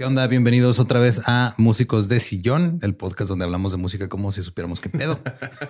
¿Qué 0.00 0.06
onda? 0.06 0.26
Bienvenidos 0.26 0.78
otra 0.78 0.98
vez 0.98 1.20
a 1.26 1.52
Músicos 1.58 2.08
de 2.08 2.20
Sillón, 2.20 2.78
el 2.80 2.94
podcast 2.94 3.28
donde 3.28 3.44
hablamos 3.44 3.72
de 3.72 3.76
música 3.76 4.08
como 4.08 4.32
si 4.32 4.42
supiéramos 4.42 4.80
qué 4.80 4.88
pedo. 4.88 5.20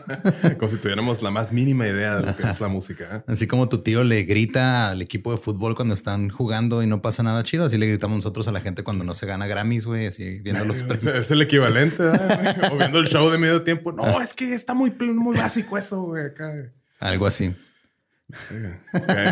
como 0.61 0.71
si 0.71 0.77
tuviéramos 0.77 1.21
la 1.21 1.33
más 1.33 1.53
mínima 1.53 1.89
idea 1.89 2.15
de 2.15 2.27
lo 2.27 2.37
que 2.37 2.45
es 2.45 2.61
la 2.61 2.69
música. 2.69 3.09
¿eh? 3.13 3.23
Así 3.27 3.49
como 3.49 3.69
tu 3.69 3.79
tío 3.79 4.05
le 4.05 4.23
grita 4.23 4.91
al 4.91 5.03
equipo 5.03 5.33
de 5.33 5.39
fútbol 5.39 5.75
cuando 5.75 5.95
están 5.95 6.29
jugando 6.29 6.81
y 6.81 6.87
no 6.87 7.03
pasa 7.03 7.25
nada 7.25 7.43
chido, 7.43 7.65
así 7.65 7.77
le 7.77 7.89
gritamos 7.89 8.19
nosotros 8.19 8.47
a 8.47 8.53
la 8.53 8.61
gente 8.61 8.85
cuando 8.85 9.03
no 9.03 9.17
se 9.17 9.27
gana 9.27 9.49
Grammys, 9.49 9.85
güey, 9.85 10.07
así 10.07 10.39
viendo 10.43 10.65
los 10.65 10.77
Es 11.05 11.33
el 11.33 11.43
equivalente, 11.43 12.01
o 12.01 12.77
viendo 12.79 13.01
el 13.01 13.09
show 13.09 13.31
de 13.31 13.39
medio 13.39 13.65
tiempo. 13.65 13.91
No, 13.91 14.21
es 14.23 14.33
que 14.33 14.55
está 14.55 14.75
muy, 14.75 14.93
muy 14.93 15.37
básico 15.37 15.77
eso, 15.77 16.03
güey, 16.03 16.27
acá. 16.27 16.73
Algo 17.01 17.27
así. 17.27 17.53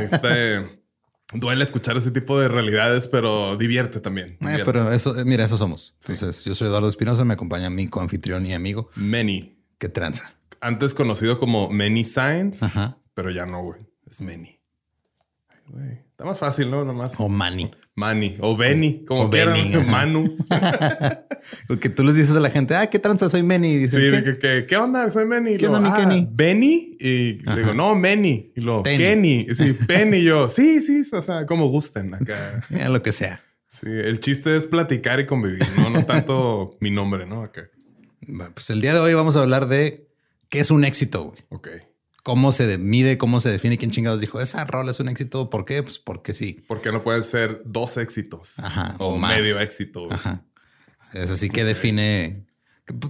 Este... 0.02 0.77
Duele 1.32 1.62
escuchar 1.62 1.96
ese 1.96 2.10
tipo 2.10 2.40
de 2.40 2.48
realidades, 2.48 3.06
pero 3.06 3.56
divierte 3.56 4.00
también. 4.00 4.38
Eh, 4.40 4.62
pero 4.64 4.90
eso, 4.92 5.18
eh, 5.18 5.24
mira, 5.26 5.44
eso 5.44 5.58
somos. 5.58 5.94
Entonces, 6.00 6.42
yo 6.44 6.54
soy 6.54 6.68
Eduardo 6.68 6.88
Espinosa, 6.88 7.24
me 7.24 7.34
acompaña 7.34 7.68
mi 7.68 7.88
coanfitrión 7.88 8.46
y 8.46 8.54
amigo. 8.54 8.90
Many. 8.94 9.58
¿Qué 9.76 9.88
tranza? 9.90 10.34
Antes 10.60 10.94
conocido 10.94 11.38
como 11.38 11.68
Many 11.68 12.04
Signs, 12.04 12.60
pero 13.14 13.30
ya 13.30 13.44
no, 13.44 13.62
güey. 13.62 13.80
Es 14.10 14.20
Many. 14.22 14.58
Está 16.18 16.26
más 16.26 16.40
fácil, 16.40 16.68
¿no? 16.68 16.84
Nomás. 16.84 17.14
O 17.20 17.28
Manny. 17.28 17.70
Manny. 17.94 18.38
O 18.40 18.56
Benny. 18.56 19.04
Como 19.04 19.26
o 19.26 19.28
Benny. 19.28 19.70
Manu. 19.88 20.36
Porque 21.68 21.88
tú 21.90 22.02
les 22.02 22.16
dices 22.16 22.36
a 22.36 22.40
la 22.40 22.50
gente, 22.50 22.74
ah, 22.74 22.88
¿qué 22.90 22.98
tranza? 22.98 23.30
Soy 23.30 23.44
Manny. 23.44 23.88
sí, 23.88 23.98
¿qué? 24.40 24.66
¿qué, 24.68 24.76
onda? 24.76 25.12
Soy 25.12 25.26
Manny. 25.26 25.58
¿Qué 25.58 25.68
onda, 25.68 25.78
mi 25.78 25.90
ah, 25.92 25.96
Kenny? 25.96 26.28
Benny. 26.28 26.96
Y 26.98 27.34
le 27.34 27.56
digo, 27.58 27.72
no, 27.72 27.94
Manny. 27.94 28.52
Y 28.56 28.60
luego, 28.60 28.82
Kenny. 28.82 29.46
Y 29.48 29.54
sí, 29.54 29.72
Penny. 29.86 30.16
Y 30.16 30.24
yo, 30.24 30.48
sí, 30.48 30.82
sí. 30.82 31.04
O 31.12 31.22
sea, 31.22 31.46
como 31.46 31.68
gusten 31.68 32.12
acá. 32.12 32.64
Ya, 32.68 32.88
lo 32.88 33.00
que 33.00 33.12
sea. 33.12 33.40
Sí, 33.68 33.86
el 33.86 34.18
chiste 34.18 34.56
es 34.56 34.66
platicar 34.66 35.20
y 35.20 35.26
convivir, 35.26 35.64
no, 35.76 35.88
no 35.88 36.04
tanto 36.04 36.70
mi 36.80 36.90
nombre, 36.90 37.26
¿no? 37.26 37.44
Acá. 37.44 37.70
Bueno, 38.26 38.50
pues 38.54 38.68
el 38.70 38.80
día 38.80 38.92
de 38.92 38.98
hoy 38.98 39.14
vamos 39.14 39.36
a 39.36 39.42
hablar 39.42 39.68
de 39.68 40.08
qué 40.48 40.58
es 40.58 40.72
un 40.72 40.84
éxito, 40.84 41.26
güey. 41.26 41.38
Ok 41.50 41.68
cómo 42.22 42.52
se 42.52 42.78
mide, 42.78 43.18
cómo 43.18 43.40
se 43.40 43.50
define 43.50 43.78
quién 43.78 43.90
chingados 43.90 44.20
dijo 44.20 44.40
esa 44.40 44.64
rola 44.64 44.90
es 44.90 45.00
un 45.00 45.08
éxito. 45.08 45.50
¿Por 45.50 45.64
qué? 45.64 45.82
Pues 45.82 45.98
porque 45.98 46.34
sí. 46.34 46.64
Porque 46.66 46.92
no 46.92 47.02
pueden 47.02 47.22
ser 47.22 47.62
dos 47.64 47.96
éxitos 47.96 48.58
Ajá, 48.58 48.94
o, 48.98 49.18
medio 49.18 49.58
éxito. 49.60 50.12
Ajá. 50.12 50.44
Es 51.12 51.30
así 51.30 51.48
que 51.48 51.64
define. 51.64 52.44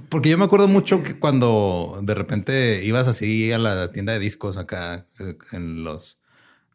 Porque 0.08 0.30
yo 0.30 0.38
me 0.38 0.44
acuerdo 0.44 0.66
mucho 0.68 1.02
que 1.02 1.18
cuando 1.18 2.00
de 2.02 2.14
repente 2.14 2.84
ibas 2.84 3.06
así 3.06 3.52
a 3.52 3.58
la 3.58 3.92
tienda 3.92 4.12
de 4.12 4.18
discos 4.18 4.56
acá 4.56 5.06
eh, 5.20 5.36
en 5.52 5.84
los 5.84 6.18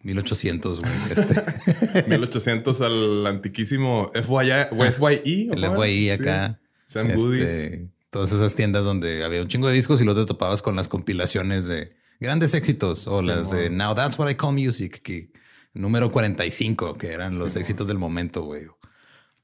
1800, 0.04 0.80
güey. 0.80 0.92
Este. 1.10 2.04
1800 2.08 2.82
al 2.82 3.28
antiquísimo 3.28 4.12
FYI. 4.14 5.50
El 5.52 5.66
FYI 5.76 6.10
acá. 6.12 6.60
Sam 6.86 7.08
este, 7.08 7.90
Todas 8.10 8.32
esas 8.32 8.56
tiendas 8.56 8.86
donde 8.86 9.24
había 9.24 9.42
un 9.42 9.48
chingo 9.48 9.68
de 9.68 9.74
discos 9.74 10.00
y 10.02 10.04
luego 10.04 10.22
te 10.22 10.28
topabas 10.28 10.62
con 10.62 10.76
las 10.76 10.88
compilaciones 10.88 11.68
de 11.68 11.94
grandes 12.20 12.54
éxitos 12.54 13.08
o 13.08 13.22
las 13.22 13.52
de 13.52 13.70
Now 13.70 13.96
That's 13.96 14.18
What 14.18 14.30
I 14.30 14.36
Call 14.36 14.54
Music, 14.54 15.02
que 15.02 15.32
número 15.74 16.12
45, 16.12 16.98
que 16.98 17.12
eran 17.12 17.38
los 17.40 17.56
éxitos 17.56 17.88
del 17.88 17.98
momento, 17.98 18.44
güey. 18.44 18.68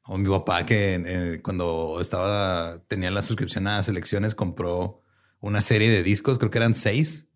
O 0.03 0.17
mi 0.17 0.29
papá 0.29 0.65
que 0.65 0.95
eh, 1.05 1.41
cuando 1.41 1.99
estaba, 2.01 2.79
tenía 2.87 3.11
la 3.11 3.21
suscripción 3.21 3.67
a 3.67 3.83
selecciones, 3.83 4.33
compró 4.33 5.03
una 5.39 5.61
serie 5.61 5.89
de 5.89 6.03
discos, 6.03 6.39
creo 6.39 6.51
que 6.51 6.57
eran 6.57 6.75
seis. 6.75 7.27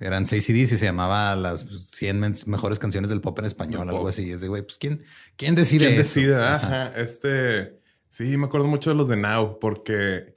Eran 0.00 0.26
seis 0.26 0.46
CDs 0.46 0.72
y 0.72 0.78
se 0.78 0.86
llamaba 0.86 1.36
las 1.36 1.60
100 1.92 2.34
mejores 2.46 2.78
canciones 2.78 3.10
del 3.10 3.20
pop 3.20 3.38
en 3.38 3.44
español, 3.44 3.86
algo 3.90 4.08
así. 4.08 4.30
Es 4.30 4.40
de, 4.40 4.48
güey, 4.48 4.62
pues 4.62 4.78
¿quién, 4.78 5.02
quién 5.36 5.54
decide 5.54 5.86
¿Quién 5.86 5.98
decide? 5.98 6.42
Ajá. 6.42 6.86
Este, 6.96 7.78
sí, 8.08 8.38
me 8.38 8.46
acuerdo 8.46 8.66
mucho 8.66 8.88
de 8.88 8.96
los 8.96 9.08
de 9.08 9.18
Now, 9.18 9.58
porque 9.60 10.32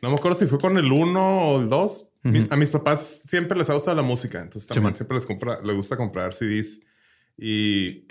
no 0.00 0.10
me 0.10 0.14
acuerdo 0.14 0.38
si 0.38 0.46
fue 0.46 0.60
con 0.60 0.78
el 0.78 0.92
1 0.92 1.40
o 1.42 1.60
el 1.60 1.68
2, 2.22 2.46
a 2.50 2.56
mis 2.56 2.70
papás 2.70 3.22
siempre 3.26 3.56
les 3.56 3.70
ha 3.70 3.74
gustado 3.74 3.96
la 3.96 4.02
música, 4.02 4.40
entonces 4.40 4.66
también 4.66 4.94
siempre 4.94 5.16
les, 5.16 5.26
compra, 5.26 5.60
les 5.62 5.76
gusta 5.76 5.96
comprar 5.96 6.34
CDs. 6.34 6.80
Y 7.38 8.06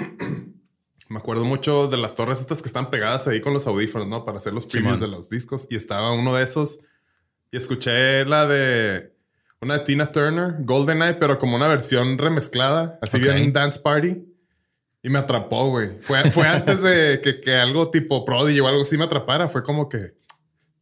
me 1.09 1.17
acuerdo 1.17 1.45
mucho 1.45 1.87
de 1.87 1.97
las 1.97 2.15
torres 2.15 2.39
estas 2.39 2.61
que 2.61 2.67
están 2.67 2.89
pegadas 2.89 3.27
ahí 3.27 3.41
con 3.41 3.53
los 3.53 3.67
audífonos, 3.67 4.07
¿no? 4.07 4.25
Para 4.25 4.37
hacer 4.37 4.53
los 4.53 4.65
previews 4.65 4.99
de 4.99 5.07
los 5.07 5.29
discos. 5.29 5.67
Y 5.69 5.75
estaba 5.75 6.11
uno 6.11 6.35
de 6.35 6.43
esos 6.43 6.79
y 7.51 7.57
escuché 7.57 8.25
la 8.25 8.47
de 8.47 9.13
una 9.61 9.79
de 9.79 9.83
Tina 9.83 10.11
Turner, 10.11 10.55
Golden 10.59 11.01
Eye, 11.01 11.15
pero 11.15 11.37
como 11.37 11.55
una 11.55 11.67
versión 11.67 12.17
remezclada, 12.17 12.97
así 13.01 13.19
bien 13.19 13.51
Dance 13.51 13.79
Party. 13.79 14.25
Y 15.01 15.09
me 15.09 15.19
atrapó, 15.19 15.69
güey. 15.69 15.97
Fue, 16.01 16.29
fue 16.31 16.47
antes 16.47 16.81
de 16.81 17.21
que, 17.23 17.39
que, 17.39 17.55
algo 17.55 17.89
tipo 17.89 18.25
Prodigy 18.25 18.59
o 18.59 18.67
algo 18.67 18.81
así 18.81 18.97
me 18.97 19.05
atrapara. 19.05 19.47
Fue 19.47 19.63
como 19.63 19.87
que 19.87 20.18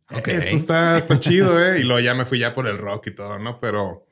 esto 0.10 0.56
está, 0.56 0.98
está 0.98 1.20
chido, 1.20 1.62
¿eh? 1.62 1.80
Y 1.80 1.84
luego 1.84 2.00
ya 2.00 2.16
me 2.16 2.26
fui 2.26 2.40
ya 2.40 2.54
por 2.54 2.68
el 2.68 2.78
rock 2.78 3.08
y 3.08 3.12
todo, 3.12 3.40
¿no? 3.40 3.60
Pero 3.60 4.08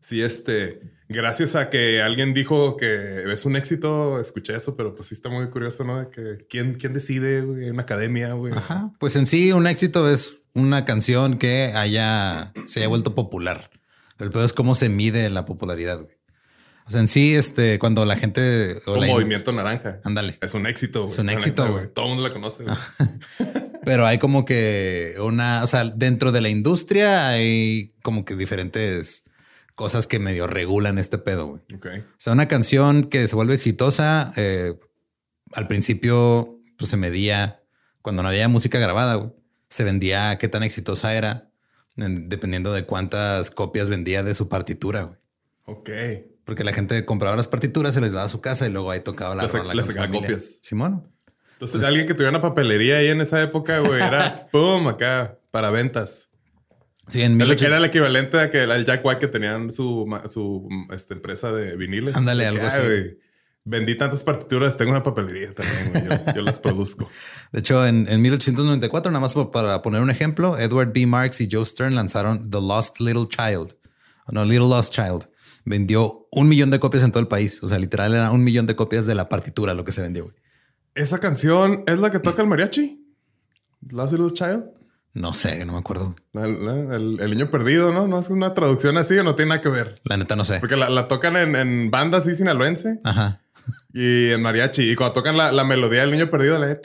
sí, 0.00 0.22
este, 0.22 0.80
gracias 1.08 1.54
a 1.54 1.68
que 1.70 2.02
alguien 2.02 2.34
dijo 2.34 2.76
que 2.76 3.30
es 3.30 3.44
un 3.44 3.56
éxito, 3.56 4.20
escuché 4.20 4.56
eso, 4.56 4.76
pero 4.76 4.94
pues 4.94 5.08
sí 5.08 5.14
está 5.14 5.28
muy 5.28 5.48
curioso, 5.48 5.84
¿no? 5.84 5.98
De 5.98 6.10
que 6.10 6.46
quién, 6.48 6.74
quién 6.74 6.92
decide, 6.92 7.42
güey, 7.42 7.66
en 7.66 7.72
una 7.74 7.82
academia, 7.82 8.32
güey. 8.32 8.52
Ajá. 8.54 8.92
Pues 8.98 9.16
en 9.16 9.26
sí, 9.26 9.52
un 9.52 9.66
éxito 9.66 10.08
es 10.10 10.40
una 10.54 10.84
canción 10.84 11.38
que 11.38 11.72
haya 11.74 12.52
se 12.66 12.80
haya 12.80 12.88
vuelto 12.88 13.14
popular. 13.14 13.70
Pero 14.16 14.28
el 14.28 14.32
peor 14.32 14.44
es 14.46 14.52
cómo 14.52 14.74
se 14.74 14.88
mide 14.88 15.28
la 15.28 15.44
popularidad. 15.44 16.00
Güey. 16.00 16.16
O 16.86 16.90
sea, 16.90 17.00
en 17.00 17.08
sí, 17.08 17.34
este, 17.34 17.78
cuando 17.78 18.04
la 18.04 18.16
gente. 18.16 18.80
Como 18.84 19.04
Movimiento 19.04 19.52
Naranja. 19.52 20.00
Ándale. 20.04 20.38
Es 20.40 20.54
un 20.54 20.66
éxito. 20.66 21.08
Es 21.08 21.18
un 21.18 21.28
éxito, 21.30 21.70
güey. 21.70 21.88
Todo 21.92 22.06
el 22.06 22.10
mundo 22.14 22.26
la 22.26 22.32
conoce. 22.32 22.64
Pero 23.86 24.04
hay 24.04 24.18
como 24.18 24.44
que 24.44 25.14
una, 25.20 25.62
o 25.62 25.66
sea, 25.68 25.84
dentro 25.84 26.32
de 26.32 26.40
la 26.40 26.48
industria 26.48 27.28
hay 27.28 27.94
como 28.02 28.24
que 28.24 28.34
diferentes 28.34 29.22
cosas 29.76 30.08
que 30.08 30.18
medio 30.18 30.48
regulan 30.48 30.98
este 30.98 31.18
pedo, 31.18 31.46
güey. 31.46 31.62
Okay. 31.76 32.00
O 32.00 32.14
sea, 32.18 32.32
una 32.32 32.48
canción 32.48 33.04
que 33.04 33.28
se 33.28 33.36
vuelve 33.36 33.54
exitosa, 33.54 34.32
eh, 34.34 34.76
al 35.52 35.68
principio 35.68 36.58
pues, 36.76 36.90
se 36.90 36.96
medía 36.96 37.62
cuando 38.02 38.24
no 38.24 38.28
había 38.28 38.48
música 38.48 38.80
grabada, 38.80 39.14
güey. 39.14 39.30
Se 39.68 39.84
vendía 39.84 40.36
qué 40.38 40.48
tan 40.48 40.64
exitosa 40.64 41.14
era, 41.14 41.52
dependiendo 41.94 42.72
de 42.72 42.86
cuántas 42.86 43.52
copias 43.52 43.88
vendía 43.88 44.24
de 44.24 44.34
su 44.34 44.48
partitura, 44.48 45.02
güey. 45.02 45.18
Ok. 45.66 45.90
Porque 46.44 46.64
la 46.64 46.72
gente 46.72 47.04
compraba 47.04 47.36
las 47.36 47.46
partituras, 47.46 47.94
se 47.94 48.00
les 48.00 48.12
va 48.12 48.24
a 48.24 48.28
su 48.28 48.40
casa 48.40 48.66
y 48.66 48.70
luego 48.70 48.90
ahí 48.90 48.98
tocaba 48.98 49.36
la, 49.36 49.46
rola 49.46 50.10
copias. 50.10 50.58
Simón. 50.62 51.15
Entonces, 51.56 51.82
alguien 51.84 52.06
que 52.06 52.12
tuviera 52.12 52.30
una 52.30 52.42
papelería 52.42 52.98
ahí 52.98 53.08
en 53.08 53.22
esa 53.22 53.40
época, 53.40 53.78
güey, 53.78 54.02
era 54.02 54.46
pum, 54.52 54.88
acá 54.88 55.38
para 55.50 55.70
ventas. 55.70 56.28
Sí, 57.08 57.22
en 57.22 57.40
Era 57.40 57.78
el 57.78 57.84
equivalente 57.84 58.38
a 58.38 58.50
que 58.50 58.64
el 58.64 58.84
Jack 58.84 59.02
White 59.02 59.20
que 59.20 59.28
tenían 59.28 59.72
su, 59.72 60.06
su 60.28 60.68
este, 60.90 61.14
empresa 61.14 61.52
de 61.52 61.76
viniles. 61.76 62.14
Ándale, 62.14 62.46
algo 62.46 62.66
así. 62.66 62.80
Vendí 63.64 63.96
tantas 63.96 64.22
partituras, 64.22 64.76
tengo 64.76 64.90
una 64.90 65.02
papelería 65.02 65.52
también, 65.54 65.90
güey. 66.08 66.36
Yo, 66.36 66.42
las 66.42 66.60
produzco. 66.60 67.08
De 67.52 67.60
hecho, 67.60 67.84
en, 67.86 68.06
en 68.08 68.20
1894, 68.22 69.10
nada 69.10 69.20
más 69.20 69.34
para 69.50 69.82
poner 69.82 70.02
un 70.02 70.10
ejemplo, 70.10 70.58
Edward 70.58 70.92
B. 70.92 71.06
Marks 71.06 71.40
y 71.40 71.48
Joe 71.50 71.64
Stern 71.64 71.94
lanzaron 71.94 72.50
The 72.50 72.60
Lost 72.60 73.00
Little 73.00 73.26
Child. 73.28 73.76
No, 74.28 74.44
Little 74.44 74.68
Lost 74.68 74.92
Child 74.92 75.28
vendió 75.64 76.28
un 76.30 76.48
millón 76.48 76.70
de 76.70 76.80
copias 76.80 77.02
en 77.02 77.10
todo 77.10 77.20
el 77.20 77.28
país. 77.28 77.62
O 77.62 77.68
sea, 77.68 77.78
literal 77.78 78.14
era 78.14 78.30
un 78.30 78.42
millón 78.42 78.66
de 78.66 78.76
copias 78.76 79.04
de 79.06 79.14
la 79.14 79.28
partitura 79.28 79.74
lo 79.74 79.84
que 79.84 79.92
se 79.92 80.00
vendió. 80.00 80.32
¿Esa 80.96 81.20
canción 81.20 81.84
es 81.86 81.98
la 81.98 82.10
que 82.10 82.18
toca 82.18 82.40
el 82.40 82.48
mariachi? 82.48 82.98
Last 83.90 84.14
Little 84.14 84.32
Child. 84.32 84.64
No 85.12 85.34
sé, 85.34 85.62
no 85.66 85.74
me 85.74 85.78
acuerdo. 85.78 86.16
El, 86.32 87.30
niño 87.30 87.50
perdido, 87.50 87.92
¿no? 87.92 88.06
No 88.08 88.18
es 88.18 88.30
una 88.30 88.54
traducción 88.54 88.96
así 88.96 89.16
o 89.18 89.22
no 89.22 89.34
tiene 89.34 89.50
nada 89.50 89.60
que 89.60 89.68
ver. 89.68 89.96
La 90.04 90.16
neta 90.16 90.36
no 90.36 90.44
sé. 90.44 90.58
Porque 90.58 90.74
la, 90.74 91.06
tocan 91.06 91.36
en, 91.36 91.54
en 91.54 91.90
banda 91.90 92.16
así 92.18 92.34
sinaloense. 92.34 92.98
Ajá. 93.04 93.42
Y 93.92 94.30
en 94.30 94.40
mariachi. 94.40 94.90
Y 94.90 94.96
cuando 94.96 95.12
tocan 95.12 95.36
la, 95.36 95.64
melodía 95.64 96.00
del 96.00 96.12
niño 96.12 96.30
perdido, 96.30 96.56
el, 96.56 96.80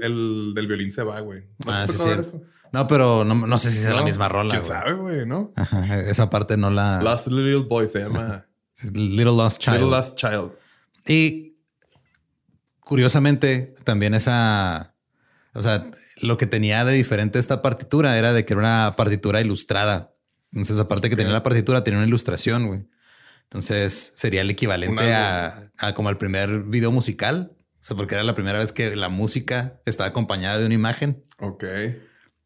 el, 0.00 0.52
del 0.54 0.66
violín 0.68 0.92
se 0.92 1.02
va, 1.02 1.18
güey. 1.18 1.42
ah, 1.66 1.86
sí, 1.88 1.98
sí. 1.98 2.38
No, 2.70 2.86
pero 2.86 3.24
no, 3.24 3.58
sé 3.58 3.72
si 3.72 3.78
es 3.78 3.92
la 3.92 4.02
misma 4.02 4.28
rola. 4.28 4.50
¿Quién 4.50 4.64
sabe, 4.64 4.92
güey? 4.92 5.26
¿No? 5.26 5.52
esa 6.06 6.30
parte 6.30 6.56
no 6.56 6.70
la... 6.70 7.02
Lost 7.02 7.26
Little 7.26 7.66
Boy 7.68 7.88
se 7.88 8.00
llama. 8.00 8.46
Little 8.92 9.36
Lost 9.36 9.60
Child. 9.60 9.78
Little 9.78 9.90
Lost 9.90 10.16
Child. 10.16 10.52
Y 11.06 11.53
curiosamente, 12.84 13.74
también 13.84 14.14
esa... 14.14 14.94
O 15.54 15.62
sea, 15.62 15.88
lo 16.20 16.36
que 16.36 16.46
tenía 16.46 16.84
de 16.84 16.92
diferente 16.92 17.38
esta 17.38 17.62
partitura 17.62 18.18
era 18.18 18.32
de 18.32 18.44
que 18.44 18.54
era 18.54 18.60
una 18.60 18.94
partitura 18.96 19.40
ilustrada. 19.40 20.12
Entonces, 20.50 20.78
aparte 20.80 21.08
que 21.08 21.16
tenía 21.16 21.32
la 21.32 21.44
partitura, 21.44 21.84
tenía 21.84 21.98
una 21.98 22.08
ilustración, 22.08 22.66
güey. 22.66 22.88
Entonces, 23.44 24.12
sería 24.16 24.40
el 24.40 24.50
equivalente 24.50 25.14
a, 25.14 25.70
a, 25.78 25.94
como 25.94 26.10
el 26.10 26.16
primer 26.16 26.64
video 26.64 26.90
musical. 26.90 27.52
O 27.80 27.84
sea, 27.84 27.96
porque 27.96 28.14
era 28.14 28.24
la 28.24 28.34
primera 28.34 28.58
vez 28.58 28.72
que 28.72 28.96
la 28.96 29.08
música 29.08 29.80
estaba 29.84 30.08
acompañada 30.08 30.58
de 30.58 30.66
una 30.66 30.74
imagen. 30.74 31.22
Ok. 31.38 31.64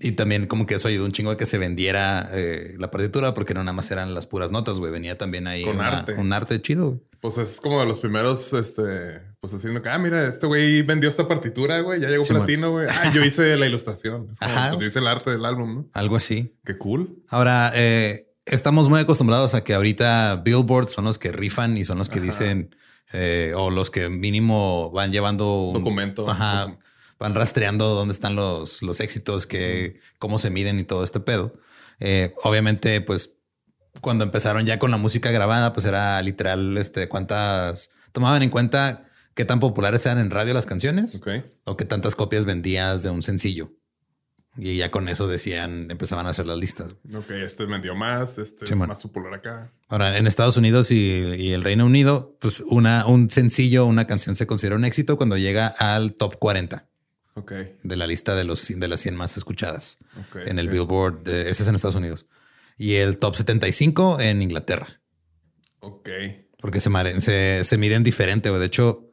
Y 0.00 0.12
también 0.12 0.46
como 0.46 0.66
que 0.66 0.76
eso 0.76 0.86
ayudó 0.86 1.04
un 1.04 1.12
chingo 1.12 1.32
a 1.32 1.36
que 1.36 1.44
se 1.44 1.58
vendiera 1.58 2.30
eh, 2.32 2.76
la 2.78 2.88
partitura 2.90 3.34
porque 3.34 3.52
no 3.52 3.64
nada 3.64 3.72
más 3.72 3.90
eran 3.90 4.14
las 4.14 4.26
puras 4.26 4.52
notas, 4.52 4.78
güey. 4.78 4.92
Venía 4.92 5.18
también 5.18 5.48
ahí 5.48 5.64
Con 5.64 5.80
arte. 5.80 6.14
un 6.14 6.32
arte 6.32 6.62
chido. 6.62 7.00
Pues 7.20 7.36
es 7.38 7.60
como 7.60 7.80
de 7.80 7.86
los 7.86 7.98
primeros, 7.98 8.52
este, 8.52 9.20
pues 9.40 9.52
diciendo 9.52 9.82
que, 9.82 9.88
ah, 9.88 9.98
mira, 9.98 10.28
este 10.28 10.46
güey 10.46 10.82
vendió 10.82 11.08
esta 11.08 11.26
partitura, 11.26 11.80
güey, 11.80 12.00
ya 12.00 12.08
llegó 12.08 12.22
platino, 12.22 12.70
güey. 12.70 12.86
Ah, 12.88 13.10
yo 13.12 13.24
hice 13.24 13.56
la 13.56 13.66
ilustración. 13.66 14.28
Es 14.30 14.38
como, 14.38 14.52
Ajá. 14.52 14.68
Pues, 14.68 14.80
yo 14.80 14.86
hice 14.86 15.00
el 15.00 15.08
arte 15.08 15.30
del 15.32 15.44
álbum, 15.44 15.74
¿no? 15.74 15.88
Algo 15.94 16.14
así. 16.14 16.54
Qué 16.64 16.78
cool. 16.78 17.24
Ahora, 17.28 17.72
eh, 17.74 18.28
estamos 18.46 18.88
muy 18.88 19.00
acostumbrados 19.00 19.54
a 19.54 19.64
que 19.64 19.74
ahorita 19.74 20.42
Billboard 20.44 20.90
son 20.90 21.06
los 21.06 21.18
que 21.18 21.32
rifan 21.32 21.76
y 21.76 21.84
son 21.84 21.98
los 21.98 22.08
que 22.08 22.20
dicen, 22.20 22.72
eh, 23.12 23.52
o 23.56 23.70
los 23.70 23.90
que 23.90 24.08
mínimo 24.08 24.92
van 24.92 25.10
llevando 25.10 25.64
un 25.64 25.74
documento. 25.74 26.30
Ajá 26.30 26.78
van 27.18 27.34
rastreando 27.34 27.94
dónde 27.94 28.12
están 28.12 28.36
los, 28.36 28.82
los 28.82 29.00
éxitos, 29.00 29.46
que, 29.46 30.00
cómo 30.18 30.38
se 30.38 30.50
miden 30.50 30.78
y 30.78 30.84
todo 30.84 31.04
este 31.04 31.20
pedo. 31.20 31.54
Eh, 32.00 32.32
obviamente, 32.44 33.00
pues 33.00 33.34
cuando 34.00 34.24
empezaron 34.24 34.66
ya 34.66 34.78
con 34.78 34.90
la 34.90 34.96
música 34.96 35.30
grabada, 35.30 35.72
pues 35.72 35.86
era 35.86 36.20
literal, 36.22 36.76
este, 36.78 37.08
cuántas 37.08 37.90
tomaban 38.12 38.42
en 38.42 38.50
cuenta 38.50 39.08
qué 39.34 39.44
tan 39.44 39.60
populares 39.60 40.06
eran 40.06 40.18
en 40.18 40.30
radio 40.30 40.54
las 40.54 40.66
canciones 40.66 41.20
o 41.64 41.76
qué 41.76 41.84
tantas 41.84 42.14
copias 42.14 42.44
vendías 42.44 43.02
de 43.02 43.10
un 43.10 43.22
sencillo. 43.22 43.72
Y 44.56 44.76
ya 44.78 44.90
con 44.90 45.08
eso 45.08 45.28
decían, 45.28 45.88
empezaban 45.88 46.26
a 46.26 46.30
hacer 46.30 46.46
las 46.46 46.58
listas. 46.58 46.92
Ok, 47.14 47.30
este 47.30 47.64
vendió 47.64 47.94
más, 47.94 48.38
este 48.38 48.64
es 48.64 48.74
más 48.76 49.02
popular 49.02 49.34
acá. 49.34 49.72
Ahora, 49.86 50.18
en 50.18 50.26
Estados 50.26 50.56
Unidos 50.56 50.90
y, 50.90 50.96
y, 50.96 51.52
el 51.52 51.62
Reino 51.62 51.86
Unido, 51.86 52.36
pues 52.40 52.64
una, 52.66 53.06
un 53.06 53.30
sencillo, 53.30 53.86
una 53.86 54.08
canción 54.08 54.34
se 54.34 54.48
considera 54.48 54.74
un 54.74 54.84
éxito 54.84 55.16
cuando 55.16 55.36
llega 55.36 55.68
al 55.68 56.16
top 56.16 56.38
40 56.40 56.88
de 57.82 57.96
la 57.96 58.06
lista 58.06 58.34
de, 58.34 58.44
los, 58.44 58.66
de 58.68 58.88
las 58.88 59.00
100 59.00 59.16
más 59.16 59.36
escuchadas 59.36 59.98
en 60.46 60.58
el 60.58 60.68
Billboard. 60.68 61.28
ese 61.28 61.62
es 61.62 61.68
en 61.68 61.74
Estados 61.74 61.96
Unidos. 61.96 62.26
Y 62.76 62.94
el 62.94 63.18
top 63.18 63.34
75 63.34 64.20
en 64.20 64.40
Inglaterra. 64.40 65.00
Ok. 65.80 66.10
Porque 66.60 66.80
se, 66.80 67.64
se, 67.64 67.78
miden 67.78 68.02
diferente. 68.02 68.50
De 68.50 68.66
hecho, 68.66 69.10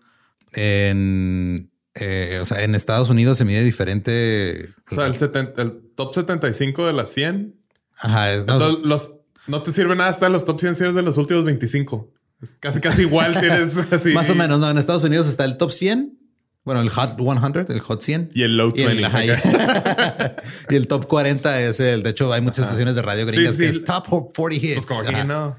en, 0.53 1.71
eh, 1.95 2.39
o 2.41 2.45
sea, 2.45 2.63
en 2.63 2.75
Estados 2.75 3.09
Unidos 3.09 3.37
se 3.37 3.45
mide 3.45 3.63
diferente. 3.63 4.69
O 4.91 4.95
sea, 4.95 5.07
el, 5.07 5.91
top 5.95 6.13
75 6.13 6.85
de 6.85 6.93
las 6.93 7.09
100. 7.09 7.55
Ajá. 7.97 8.35
no, 8.45 8.79
los, 8.79 9.13
no 9.47 9.63
te 9.63 9.71
sirve 9.71 9.95
nada 9.95 10.09
hasta 10.09 10.29
los 10.29 10.45
top 10.45 10.59
100 10.59 10.95
de 10.95 11.01
los 11.01 11.17
últimos 11.17 11.43
25. 11.43 12.11
casi, 12.59 12.79
casi 12.79 13.01
igual 13.03 13.37
si 13.37 13.45
eres 13.45 13.77
así. 13.91 14.11
Más 14.11 14.29
o 14.29 14.35
menos, 14.35 14.59
no. 14.59 14.69
En 14.69 14.77
Estados 14.77 15.03
Unidos 15.03 15.27
está 15.27 15.45
el 15.45 15.57
top 15.57 15.71
100 15.71 16.24
bueno, 16.65 16.81
el 16.81 16.89
Hot 16.89 17.15
100, 17.19 17.67
el 17.69 17.79
Hot 17.79 18.01
100. 18.01 18.31
Y 18.33 18.41
el 18.41 18.57
Low 18.57 18.73
20. 18.73 19.07
Y 20.69 20.75
el, 20.75 20.87
Top 20.87 21.07
40 21.07 21.61
es 21.61 21.79
el... 21.79 22.01
De 22.01 22.09
hecho, 22.09 22.33
hay 22.33 22.41
muchas 22.41 22.65
estaciones 22.65 22.95
de 22.95 23.03
radio 23.03 23.27
gringas 23.27 23.57
que 23.57 23.67
es 23.67 23.83
Top 23.83 24.33
40 24.35 24.55
Hits. 24.55 24.73
Pues 24.73 24.85
como 24.87 25.01
aquí, 25.01 25.27
¿no? 25.27 25.55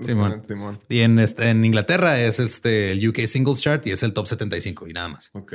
Simón. 0.00 0.42
Simón. 0.46 0.80
Y 0.88 1.00
en, 1.00 1.18
este, 1.18 1.50
en 1.50 1.62
Inglaterra 1.66 2.18
es 2.18 2.40
este 2.40 2.92
el 2.92 3.06
UK 3.06 3.26
Singles 3.26 3.60
Chart 3.60 3.86
y 3.86 3.90
es 3.90 4.02
el 4.02 4.14
Top 4.14 4.26
75 4.26 4.88
y 4.88 4.94
nada 4.94 5.08
más. 5.08 5.30
Ok. 5.34 5.52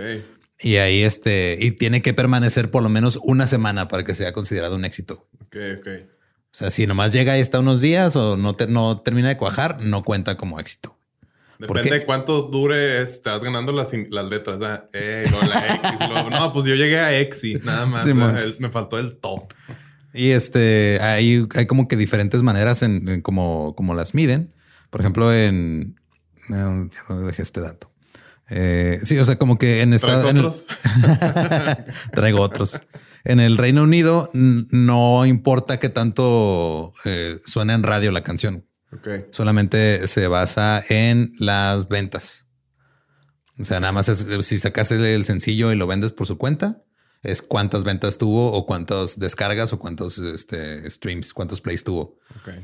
Y 0.60 0.76
ahí 0.76 1.02
este... 1.02 1.58
Y 1.60 1.72
tiene 1.72 2.04
que 2.04 2.14
permanecer 2.14 2.70
por 2.70 2.84
lo 2.84 2.90
menos 2.90 3.20
una 3.24 3.48
semana 3.48 3.88
para 3.88 4.04
que 4.04 4.14
sea 4.14 4.32
considerado 4.32 4.76
un 4.76 4.86
éxito. 4.86 5.28
Ok, 5.42 5.58
ok. 5.80 5.88
O 6.52 6.58
sea, 6.58 6.70
si 6.70 6.86
nomás 6.86 7.14
llega 7.14 7.36
y 7.36 7.42
está 7.42 7.60
unos 7.60 7.82
días 7.82 8.16
o 8.16 8.38
no, 8.38 8.56
no 8.70 9.02
termina 9.02 9.30
de 9.30 9.38
cuajar, 9.38 9.80
no 9.80 10.04
cuenta 10.04 10.38
como 10.38 10.60
éxito. 10.60 10.97
Depende 11.60 11.92
de 11.92 12.06
cuánto 12.06 12.44
dure, 12.44 13.02
estás 13.02 13.44
ganando 13.44 13.72
las, 13.72 13.92
las 14.10 14.26
letras. 14.26 14.60
Eh, 14.94 15.26
la 15.50 15.76
X. 15.76 16.30
no, 16.32 16.54
pues 16.54 16.66
yo 16.66 16.76
llegué 16.76 17.00
a 17.00 17.20
X 17.20 17.64
nada 17.64 17.86
más. 17.86 18.06
me 18.06 18.70
faltó 18.70 19.00
el 19.00 19.18
top. 19.18 19.54
Y 20.14 20.32
este, 20.32 21.00
hay, 21.02 21.48
hay 21.56 21.66
como 21.68 21.88
que 21.88 21.96
diferentes 21.96 22.42
maneras 22.44 22.82
en, 22.82 23.22
como, 23.22 23.76
como 23.76 23.94
las 23.94 24.14
miden. 24.14 24.54
Por 24.90 25.02
ejemplo, 25.02 25.34
en. 25.34 25.96
No, 26.50 26.90
ya 26.90 27.00
no 27.10 27.22
dejé 27.22 27.42
este 27.42 27.62
dato. 27.62 27.92
Eh, 28.50 29.00
sí, 29.04 29.18
o 29.18 29.26
sea, 29.26 29.38
como 29.38 29.58
que 29.58 29.82
en 29.82 29.94
Estados 29.94 30.30
Unidos. 30.32 30.68
Traigo 32.14 32.40
otros. 32.42 32.82
En 33.26 33.40
el 33.40 33.58
Reino 33.58 33.84
Unido 33.84 34.30
no 34.34 35.26
importa 35.26 35.80
qué 35.80 35.90
tanto 35.90 36.94
eh, 37.04 37.40
suena 37.46 37.74
en 37.74 37.84
radio 37.84 38.12
la 38.12 38.24
canción. 38.24 38.66
Solamente 39.32 40.08
se 40.08 40.28
basa 40.28 40.84
en 40.90 41.34
las 41.40 41.88
ventas. 41.88 42.46
O 43.60 43.64
sea, 43.64 43.80
nada 43.80 43.92
más 43.92 44.06
si 44.06 44.58
sacaste 44.60 45.16
el 45.16 45.26
sencillo 45.26 45.72
y 45.72 45.76
lo 45.76 45.88
vendes 45.88 46.12
por 46.12 46.28
su 46.28 46.38
cuenta, 46.38 46.84
es 47.24 47.42
cuántas 47.42 47.84
ventas 47.84 48.18
tuvo 48.18 48.54
o 48.54 48.66
cuántas 48.66 49.20
descargas 49.20 49.74
o 49.74 49.80
cuántos 49.80 50.20
este, 50.20 50.90
streams, 50.90 51.34
cuántos 51.34 51.62
plays 51.62 51.84
tuvo. 51.84 52.18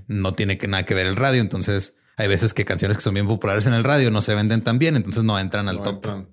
No 0.07 0.33
tiene 0.33 0.57
que 0.57 0.67
nada 0.67 0.85
que 0.85 0.93
ver 0.93 1.07
el 1.07 1.15
radio. 1.15 1.41
Entonces, 1.41 1.95
hay 2.15 2.27
veces 2.27 2.53
que 2.53 2.63
canciones 2.63 2.97
que 2.97 3.03
son 3.03 3.15
bien 3.15 3.27
populares 3.27 3.65
en 3.65 3.73
el 3.73 3.83
radio 3.83 4.11
no 4.11 4.21
se 4.21 4.35
venden 4.35 4.63
tan 4.63 4.77
bien, 4.77 4.95
entonces 4.95 5.23
no 5.23 5.39
entran 5.39 5.67
al 5.67 5.81
top. 5.81 6.27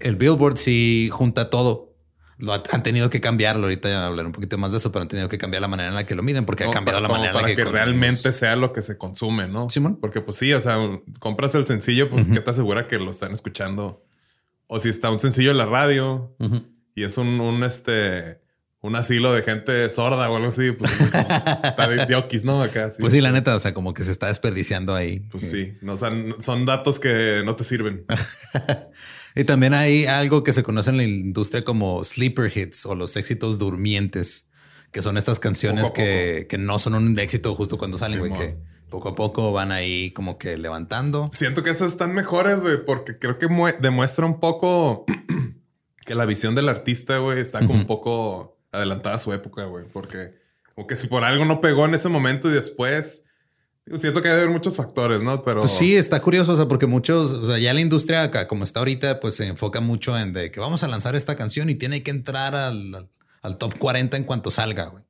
El 0.00 0.16
Billboard 0.16 0.58
sí 0.58 1.08
junta 1.10 1.48
todo 1.48 1.95
lo 2.38 2.52
han 2.52 2.82
tenido 2.82 3.08
que 3.10 3.20
cambiarlo. 3.20 3.64
Ahorita 3.64 3.88
ya 3.88 4.06
hablar 4.06 4.26
un 4.26 4.32
poquito 4.32 4.58
más 4.58 4.72
de 4.72 4.78
eso, 4.78 4.92
pero 4.92 5.02
han 5.02 5.08
tenido 5.08 5.28
que 5.28 5.38
cambiar 5.38 5.62
la 5.62 5.68
manera 5.68 5.88
en 5.88 5.94
la 5.94 6.04
que 6.04 6.14
lo 6.14 6.22
miden 6.22 6.44
porque 6.44 6.64
ha 6.64 6.70
cambiado 6.70 7.00
la 7.00 7.08
manera 7.08 7.30
en 7.30 7.36
la 7.36 7.44
que, 7.44 7.56
que 7.56 7.64
realmente 7.64 8.32
sea 8.32 8.56
lo 8.56 8.72
que 8.72 8.82
se 8.82 8.98
consume, 8.98 9.48
¿no? 9.48 9.70
Simón. 9.70 9.98
Porque 10.00 10.20
pues 10.20 10.36
sí, 10.36 10.52
o 10.52 10.60
sea, 10.60 10.76
compras 11.18 11.54
el 11.54 11.66
sencillo, 11.66 12.08
pues 12.08 12.28
¿qué 12.28 12.40
te 12.40 12.50
asegura 12.50 12.86
que 12.86 12.98
lo 12.98 13.10
están 13.10 13.32
escuchando? 13.32 14.04
O 14.66 14.78
si 14.78 14.88
está 14.88 15.10
un 15.10 15.20
sencillo 15.20 15.50
en 15.50 15.58
la 15.58 15.66
radio 15.66 16.36
y 16.94 17.04
es 17.04 17.18
un, 17.18 17.40
un 17.40 17.62
este 17.62 18.40
un 18.86 18.94
asilo 18.94 19.32
de 19.32 19.42
gente 19.42 19.90
sorda 19.90 20.30
o 20.30 20.36
algo 20.36 20.48
así. 20.48 20.72
Pues 20.72 20.92
está 21.00 21.88
de 21.88 22.06
diokis, 22.06 22.44
¿no? 22.44 22.62
Acá. 22.62 22.88
Pues 22.98 23.12
sí, 23.12 23.20
la 23.20 23.32
neta, 23.32 23.56
o 23.56 23.60
sea, 23.60 23.74
como 23.74 23.94
que 23.94 24.04
se 24.04 24.12
está 24.12 24.28
desperdiciando 24.28 24.94
ahí. 24.94 25.20
Pues 25.30 25.50
sí, 25.50 25.76
no, 25.82 25.96
son, 25.96 26.36
son 26.38 26.66
datos 26.66 27.00
que 27.00 27.42
no 27.44 27.56
te 27.56 27.64
sirven. 27.64 28.04
y 29.36 29.44
también 29.44 29.74
hay 29.74 30.06
algo 30.06 30.42
que 30.42 30.54
se 30.54 30.62
conoce 30.62 30.88
en 30.88 30.96
la 30.96 31.04
industria 31.04 31.62
como 31.62 32.02
sleeper 32.02 32.50
hits 32.56 32.86
o 32.86 32.94
los 32.94 33.16
éxitos 33.16 33.58
durmientes, 33.58 34.48
que 34.92 35.02
son 35.02 35.18
estas 35.18 35.38
canciones 35.38 35.90
que, 35.90 36.46
que, 36.48 36.56
no 36.56 36.78
son 36.78 36.94
un 36.94 37.18
éxito 37.18 37.54
justo 37.54 37.76
cuando 37.76 37.98
salen, 37.98 38.18
güey, 38.18 38.32
que 38.32 38.56
poco 38.88 39.10
a 39.10 39.14
poco 39.14 39.52
van 39.52 39.72
ahí 39.72 40.10
como 40.12 40.38
que 40.38 40.56
levantando. 40.56 41.28
Siento 41.32 41.62
que 41.62 41.68
esas 41.68 41.92
están 41.92 42.14
mejores, 42.14 42.62
güey, 42.62 42.82
porque 42.82 43.18
creo 43.18 43.36
que 43.36 43.46
demuestra 43.78 44.24
un 44.24 44.40
poco 44.40 45.04
que 46.06 46.14
la 46.14 46.24
visión 46.24 46.54
del 46.54 46.70
artista, 46.70 47.18
güey, 47.18 47.40
está 47.40 47.60
como 47.60 47.74
un 47.74 47.86
poco 47.86 48.58
adelantada 48.72 49.16
a 49.16 49.18
su 49.18 49.34
época, 49.34 49.64
güey, 49.64 49.84
porque 49.92 50.34
como 50.74 50.86
que 50.86 50.96
si 50.96 51.08
por 51.08 51.24
algo 51.24 51.44
no 51.44 51.60
pegó 51.60 51.84
en 51.84 51.92
ese 51.92 52.08
momento 52.08 52.48
y 52.50 52.54
después, 52.54 53.24
siento 53.94 54.20
que 54.20 54.28
hay 54.28 54.34
haber 54.34 54.48
muchos 54.48 54.76
factores, 54.76 55.20
¿no? 55.20 55.42
Pero 55.44 55.60
pues 55.60 55.72
sí, 55.72 55.96
está 55.96 56.20
curioso, 56.20 56.52
o 56.52 56.56
sea, 56.56 56.66
porque 56.66 56.86
muchos, 56.86 57.34
o 57.34 57.46
sea, 57.46 57.58
ya 57.58 57.72
la 57.72 57.80
industria 57.80 58.24
acá, 58.24 58.48
como 58.48 58.64
está 58.64 58.80
ahorita, 58.80 59.20
pues 59.20 59.36
se 59.36 59.46
enfoca 59.46 59.80
mucho 59.80 60.18
en 60.18 60.32
de 60.32 60.50
que 60.50 60.58
vamos 60.60 60.82
a 60.82 60.88
lanzar 60.88 61.14
esta 61.14 61.36
canción 61.36 61.70
y 61.70 61.76
tiene 61.76 62.02
que 62.02 62.10
entrar 62.10 62.54
al, 62.54 63.08
top 63.58 63.78
40 63.78 64.16
en 64.16 64.24
cuanto 64.24 64.50
salga, 64.50 64.86
güey. 64.86 65.04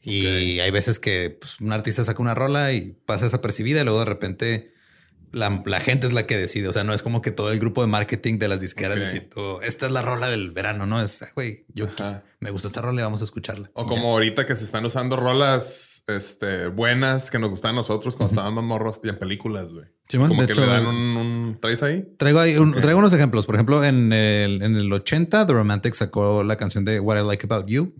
Y 0.00 0.60
hay 0.60 0.70
veces 0.70 0.98
que 0.98 1.36
pues, 1.38 1.60
un 1.60 1.72
artista 1.72 2.04
saca 2.04 2.22
una 2.22 2.34
rola 2.34 2.72
y 2.72 2.96
pasa 3.04 3.24
desapercibida 3.24 3.80
y 3.80 3.84
luego 3.84 3.98
de 3.98 4.04
repente 4.04 4.75
la, 5.36 5.80
gente 5.80 6.06
es 6.06 6.12
la 6.12 6.26
que 6.26 6.36
decide. 6.36 6.68
O 6.68 6.72
sea, 6.72 6.84
no 6.84 6.94
es 6.94 7.02
como 7.02 7.22
que 7.22 7.30
todo 7.30 7.52
el 7.52 7.60
grupo 7.60 7.82
de 7.82 7.88
marketing 7.88 8.38
de 8.38 8.48
las 8.48 8.60
disqueras 8.60 8.98
okay. 9.08 9.28
Oh, 9.36 9.60
esta 9.62 9.86
es 9.86 9.92
la 9.92 10.02
rola 10.02 10.28
del 10.28 10.50
verano, 10.50 10.86
no 10.86 11.00
es, 11.00 11.24
güey, 11.34 11.64
yo 11.74 11.86
me 12.40 12.50
gusta 12.50 12.68
esta 12.68 12.80
rola 12.80 13.00
y 13.00 13.04
vamos 13.04 13.20
a 13.20 13.24
escucharla. 13.24 13.70
O 13.74 13.86
como 13.86 14.12
ahorita 14.12 14.46
que 14.46 14.54
se 14.56 14.64
están 14.64 14.84
usando 14.84 15.16
rolas 15.16 16.04
este, 16.06 16.68
buenas 16.68 17.30
que 17.30 17.38
nos 17.38 17.50
gustan 17.50 17.72
a 17.72 17.74
nosotros 17.74 18.16
cuando 18.16 18.34
estábamos 18.34 18.64
morros 18.64 19.00
y 19.02 19.08
en 19.08 19.18
películas, 19.18 19.72
güey. 19.72 19.86
como 20.28 20.46
que 20.46 20.54
le 20.54 20.66
dan 20.66 20.86
un, 20.86 21.58
¿Traes 21.60 21.82
ahí? 21.82 22.06
Traigo 22.16 22.40
ahí 22.40 22.56
traigo 22.80 22.98
unos 22.98 23.12
ejemplos. 23.12 23.46
Por 23.46 23.56
ejemplo, 23.56 23.84
en 23.84 24.12
el, 24.12 24.62
en 24.62 24.76
el 24.76 24.92
80, 24.92 25.46
The 25.46 25.52
Romantic 25.52 25.94
sacó 25.94 26.42
la 26.44 26.56
canción 26.56 26.84
de 26.84 27.00
What 27.00 27.18
I 27.18 27.26
Like 27.26 27.46
About 27.50 27.66
You. 27.68 27.94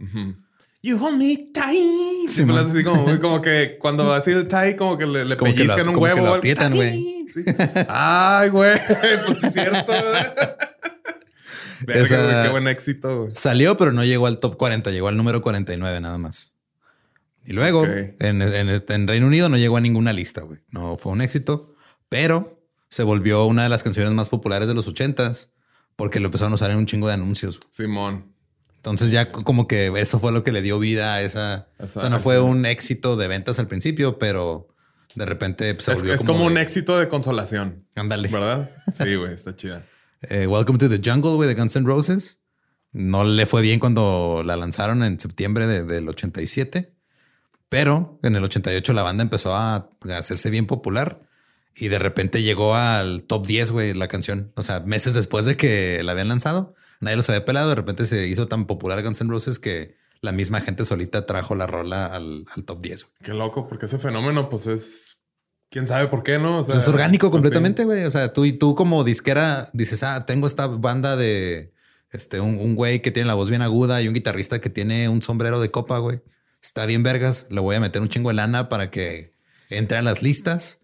You 0.83 0.99
hold 0.99 1.19
me 1.19 1.37
tight. 1.53 2.29
Sí, 2.29 2.45
así 2.49 2.85
como, 2.85 3.07
como, 3.21 3.43
que 3.43 3.77
cuando 3.79 4.13
así 4.13 4.31
el 4.31 4.47
tight, 4.47 4.77
como 4.77 4.97
que 4.97 5.07
le, 5.07 5.25
le 5.25 5.37
pellizcan 5.37 5.89
un 5.89 5.97
huevo. 5.97 6.17
Que 6.17 6.23
lo 6.23 6.35
aprietan, 6.35 6.75
güey. 6.75 7.27
Ay, 7.89 8.49
güey. 8.51 8.79
Pues 9.27 9.45
es 9.45 9.53
cierto. 9.53 9.93
Esa, 11.89 12.45
qué 12.45 12.49
buen 12.51 12.69
éxito. 12.69 13.23
Güey. 13.23 13.35
Salió, 13.35 13.77
pero 13.77 13.93
no 13.93 14.05
llegó 14.05 14.27
al 14.27 14.39
top 14.39 14.57
40, 14.57 14.91
llegó 14.91 15.09
al 15.09 15.17
número 15.17 15.43
49 15.43 16.01
nada 16.01 16.19
más. 16.19 16.55
Y 17.45 17.53
luego 17.53 17.85
en, 17.85 18.43
en, 18.43 19.09
Reino 19.09 19.27
Unido 19.27 19.49
no 19.49 19.57
llegó 19.57 19.77
a 19.77 19.81
ninguna 19.81 20.13
lista, 20.13 20.41
güey. 20.41 20.61
No 20.71 20.97
fue 20.97 21.13
un 21.13 21.21
éxito, 21.21 21.77
pero 22.09 22.61
se 22.89 23.03
volvió 23.03 23.45
una 23.45 23.63
de 23.63 23.69
las 23.69 23.83
canciones 23.83 24.13
más 24.13 24.29
populares 24.29 24.69
de 24.69 24.75
los 24.75 24.89
ochentas 24.89 25.53
porque 25.97 26.19
lo 26.19 26.27
empezaron 26.27 26.53
a 26.53 26.57
usar 26.57 26.71
en 26.71 26.79
un 26.79 26.87
chingo 26.87 27.09
de 27.09 27.15
anuncios. 27.15 27.61
Simón. 27.71 28.36
Entonces 28.77 29.11
ya 29.11 29.33
como 29.33 29.67
que 29.67 29.93
eso 29.97 30.21
fue 30.21 30.33
lo 30.33 30.45
que 30.45 30.53
le 30.53 30.63
dio 30.63 30.79
vida 30.79 31.15
a 31.15 31.23
esa. 31.23 31.69
o 31.79 31.87
sea, 31.87 32.09
no 32.09 32.21
fue 32.21 32.41
un 32.41 32.67
éxito 32.67 33.17
de 33.17 33.29
ventas 33.29 33.59
al 33.59 33.67
principio, 33.67 34.19
pero 34.19 34.69
de 35.15 35.27
repente 35.27 35.75
pues, 35.75 35.85
se 35.99 36.13
es, 36.13 36.25
como, 36.25 36.45
un 36.45 36.57
éxito 36.57 36.99
de 36.99 37.09
consolación. 37.09 37.85
Ándale. 37.95 38.29
¿Verdad? 38.29 38.71
Sí, 38.93 39.15
güey, 39.17 39.35
está 39.35 39.57
chida. 39.57 39.85
Eh, 40.23 40.47
Welcome 40.47 40.79
to 40.79 40.89
the 40.89 41.01
Jungle, 41.03 41.35
güey, 41.35 41.49
de 41.49 41.55
Guns 41.55 41.77
N' 41.77 41.87
Roses. 41.87 42.41
No 42.93 43.25
le 43.25 43.45
fue 43.47 43.61
bien 43.61 43.81
cuando 43.81 44.43
la 44.45 44.57
lanzaron 44.57 45.03
en 45.03 45.19
septiembre 45.19 45.67
del 45.67 46.09
87, 46.09 46.95
pero 47.69 48.19
en 48.23 48.37
el 48.37 48.45
88 48.45 48.93
la 48.93 49.03
banda 49.03 49.23
empezó 49.23 49.55
a 49.55 49.91
hacerse 50.17 50.49
bien 50.49 50.67
popular 50.67 51.27
y 51.75 51.89
de 51.89 51.99
repente 51.99 52.43
llegó 52.43 52.75
al 52.75 53.25
top 53.25 53.47
10, 53.47 53.73
güey, 53.73 53.95
la 53.95 54.09
canción. 54.09 54.53
O 54.57 54.63
sea, 54.63 54.81
meses 54.81 55.13
después 55.13 55.45
de 55.45 55.57
que 55.57 56.01
la 56.03 56.13
habían 56.13 56.29
lanzado 56.29 56.75
nadie 57.01 57.17
los 57.17 57.29
había 57.29 57.45
pelado. 57.45 57.69
De 57.69 57.75
repente 57.75 58.07
se 58.07 58.27
hizo 58.27 58.49
tan 58.49 58.67
popular 58.67 59.03
Guns 59.03 59.21
N' 59.21 59.31
Roses 59.31 59.59
que 59.59 59.97
la 60.21 60.33
misma 60.33 60.61
gente 60.61 60.85
solita 60.85 61.27
trajo 61.27 61.55
la 61.55 61.67
rola 61.67 62.07
al, 62.07 62.47
top 62.65 62.81
10. 62.81 63.07
Qué 63.23 63.35
loco, 63.35 63.69
porque 63.69 63.87
ese 63.87 63.99
fenómeno, 63.99 64.49
pues 64.49 64.67
es 64.67 65.19
quién 65.71 65.87
sabe 65.89 66.09
por 66.09 66.23
qué, 66.23 66.39
¿no? 66.39 66.65
Pues, 66.65 66.79
es 66.79 66.89
orgánico 66.89 67.31
completamente, 67.31 67.85
güey. 67.85 68.05
O 68.05 68.11
sea, 68.11 68.33
tú 68.33 68.45
y 68.45 68.53
tú 68.53 68.75
como 68.75 69.05
disquera 69.05 69.69
dices, 69.73 70.03
ah, 70.03 70.27
tengo 70.27 70.47
esta 70.47 70.67
banda 70.67 71.17
de 71.17 71.73
este, 72.11 72.41
un 72.41 72.75
güey 72.75 73.03
que 73.03 73.11
tiene 73.11 73.27
la 73.27 73.35
voz 73.35 73.51
bien 73.51 73.63
aguda 73.63 74.01
y 74.03 74.09
un 74.09 74.15
guitarrista 74.15 74.61
que 74.61 74.71
tiene 74.71 75.09
un 75.09 75.23
sombrero 75.23 75.61
de 75.61 75.71
copa, 75.71 75.99
güey. 75.99 76.21
Está 76.63 76.87
bien 76.87 77.03
vergas. 77.03 77.47
Le 77.49 77.61
voy 77.61 77.77
a 77.77 77.81
meter 77.81 78.03
un 78.03 78.09
chingo 78.09 78.31
de 78.31 78.35
lana 78.35 78.69
para 78.69 78.91
que 78.91 79.35
entre 79.71 79.99
a 79.99 80.03
las 80.03 80.23
listas. 80.23 80.81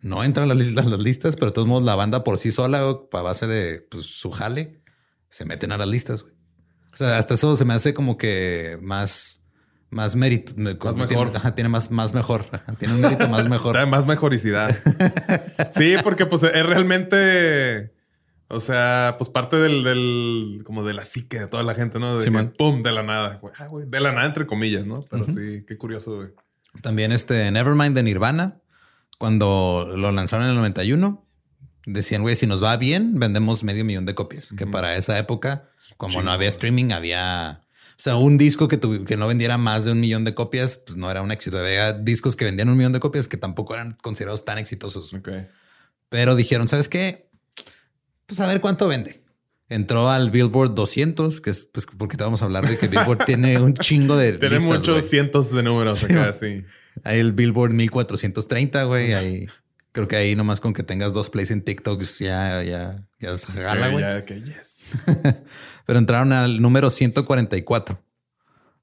No 0.00 0.24
entran 0.24 0.48
las 0.48 0.56
listas, 0.56 0.86
las 0.86 1.00
listas, 1.00 1.34
pero 1.36 1.46
de 1.46 1.52
todos 1.52 1.68
modos 1.68 1.82
la 1.82 1.94
banda 1.94 2.22
por 2.22 2.38
sí 2.38 2.52
sola, 2.52 2.82
para 3.10 3.22
base 3.22 3.46
de 3.46 3.80
pues, 3.80 4.06
su 4.06 4.30
jale, 4.30 4.80
se 5.28 5.44
meten 5.44 5.72
a 5.72 5.78
las 5.78 5.88
listas, 5.88 6.22
güey. 6.22 6.34
O 6.92 6.96
sea, 6.96 7.18
hasta 7.18 7.34
eso 7.34 7.56
se 7.56 7.66
me 7.66 7.74
hace 7.74 7.92
como 7.92 8.16
que 8.16 8.78
más, 8.80 9.44
más 9.90 10.16
mérito. 10.16 10.54
Más 10.56 10.96
mejor. 10.96 11.30
Tiene, 11.54 11.68
más, 11.68 11.90
más 11.90 12.14
mejor. 12.14 12.46
Tiene 12.78 12.94
un 12.94 13.02
mérito 13.02 13.28
más 13.28 13.48
mejor. 13.50 13.86
más 13.86 14.06
mejoricidad. 14.06 14.74
sí, 15.72 15.96
porque 16.02 16.24
pues 16.24 16.42
es 16.44 16.64
realmente, 16.64 17.92
o 18.48 18.60
sea, 18.60 19.16
pues 19.18 19.28
parte 19.28 19.58
del, 19.58 19.84
del, 19.84 20.62
como 20.64 20.84
de 20.84 20.94
la 20.94 21.04
psique 21.04 21.40
de 21.40 21.46
toda 21.48 21.62
la 21.62 21.74
gente, 21.74 21.98
¿no? 21.98 22.16
De 22.16 22.24
sí, 22.24 22.30
pum, 22.56 22.82
de 22.82 22.92
la 22.92 23.02
nada. 23.02 23.42
Ah, 23.58 23.68
de 23.86 24.00
la 24.00 24.12
nada, 24.12 24.26
entre 24.26 24.46
comillas, 24.46 24.86
¿no? 24.86 25.00
Pero 25.10 25.28
sí, 25.28 25.66
qué 25.68 25.76
curioso, 25.76 26.16
güey. 26.16 26.28
También 26.80 27.12
este 27.12 27.50
Nevermind 27.50 27.94
de 27.94 28.04
Nirvana, 28.04 28.62
cuando 29.18 29.92
lo 29.96 30.12
lanzaron 30.12 30.46
en 30.46 30.52
el 30.52 30.56
91, 30.56 31.25
decían, 31.86 32.22
güey, 32.22 32.36
si 32.36 32.46
nos 32.46 32.62
va 32.62 32.76
bien, 32.76 33.18
vendemos 33.18 33.64
medio 33.64 33.84
millón 33.84 34.04
de 34.04 34.14
copias. 34.14 34.52
Que 34.56 34.66
para 34.66 34.96
esa 34.96 35.18
época, 35.18 35.70
como 35.96 36.22
no 36.22 36.30
había 36.30 36.48
streaming, 36.48 36.92
había... 36.92 37.62
O 37.92 37.98
sea, 37.98 38.16
un 38.16 38.36
disco 38.36 38.68
que, 38.68 38.78
que 38.78 39.16
no 39.16 39.26
vendiera 39.26 39.56
más 39.56 39.86
de 39.86 39.92
un 39.92 40.00
millón 40.00 40.24
de 40.24 40.34
copias, 40.34 40.76
pues 40.76 40.98
no 40.98 41.10
era 41.10 41.22
un 41.22 41.32
éxito. 41.32 41.58
Había 41.58 41.94
discos 41.94 42.36
que 42.36 42.44
vendían 42.44 42.68
un 42.68 42.76
millón 42.76 42.92
de 42.92 43.00
copias 43.00 43.26
que 43.26 43.38
tampoco 43.38 43.72
eran 43.72 43.92
considerados 44.02 44.44
tan 44.44 44.58
exitosos. 44.58 45.16
Pero 46.10 46.36
dijeron, 46.36 46.68
¿sabes 46.68 46.88
qué? 46.88 47.30
Pues 48.26 48.40
a 48.40 48.46
ver 48.46 48.60
cuánto 48.60 48.86
vende. 48.86 49.22
Entró 49.68 50.10
al 50.10 50.30
Billboard 50.30 50.74
200, 50.74 51.40
que 51.40 51.50
es 51.50 51.64
pues 51.64 51.86
porque 51.86 52.16
te 52.16 52.24
vamos 52.24 52.42
a 52.42 52.44
hablar 52.44 52.68
de 52.68 52.76
que 52.76 52.86
Billboard 52.86 53.24
tiene 53.26 53.58
un 53.60 53.74
chingo 53.74 54.16
de. 54.16 54.32
Tiene 54.34 54.60
muchos 54.60 55.08
cientos 55.08 55.50
de 55.52 55.62
números 55.62 56.04
acá, 56.04 56.32
sí. 56.34 56.64
Hay 57.02 57.18
el 57.18 57.32
Billboard 57.32 57.72
1430, 57.72 58.84
güey. 58.84 59.14
Hay 59.14 59.48
Creo 59.96 60.08
que 60.08 60.16
ahí 60.16 60.36
nomás 60.36 60.60
con 60.60 60.74
que 60.74 60.82
tengas 60.82 61.14
dos 61.14 61.30
plays 61.30 61.50
en 61.50 61.62
TikTok 61.62 62.02
ya, 62.02 62.62
ya, 62.62 63.08
ya 63.18 63.38
se 63.38 63.50
gana, 63.58 63.88
güey. 63.88 64.04
Pero 65.86 65.98
entraron 65.98 66.34
al 66.34 66.60
número 66.60 66.90
144. 66.90 67.98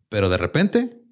Pero 0.09 0.29
de 0.29 0.37
repente, 0.37 1.03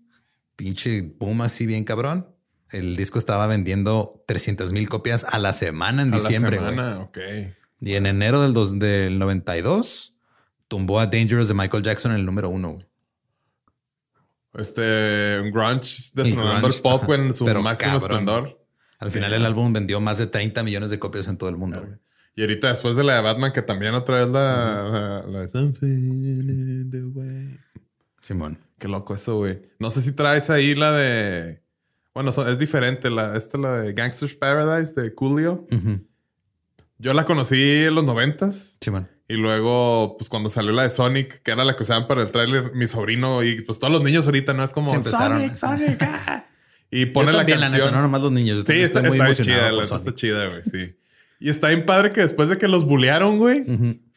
pinche 0.55 1.03
boom 1.19 1.43
así 1.43 1.67
bien 1.67 1.83
cabrón. 1.83 2.27
El 2.71 2.95
disco 2.95 3.19
estaba 3.19 3.45
vendiendo 3.45 4.23
300 4.25 4.73
mil 4.73 4.89
copias 4.89 5.23
a 5.23 5.37
la 5.37 5.53
semana 5.53 6.01
en 6.01 6.09
diciembre. 6.09 6.57
A 6.57 6.61
la 6.61 6.69
semana, 6.71 6.99
ok. 7.01 7.19
Y 7.81 7.93
en 7.93 8.07
enero 8.07 8.41
del, 8.41 8.55
dos, 8.55 8.79
del 8.79 9.19
92 9.19 10.15
tumbó 10.67 10.99
a 10.99 11.05
Dangerous 11.05 11.47
de 11.47 11.53
Michael 11.53 11.83
Jackson 11.83 12.13
en 12.13 12.17
el 12.17 12.25
número 12.25 12.49
uno. 12.49 12.79
Este 14.55 15.43
grunge 15.51 16.09
destronando 16.15 16.69
el 16.69 16.73
pop 16.81 17.07
en 17.11 17.35
su 17.35 17.45
máximo 17.45 17.97
esplendor. 17.97 18.60
Al 19.01 19.09
final 19.09 19.33
el 19.33 19.45
álbum 19.45 19.73
vendió 19.73 19.99
más 19.99 20.19
de 20.19 20.27
30 20.27 20.61
millones 20.61 20.91
de 20.91 20.99
copias 20.99 21.27
en 21.27 21.37
todo 21.37 21.49
el 21.49 21.57
mundo. 21.57 21.83
Y 22.35 22.41
ahorita 22.41 22.69
después 22.69 22.95
de 22.95 23.03
la 23.03 23.15
de 23.15 23.21
Batman, 23.21 23.51
que 23.51 23.63
también 23.63 23.95
otra 23.95 24.19
vez 24.19 24.27
la, 24.27 25.25
la, 25.27 25.47
the 25.47 27.03
way. 27.13 27.59
Simón. 28.21 28.59
Qué 28.77 28.87
loco 28.87 29.15
eso, 29.15 29.37
güey. 29.37 29.59
No 29.79 29.89
sé 29.89 30.03
si 30.03 30.11
traes 30.11 30.51
ahí 30.51 30.75
la 30.75 30.91
de... 30.91 31.63
Bueno, 32.13 32.29
es 32.29 32.59
diferente. 32.59 33.09
La, 33.09 33.35
esta 33.35 33.57
la 33.57 33.79
de 33.79 33.93
Gangster's 33.93 34.35
Paradise 34.35 34.93
de 34.99 35.15
Coolio. 35.15 35.65
Yo 36.99 37.13
la 37.13 37.25
conocí 37.25 37.85
en 37.85 37.95
los 37.95 38.03
noventas. 38.03 38.77
Simón. 38.81 39.09
Y 39.27 39.33
luego, 39.35 40.15
pues 40.17 40.29
cuando 40.29 40.49
salió 40.49 40.73
la 40.73 40.83
de 40.83 40.89
Sonic, 40.91 41.41
que 41.41 41.51
era 41.51 41.63
la 41.63 41.75
que 41.75 41.81
usaban 41.81 42.07
para 42.07 42.21
el 42.21 42.31
tráiler, 42.31 42.73
mi 42.75 42.85
sobrino 42.85 43.41
y 43.41 43.61
pues 43.61 43.79
todos 43.79 43.91
los 43.91 44.03
niños 44.03 44.27
ahorita, 44.27 44.53
¿no? 44.53 44.63
Es 44.63 44.71
como... 44.71 44.93
empezaron. 44.93 45.39
Sonic, 45.39 45.55
Sonic, 45.55 46.03
ah". 46.03 46.45
Y 46.91 47.07
pone 47.07 47.31
la 47.31 47.45
canción. 47.45 47.93
no 47.93 48.01
nomás 48.01 48.21
los 48.21 48.31
niños. 48.31 48.63
sí, 48.67 48.73
está, 48.81 49.01
muy 49.01 49.17
está 49.19 49.33
chida, 49.33 49.69
está 49.69 50.13
chida, 50.13 50.47
güey. 50.47 50.61
Sí. 50.63 50.95
Y 51.39 51.49
está 51.49 51.69
bien 51.69 51.85
padre 51.85 52.11
que 52.11 52.21
después 52.21 52.49
de 52.49 52.57
que 52.57 52.67
los 52.67 52.85
bullearon, 52.85 53.39
güey, 53.39 53.65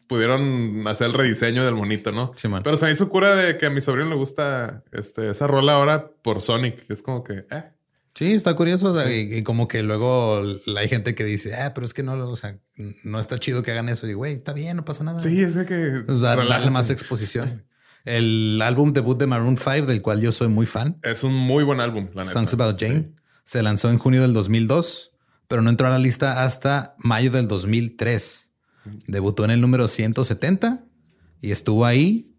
pudieron 0.07 0.87
hacer 0.87 1.07
el 1.07 1.13
rediseño 1.13 1.65
del 1.65 1.73
monito, 1.73 2.11
¿no? 2.11 2.33
Sí, 2.35 2.47
man. 2.47 2.61
Pero 2.63 2.77
se 2.77 2.85
me 2.85 2.91
hizo 2.91 3.09
cura 3.09 3.35
de 3.35 3.57
que 3.57 3.65
a 3.65 3.69
mi 3.69 3.81
sobrino 3.81 4.09
le 4.09 4.15
gusta 4.15 4.83
este, 4.91 5.31
esa 5.31 5.47
rola 5.47 5.73
ahora 5.73 6.11
por 6.21 6.41
Sonic. 6.41 6.85
Es 6.89 7.01
como 7.01 7.23
que, 7.23 7.45
eh. 7.49 7.63
Sí, 8.13 8.33
está 8.33 8.55
curioso. 8.55 8.95
y, 9.09 9.43
como 9.43 9.67
que 9.67 9.83
luego 9.83 10.41
hay 10.77 10.87
gente 10.87 11.15
que 11.15 11.23
dice, 11.23 11.55
ah, 11.55 11.73
pero 11.73 11.85
es 11.85 11.93
que 11.93 12.03
no, 12.03 12.13
o 12.13 12.35
sea, 12.35 12.57
no 13.03 13.19
está 13.19 13.39
chido 13.39 13.61
que 13.63 13.71
hagan 13.71 13.89
eso. 13.89 14.07
Y 14.07 14.13
güey, 14.13 14.33
está 14.33 14.53
bien, 14.53 14.77
no 14.77 14.85
pasa 14.85 15.03
nada. 15.03 15.19
Sí, 15.19 15.41
es 15.41 15.57
que. 15.57 16.03
O 16.07 16.19
sea, 16.19 16.35
darle 16.35 16.69
más 16.69 16.89
exposición. 16.89 17.65
El 18.05 18.61
álbum 18.61 18.93
debut 18.93 19.17
de 19.17 19.27
Maroon 19.27 19.57
5, 19.57 19.87
del 19.87 20.01
cual 20.01 20.21
yo 20.21 20.31
soy 20.31 20.47
muy 20.47 20.67
fan. 20.67 20.99
Es 21.01 21.23
un 21.23 21.33
muy 21.33 21.63
buen 21.63 21.79
álbum, 21.79 22.09
la 22.13 22.21
neta. 22.21 22.33
Songs 22.33 22.53
About 22.53 22.79
Jane. 22.79 22.99
Sí. 22.99 23.15
Se 23.43 23.63
lanzó 23.63 23.89
en 23.89 23.97
junio 23.97 24.21
del 24.21 24.33
2002, 24.33 25.11
pero 25.47 25.61
no 25.61 25.69
entró 25.69 25.87
a 25.87 25.89
la 25.89 25.99
lista 25.99 26.43
hasta 26.43 26.95
mayo 26.99 27.31
del 27.31 27.47
2003. 27.47 28.51
Debutó 29.07 29.43
en 29.45 29.51
el 29.51 29.61
número 29.61 29.87
170 29.87 30.85
y 31.41 31.51
estuvo 31.51 31.85
ahí 31.85 32.31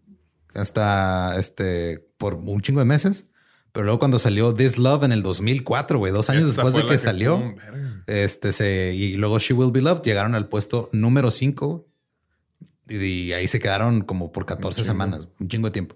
hasta 0.53 1.37
este 1.37 1.99
por 2.17 2.35
un 2.35 2.61
chingo 2.61 2.79
de 2.79 2.85
meses. 2.85 3.27
Pero 3.73 3.83
luego 3.83 3.99
cuando 3.99 4.17
salió 4.17 4.53
This 4.53 4.77
Love 4.77 5.03
en 5.03 5.11
el 5.11 5.21
2004, 5.21 5.99
güey, 5.99 6.11
dos 6.11 6.29
años 6.29 6.43
Esa 6.43 6.63
después 6.63 6.73
de 6.73 6.83
la 6.83 6.89
que, 6.89 6.97
salió, 6.97 7.55
este 8.07 8.51
se 8.53 8.95
y 8.95 9.15
luego 9.17 9.39
She 9.39 9.53
Will 9.53 9.71
Be 9.71 9.81
Loved 9.81 10.01
llegaron 10.03 10.33
al 10.33 10.47
puesto 10.47 10.89
número 10.93 11.29
5 11.29 11.86
y, 12.89 13.33
ahí 13.33 13.47
se 13.47 13.59
quedaron 13.59 14.01
como 14.01 14.31
por 14.31 14.45
14 14.45 14.77
chingo. 14.81 14.85
semanas, 14.85 15.27
un 15.39 15.47
chingo 15.47 15.67
de 15.67 15.71
tiempo. 15.71 15.95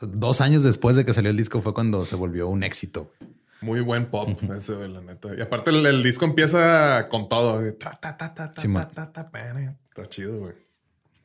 Dos 0.00 0.40
años 0.40 0.62
después 0.62 0.96
de 0.96 1.04
que 1.04 1.12
salió 1.12 1.30
el 1.30 1.36
disco 1.36 1.60
fue 1.60 1.74
cuando 1.74 2.04
se 2.06 2.16
volvió 2.16 2.48
un 2.48 2.62
éxito. 2.62 3.12
Muy 3.60 3.80
buen 3.80 4.10
pop 4.10 4.28
ese, 4.56 4.88
la 4.88 5.00
neta. 5.00 5.34
Y 5.36 5.40
aparte 5.40 5.70
el, 5.70 5.84
el 5.84 6.02
disco 6.02 6.24
empieza 6.24 7.08
con 7.08 7.28
todo. 7.28 7.60
ta, 7.74 7.98
ta, 8.00 8.16
ta, 8.16 8.34
ta, 8.34 8.52
ta, 8.52 8.60
Sí, 8.60 8.68
man. 8.68 8.88
ta, 8.94 9.12
ta, 9.12 9.28
ta, 9.30 9.76
Está 9.88 10.06
chido, 10.06 10.38
güey. 10.38 10.54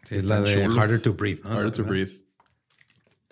Sí, 0.03 0.15
es 0.15 0.24
la 0.24 0.41
de 0.41 0.53
chulos. 0.53 0.77
Harder 0.77 1.01
to 1.01 1.13
Breathe. 1.13 1.41
¿no? 1.43 1.51
Harder 1.51 1.72
to 1.72 1.83
Breathe. 1.83 2.24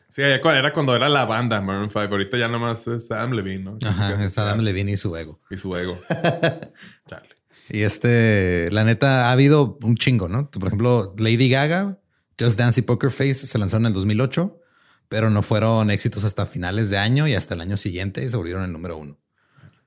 Sí, 0.10 0.22
era 0.22 0.74
cuando 0.74 0.94
era 0.94 1.08
la 1.08 1.26
banda 1.26 1.62
Maroon 1.62 1.90
5. 1.90 2.00
Ahorita 2.00 2.38
ya 2.38 2.50
nomás 2.50 2.86
es 2.88 3.10
Adam 3.12 3.32
Levine, 3.32 3.64
¿no? 3.64 3.80
Ajá, 3.82 4.24
es 4.24 4.38
Adam 4.38 4.60
Levine 4.60 4.92
y 4.92 4.98
su 4.98 5.16
ego. 5.16 5.40
Y 5.50 5.58
su 5.58 5.76
ego. 5.76 5.98
Chale. 7.08 7.30
Y 7.74 7.84
este, 7.84 8.70
la 8.72 8.84
neta, 8.84 9.30
ha 9.30 9.32
habido 9.32 9.78
un 9.82 9.96
chingo, 9.96 10.28
¿no? 10.28 10.52
Por 10.52 10.68
ejemplo, 10.68 11.16
Lady 11.18 11.50
Gaga, 11.50 12.00
Just 12.38 12.60
Dance 12.60 12.82
y 12.82 12.84
Poker 12.84 13.12
Face 13.12 13.36
se 13.36 13.58
lanzaron 13.58 13.86
en 13.86 13.92
el 13.92 13.94
2008, 13.94 14.60
pero 15.08 15.30
no 15.30 15.42
fueron 15.42 15.90
éxitos 15.90 16.26
hasta 16.26 16.46
finales 16.46 16.90
de 16.90 16.98
año 16.98 17.28
y 17.28 17.34
hasta 17.34 17.54
el 17.54 17.62
año 17.62 17.78
siguiente 17.78 18.26
y 18.26 18.30
se 18.30 18.36
volvieron 18.36 18.66
el 18.66 18.74
número 18.74 18.98
uno. 18.98 19.18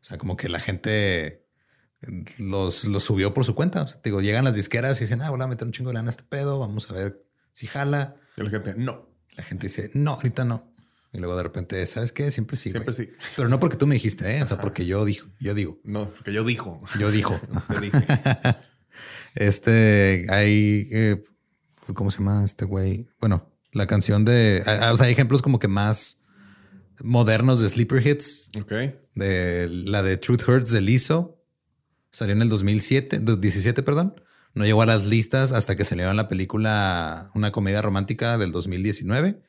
O 0.00 0.05
sea, 0.05 0.17
como 0.17 0.37
que 0.38 0.49
la 0.49 0.61
gente 0.61 1.47
los, 2.38 2.85
los 2.85 3.03
subió 3.03 3.35
por 3.35 3.45
su 3.45 3.55
cuenta. 3.55 3.83
O 3.83 3.87
sea, 3.87 4.00
digo, 4.03 4.23
llegan 4.23 4.45
las 4.45 4.55
disqueras 4.55 4.99
y 5.00 5.05
dicen, 5.05 5.21
ah, 5.21 5.29
voy 5.29 5.43
a 5.43 5.47
meter 5.47 5.67
un 5.67 5.73
chingo 5.73 5.91
de 5.91 5.95
lana 5.95 6.09
a 6.09 6.11
este 6.11 6.25
pedo, 6.25 6.59
vamos 6.59 6.91
a 6.91 6.95
ver 6.95 7.23
si 7.53 7.67
jala. 7.67 8.17
Y 8.37 8.43
la 8.43 8.50
gente, 8.50 8.75
no. 8.76 9.11
La 9.37 9.45
gente 9.45 9.67
dice, 9.67 9.91
no, 9.93 10.12
ahorita 10.12 10.47
no. 10.47 10.73
Y 11.14 11.18
luego 11.18 11.37
de 11.37 11.44
repente, 11.44 11.87
¿sabes 11.87 12.11
qué? 12.12 12.30
Siempre 12.30 12.56
sí. 12.56 12.71
Siempre 12.71 12.92
güey". 12.92 13.06
sí. 13.06 13.12
Pero 13.37 13.49
no 13.49 13.59
porque 13.61 13.76
tú 13.76 13.87
me 13.87 13.94
dijiste, 13.94 14.37
¿eh? 14.37 14.42
O 14.42 14.47
sea, 14.47 14.61
porque 14.61 14.85
yo 14.85 15.04
dijo, 15.04 15.28
yo 15.40 15.54
digo, 15.54 15.78
No, 15.85 16.11
porque 16.12 16.33
yo 16.33 16.44
dijo. 16.44 16.83
yo 16.99 17.11
dijo. 17.11 17.40
Dije. 17.80 17.99
Este, 19.35 20.26
hay, 20.28 20.88
eh, 20.92 21.23
¿cómo 21.94 22.11
se 22.11 22.18
llama 22.18 22.44
este 22.44 22.64
güey? 22.64 23.09
Bueno, 23.21 23.50
la 23.73 23.87
canción 23.87 24.25
de, 24.25 24.62
o 24.92 24.97
sea, 24.97 25.06
hay 25.06 25.12
ejemplos 25.12 25.42
como 25.42 25.59
que 25.59 25.66
más 25.68 26.18
modernos 27.02 27.61
de 27.61 27.68
sleeper 27.68 28.06
hits, 28.06 28.50
ok. 28.61 28.73
de 29.16 29.66
la 29.68 30.02
de 30.04 30.16
Truth 30.18 30.49
Hurts 30.49 30.71
de 30.71 30.80
Lizzo, 30.80 31.42
salió 32.12 32.35
en 32.35 32.42
el 32.42 32.49
2007, 32.49 33.18
de- 33.18 33.37
17, 33.37 33.83
perdón. 33.83 34.21
No 34.54 34.64
llegó 34.64 34.83
a 34.83 34.87
las 34.87 35.04
listas 35.04 35.50
hasta 35.50 35.75
que 35.75 35.83
salió 35.85 36.09
en 36.09 36.16
la 36.16 36.28
película 36.28 37.28
Una 37.35 37.50
comedia 37.50 37.83
romántica 37.83 38.38
del 38.38 38.52
2019 38.52 39.42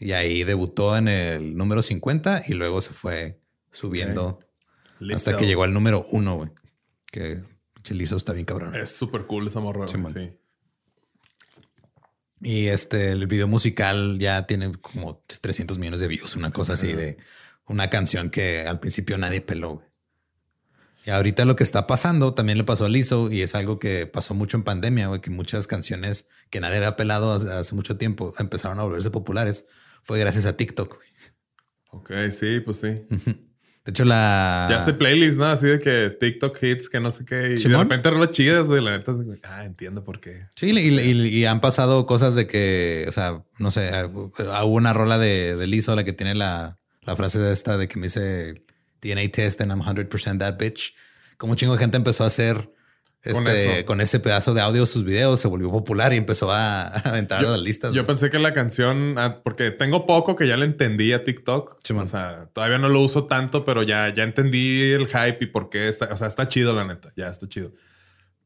y 0.00 0.12
ahí 0.12 0.44
debutó 0.44 0.96
en 0.96 1.08
el 1.08 1.56
número 1.56 1.82
50 1.82 2.44
y 2.48 2.54
luego 2.54 2.80
se 2.80 2.92
fue 2.92 3.38
subiendo 3.70 4.40
hasta 5.14 5.36
que 5.36 5.46
llegó 5.46 5.62
al 5.62 5.74
número 5.74 6.06
uno, 6.10 6.36
güey. 6.36 6.50
Que 7.12 7.42
pinche 7.74 7.94
Lizzo 7.94 8.16
está 8.16 8.32
bien 8.32 8.46
cabrón. 8.46 8.74
Es 8.74 8.90
súper 8.96 9.26
cool 9.26 9.48
esa 9.48 9.60
morra. 9.60 9.86
Sí, 9.86 9.98
sí. 10.12 10.32
Y 12.42 12.66
este, 12.68 13.10
el 13.10 13.26
video 13.26 13.46
musical 13.46 14.18
ya 14.18 14.46
tiene 14.46 14.72
como 14.72 15.22
300 15.42 15.78
millones 15.78 16.00
de 16.00 16.08
views, 16.08 16.34
una 16.34 16.50
cosa 16.50 16.72
así 16.72 16.94
de 16.94 17.18
una 17.66 17.90
canción 17.90 18.30
que 18.30 18.66
al 18.66 18.80
principio 18.80 19.18
nadie 19.18 19.42
peló. 19.42 19.74
güey. 19.74 19.86
Y 21.04 21.10
ahorita 21.10 21.44
lo 21.44 21.56
que 21.56 21.64
está 21.64 21.86
pasando 21.86 22.34
también 22.34 22.58
le 22.58 22.64
pasó 22.64 22.86
a 22.86 22.88
Lizzo 22.88 23.30
y 23.30 23.42
es 23.42 23.54
algo 23.54 23.78
que 23.78 24.06
pasó 24.06 24.34
mucho 24.34 24.56
en 24.56 24.64
pandemia, 24.64 25.08
güey, 25.08 25.20
que 25.20 25.30
muchas 25.30 25.66
canciones 25.66 26.28
que 26.50 26.60
nadie 26.60 26.76
había 26.76 26.96
pelado 26.96 27.32
hace 27.32 27.74
mucho 27.74 27.96
tiempo 27.96 28.34
empezaron 28.38 28.78
a 28.80 28.84
volverse 28.84 29.10
populares. 29.10 29.66
Fue 30.02 30.18
gracias 30.18 30.46
a 30.46 30.56
TikTok. 30.56 30.98
Ok, 31.92 32.12
sí, 32.30 32.60
pues 32.60 32.78
sí. 32.78 32.88
De 32.88 33.90
hecho, 33.92 34.04
la... 34.04 34.66
Ya 34.70 34.78
este 34.78 34.92
playlist, 34.92 35.38
¿no? 35.38 35.46
Así 35.46 35.66
de 35.66 35.78
que 35.78 36.10
TikTok 36.20 36.62
hits, 36.62 36.88
que 36.88 37.00
no 37.00 37.10
sé 37.10 37.24
qué. 37.24 37.54
Y 37.58 37.62
de 37.68 37.76
repente 37.76 38.10
rolas 38.10 38.30
chidas, 38.30 38.68
güey. 38.68 38.82
La 38.82 38.96
neta, 38.98 39.12
ah, 39.44 39.64
entiendo 39.64 40.04
por 40.04 40.20
qué. 40.20 40.46
Sí, 40.54 40.70
y, 40.70 41.00
y- 41.00 41.28
y 41.28 41.44
han 41.46 41.60
pasado 41.60 42.06
cosas 42.06 42.34
de 42.34 42.46
que, 42.46 43.06
o 43.08 43.12
sea, 43.12 43.42
no 43.58 43.70
sé, 43.70 43.90
hubo 44.04 44.66
una 44.74 44.92
rola 44.92 45.18
de, 45.18 45.56
de 45.56 45.66
Lizzo, 45.66 45.96
la 45.96 46.04
que 46.04 46.12
tiene 46.12 46.34
la, 46.34 46.78
la 47.02 47.16
frase 47.16 47.38
de 47.38 47.52
esta 47.52 47.76
de 47.78 47.88
que 47.88 47.98
me 47.98 48.06
dice 48.06 48.62
DNA 49.00 49.32
test 49.32 49.60
and 49.62 49.70
I'm 49.72 49.80
100% 49.82 50.38
that 50.38 50.58
bitch. 50.58 50.94
Como 51.38 51.52
un 51.52 51.56
chingo 51.56 51.72
de 51.72 51.78
gente 51.78 51.96
empezó 51.96 52.24
a 52.24 52.26
hacer 52.26 52.70
este, 53.22 53.78
eso. 53.78 53.86
con 53.86 54.00
ese 54.00 54.18
pedazo 54.18 54.54
de 54.54 54.62
audio 54.62 54.86
sus 54.86 55.04
videos, 55.04 55.40
se 55.40 55.48
volvió 55.48 55.70
popular 55.70 56.12
y 56.12 56.16
empezó 56.16 56.50
a, 56.50 56.86
a 57.12 57.18
entrar 57.18 57.44
a 57.44 57.50
las 57.50 57.60
listas. 57.60 57.92
Yo 57.92 58.06
pensé 58.06 58.30
que 58.30 58.38
la 58.38 58.52
canción, 58.52 59.16
ah, 59.18 59.40
porque 59.44 59.70
tengo 59.70 60.06
poco 60.06 60.36
que 60.36 60.48
ya 60.48 60.56
le 60.56 60.64
entendí 60.64 61.12
a 61.12 61.22
TikTok. 61.22 61.78
Simón. 61.84 62.04
o 62.04 62.06
sea, 62.06 62.48
todavía 62.52 62.78
no 62.78 62.88
lo 62.88 63.00
uso 63.00 63.26
tanto, 63.26 63.64
pero 63.64 63.82
ya, 63.82 64.08
ya 64.14 64.22
entendí 64.22 64.92
el 64.92 65.06
hype 65.06 65.38
y 65.40 65.46
por 65.46 65.68
qué 65.68 65.88
está. 65.88 66.06
O 66.12 66.16
sea, 66.16 66.28
está 66.28 66.48
chido, 66.48 66.74
la 66.74 66.84
neta. 66.84 67.12
Ya 67.16 67.28
está 67.28 67.48
chido. 67.48 67.72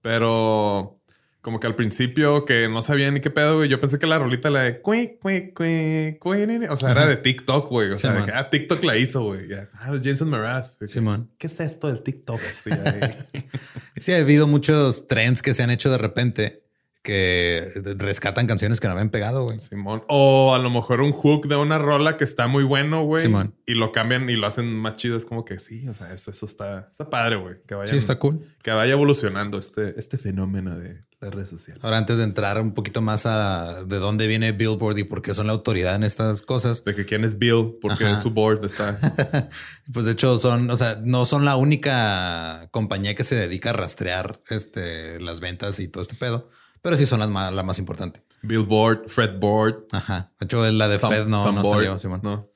Pero 0.03 1.01
como 1.45 1.61
que 1.61 1.67
al 1.67 1.75
principio 1.75 2.47
que 2.47 2.71
no 2.71 2.81
sabía 2.81 3.11
ni 3.11 3.21
qué 3.21 3.29
pedo, 3.29 3.57
güey. 3.57 3.69
Yo 3.69 3.79
pensé 3.79 3.99
que 3.99 4.07
la 4.07 4.19
rolita 4.19 4.49
la 4.49 4.63
de 4.63 4.81
cui, 4.81 5.19
cui, 5.21 6.47
ni, 6.47 6.59
ni. 6.59 6.67
O 6.69 6.77
sea, 6.77 6.93
era 6.93 7.05
de 7.05 7.19
TikTok, 7.19 7.69
güey. 7.69 7.91
O 7.91 7.99
sea, 7.99 8.13
de 8.13 8.17
Simón. 8.17 8.31
que, 8.31 8.33
ah, 8.35 8.49
TikTok 8.49 8.83
la 8.83 8.97
hizo, 8.97 9.25
güey. 9.25 9.53
Ah, 9.75 9.93
Jason 10.03 10.31
Mraz. 10.31 10.79
Simón. 10.87 11.31
¿Qué 11.37 11.49
es 11.49 11.61
esto 11.61 11.89
del 11.89 12.03
TikTok? 12.03 12.41
Sí. 12.41 12.71
Sí, 13.99 14.13
ha 14.13 14.17
habido 14.17 14.47
muchos 14.47 15.07
trends 15.07 15.43
que 15.43 15.53
se 15.55 15.63
han 15.63 15.71
hecho 15.71 15.91
de 15.91 15.99
repente 15.99 16.65
que 17.03 17.69
rescatan 17.99 18.47
canciones 18.47 18.81
que 18.81 18.89
no 18.89 18.95
habían 18.95 19.11
pegado, 19.11 19.45
güey. 19.45 19.61
Simón. 19.61 20.03
O 20.09 20.55
a 20.55 20.59
lo 20.59 20.71
mejor 20.71 21.03
un 21.03 21.13
hook 21.13 21.47
de 21.47 21.57
una 21.57 21.77
rola 21.77 22.17
que 22.17 22.25
está 22.25 22.47
muy 22.47 22.65
bueno, 22.65 23.05
güey. 23.05 23.23
Simón. 23.23 23.55
Y 23.67 23.75
lo 23.75 23.93
cambian 23.93 24.29
y 24.31 24.37
lo 24.37 24.47
hacen 24.47 24.75
más 24.75 24.97
chido. 24.97 25.19
Es 25.19 25.27
como 25.27 25.45
que 25.45 25.59
sí, 25.59 25.87
o 25.89 25.95
sea, 25.95 26.13
eso, 26.15 26.31
eso 26.31 26.47
está, 26.47 26.89
está 26.91 27.11
padre, 27.11 27.37
güey. 27.37 27.57
Que 27.67 27.75
vaya, 27.75 27.93
Sí, 27.93 27.99
está 27.99 28.19
cool. 28.19 28.41
que 28.63 28.71
vaya 28.71 28.95
evolucionando 28.95 29.59
este, 29.59 29.99
este 30.01 30.17
fenómeno 30.17 30.79
de 30.79 31.03
las 31.25 31.35
redes 31.35 31.49
sociales. 31.49 31.83
Ahora, 31.83 31.99
antes 31.99 32.19
de 32.19 32.25
entrar 32.25 32.61
un 32.61 32.73
poquito 32.73 33.03
más 33.03 33.27
a 33.27 33.85
de 33.85 33.99
dónde 33.99 34.27
viene 34.27 34.53
Billboard 34.53 34.99
y 34.99 35.05
por 35.05 35.23
qué 35.23 35.35
son 35.35 35.47
la 35.47 35.53
autoridad 35.53 35.95
en 35.95 36.05
estas 36.05 36.43
cosas, 36.43 36.85
De 36.85 36.95
que 36.95 37.05
quién 37.07 37.25
es 37.25 37.39
Bill, 37.39 37.77
porque 37.81 38.05
Ajá. 38.05 38.21
su 38.21 38.31
board 38.31 38.65
está. 38.65 38.99
pues 39.93 40.07
de 40.07 40.13
hecho 40.13 40.39
son, 40.39 40.71
o 40.71 40.77
sea, 40.77 41.01
no 41.03 41.27
son 41.27 41.45
la 41.45 41.57
única 41.57 42.69
compañía 42.71 43.15
que 43.15 43.25
se 43.25 43.35
dedica 43.35 43.71
a 43.71 43.73
rastrear 43.73 44.41
este, 44.51 45.21
las 45.21 45.41
ventas 45.41 45.81
y 45.81 45.89
todo 45.89 46.03
este 46.03 46.15
pedo, 46.15 46.51
pero 46.83 46.97
sí 46.97 47.07
son 47.07 47.21
las 47.21 47.29
más, 47.29 47.53
la 47.53 47.63
más 47.63 47.79
importante. 47.79 48.23
Billboard, 48.43 49.09
Fretboard, 49.09 49.87
Ajá. 49.93 50.33
De 50.39 50.45
hecho, 50.45 50.71
la 50.71 50.89
de 50.89 50.99
Fred 50.99 51.27
no, 51.27 51.51
no 51.51 51.65
salió, 51.65 51.99
Simón. 51.99 52.21
No. 52.23 52.51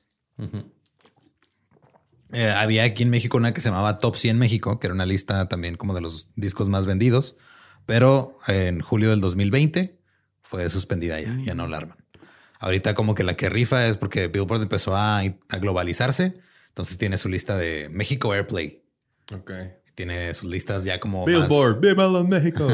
Eh, 2.31 2.49
había 2.49 2.83
aquí 2.83 3.03
en 3.03 3.09
México 3.09 3.37
una 3.37 3.53
que 3.53 3.61
se 3.61 3.69
llamaba 3.69 3.97
Top 3.97 4.15
100 4.15 4.37
México, 4.37 4.79
que 4.79 4.87
era 4.87 4.93
una 4.93 5.05
lista 5.05 5.47
también 5.49 5.75
como 5.75 5.95
de 5.95 6.01
los 6.01 6.29
discos 6.35 6.69
más 6.69 6.85
vendidos, 6.85 7.37
pero 7.89 8.37
en 8.47 8.81
julio 8.81 9.09
del 9.09 9.19
2020 9.19 9.97
fue 10.43 10.69
suspendida 10.69 11.19
ya, 11.19 11.35
ya 11.43 11.55
no 11.55 11.67
la 11.67 11.77
arman. 11.77 11.97
Ahorita 12.59 12.93
como 12.93 13.15
que 13.15 13.23
la 13.23 13.35
que 13.35 13.49
rifa 13.49 13.87
es 13.87 13.97
porque 13.97 14.27
Billboard 14.27 14.61
empezó 14.61 14.95
a, 14.95 15.21
a 15.21 15.57
globalizarse, 15.57 16.35
entonces 16.67 16.99
tiene 16.99 17.17
su 17.17 17.29
lista 17.29 17.57
de 17.57 17.89
México 17.89 18.31
Airplay, 18.31 18.83
Ok. 19.33 19.51
tiene 19.95 20.31
sus 20.35 20.51
listas 20.51 20.83
ya 20.83 20.99
como 20.99 21.25
más- 21.25 21.33
Billboard, 21.35 21.79
Viva 21.79 22.07
los 22.07 22.27
México. 22.27 22.67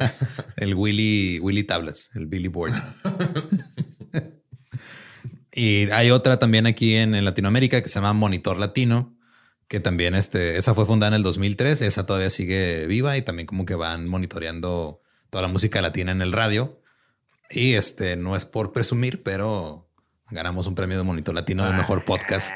el 0.56 0.76
Willy, 0.76 1.40
Willy 1.40 1.64
Tablas, 1.64 2.10
el 2.14 2.26
Billy 2.26 2.46
Board. 2.46 2.72
y 5.52 5.90
hay 5.90 6.12
otra 6.12 6.38
también 6.38 6.68
aquí 6.68 6.94
en, 6.94 7.16
en 7.16 7.24
Latinoamérica 7.24 7.82
que 7.82 7.88
se 7.88 7.96
llama 7.96 8.12
Monitor 8.12 8.58
Latino, 8.58 9.16
que 9.72 9.80
también 9.80 10.14
este, 10.14 10.58
esa 10.58 10.74
fue 10.74 10.84
fundada 10.84 11.08
en 11.08 11.14
el 11.14 11.22
2003, 11.22 11.80
esa 11.80 12.04
todavía 12.04 12.28
sigue 12.28 12.84
viva 12.86 13.16
y 13.16 13.22
también 13.22 13.46
como 13.46 13.64
que 13.64 13.74
van 13.74 14.06
monitoreando 14.06 15.00
toda 15.30 15.40
la 15.40 15.48
música 15.48 15.80
latina 15.80 16.12
en 16.12 16.20
el 16.20 16.30
radio. 16.30 16.78
Y 17.48 17.72
este 17.72 18.16
no 18.16 18.36
es 18.36 18.44
por 18.44 18.72
presumir, 18.74 19.22
pero 19.22 19.88
ganamos 20.28 20.66
un 20.66 20.74
premio 20.74 20.98
de 20.98 21.04
Monitor 21.04 21.34
Latino 21.34 21.64
del 21.64 21.74
mejor 21.74 22.04
podcast 22.04 22.52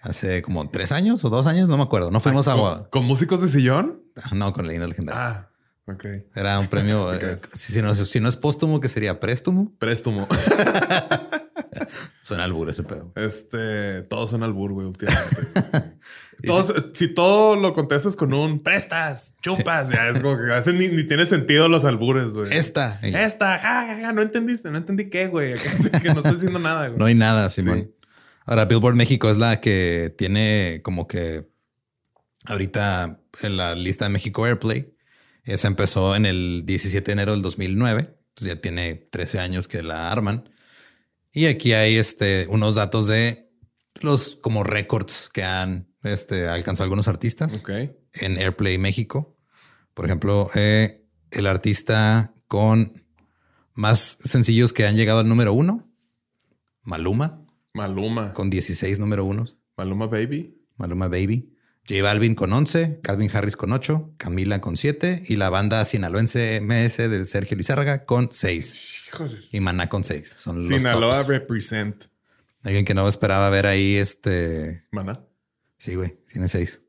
hace 0.00 0.40
como 0.40 0.70
tres 0.70 0.90
años 0.90 1.22
o 1.22 1.28
dos 1.28 1.46
años, 1.46 1.68
no 1.68 1.76
me 1.76 1.82
acuerdo. 1.82 2.10
No 2.10 2.20
fuimos 2.20 2.48
a 2.48 2.54
¿Con, 2.54 2.84
con 2.84 3.04
músicos 3.04 3.42
de 3.42 3.48
sillón? 3.48 4.02
no 4.32 4.54
con 4.54 4.66
leyendas 4.66 4.88
legendarias. 4.88 5.26
Ah, 5.26 5.50
ok. 5.86 6.06
Era 6.34 6.58
un 6.58 6.68
premio. 6.68 7.12
eh, 7.14 7.36
si, 7.52 7.74
si 7.74 7.82
no, 7.82 7.94
si 7.94 8.20
no 8.20 8.30
es 8.30 8.36
póstumo, 8.36 8.80
que 8.80 8.88
sería 8.88 9.20
préstumo. 9.20 9.70
Préstumo. 9.78 10.26
Suena 12.22 12.44
albur 12.44 12.70
ese 12.70 12.82
pedo. 12.82 13.12
Este, 13.16 14.02
todos 14.02 14.30
son 14.30 14.42
albur, 14.42 14.72
güey, 14.72 14.86
últimamente. 14.86 15.98
si 16.94 17.08
todo 17.08 17.56
lo 17.56 17.72
contestas 17.72 18.16
con 18.16 18.34
un 18.34 18.62
prestas, 18.62 19.34
chupas, 19.42 19.90
ya 19.90 20.08
es 20.08 20.20
como 20.20 20.36
que 20.36 20.52
a 20.52 20.56
veces 20.56 20.74
ni, 20.74 21.06
tiene 21.06 21.26
sentido 21.26 21.68
los 21.68 21.84
albures, 21.84 22.34
güey. 22.34 22.52
Esta. 22.52 22.98
Esta, 23.02 23.58
ja, 23.58 24.12
no 24.12 24.22
entendiste, 24.22 24.70
no 24.70 24.78
entendí 24.78 25.08
qué, 25.08 25.28
güey. 25.28 25.54
Que 26.02 26.08
no 26.08 26.16
estoy 26.16 26.34
diciendo 26.34 26.58
nada, 26.58 26.88
güey. 26.88 26.98
No 26.98 27.04
hay 27.04 27.14
nada, 27.14 27.48
Simón. 27.50 27.92
Ahora, 28.44 28.64
Billboard 28.64 28.96
México 28.96 29.30
es 29.30 29.36
la 29.36 29.60
que 29.60 30.14
tiene 30.16 30.80
como 30.82 31.06
que 31.06 31.48
ahorita 32.46 33.20
en 33.42 33.56
la 33.56 33.74
lista 33.74 34.06
de 34.06 34.10
México 34.10 34.44
Airplay. 34.44 34.94
Esa 35.44 35.68
empezó 35.68 36.14
en 36.16 36.26
el 36.26 36.62
17 36.64 37.04
de 37.04 37.12
enero 37.12 37.32
del 37.32 37.42
2009. 37.42 38.14
Pues 38.34 38.48
ya 38.48 38.56
tiene 38.60 38.94
13 38.94 39.40
años 39.40 39.68
que 39.68 39.82
la 39.82 40.10
arman. 40.10 40.48
Y 41.32 41.46
aquí 41.46 41.72
hay 41.72 41.96
este, 41.96 42.46
unos 42.48 42.74
datos 42.74 43.06
de 43.06 43.50
los 44.00 44.36
como 44.36 44.64
récords 44.64 45.30
que 45.32 45.44
han 45.44 45.88
este, 46.02 46.48
alcanzado 46.48 46.84
algunos 46.84 47.08
artistas 47.08 47.64
en 48.14 48.36
Airplay 48.36 48.78
México. 48.78 49.36
Por 49.94 50.04
ejemplo, 50.04 50.50
eh, 50.54 51.04
el 51.30 51.46
artista 51.46 52.34
con 52.48 53.04
más 53.74 54.18
sencillos 54.22 54.72
que 54.72 54.86
han 54.86 54.96
llegado 54.96 55.20
al 55.20 55.28
número 55.28 55.52
uno, 55.52 55.90
Maluma. 56.82 57.46
Maluma. 57.74 58.34
Con 58.34 58.50
16 58.50 58.98
número 58.98 59.24
unos. 59.24 59.56
Maluma 59.76 60.06
Baby. 60.06 60.58
Maluma 60.76 61.08
Baby. 61.08 61.51
J 61.88 62.02
Balvin 62.02 62.34
con 62.34 62.52
11, 62.52 63.00
Calvin 63.02 63.30
Harris 63.32 63.56
con 63.56 63.72
8, 63.72 64.14
Camila 64.16 64.60
con 64.60 64.76
7 64.76 65.24
y 65.26 65.36
la 65.36 65.50
banda 65.50 65.84
sinaloense 65.84 66.60
MS 66.60 67.10
de 67.10 67.24
Sergio 67.24 67.56
Lizárraga 67.56 68.04
con 68.04 68.30
6. 68.30 69.04
Y 69.50 69.60
Maná 69.60 69.88
con 69.88 70.04
6. 70.04 70.34
Son 70.36 70.56
los 70.56 70.68
Sinaloa 70.68 71.24
represent. 71.24 72.04
Alguien 72.62 72.84
que 72.84 72.94
no 72.94 73.08
esperaba 73.08 73.50
ver 73.50 73.66
ahí 73.66 73.96
este... 73.96 74.84
Maná. 74.92 75.14
Sí, 75.76 75.96
güey. 75.96 76.16
Tiene 76.30 76.46
6. 76.46 76.82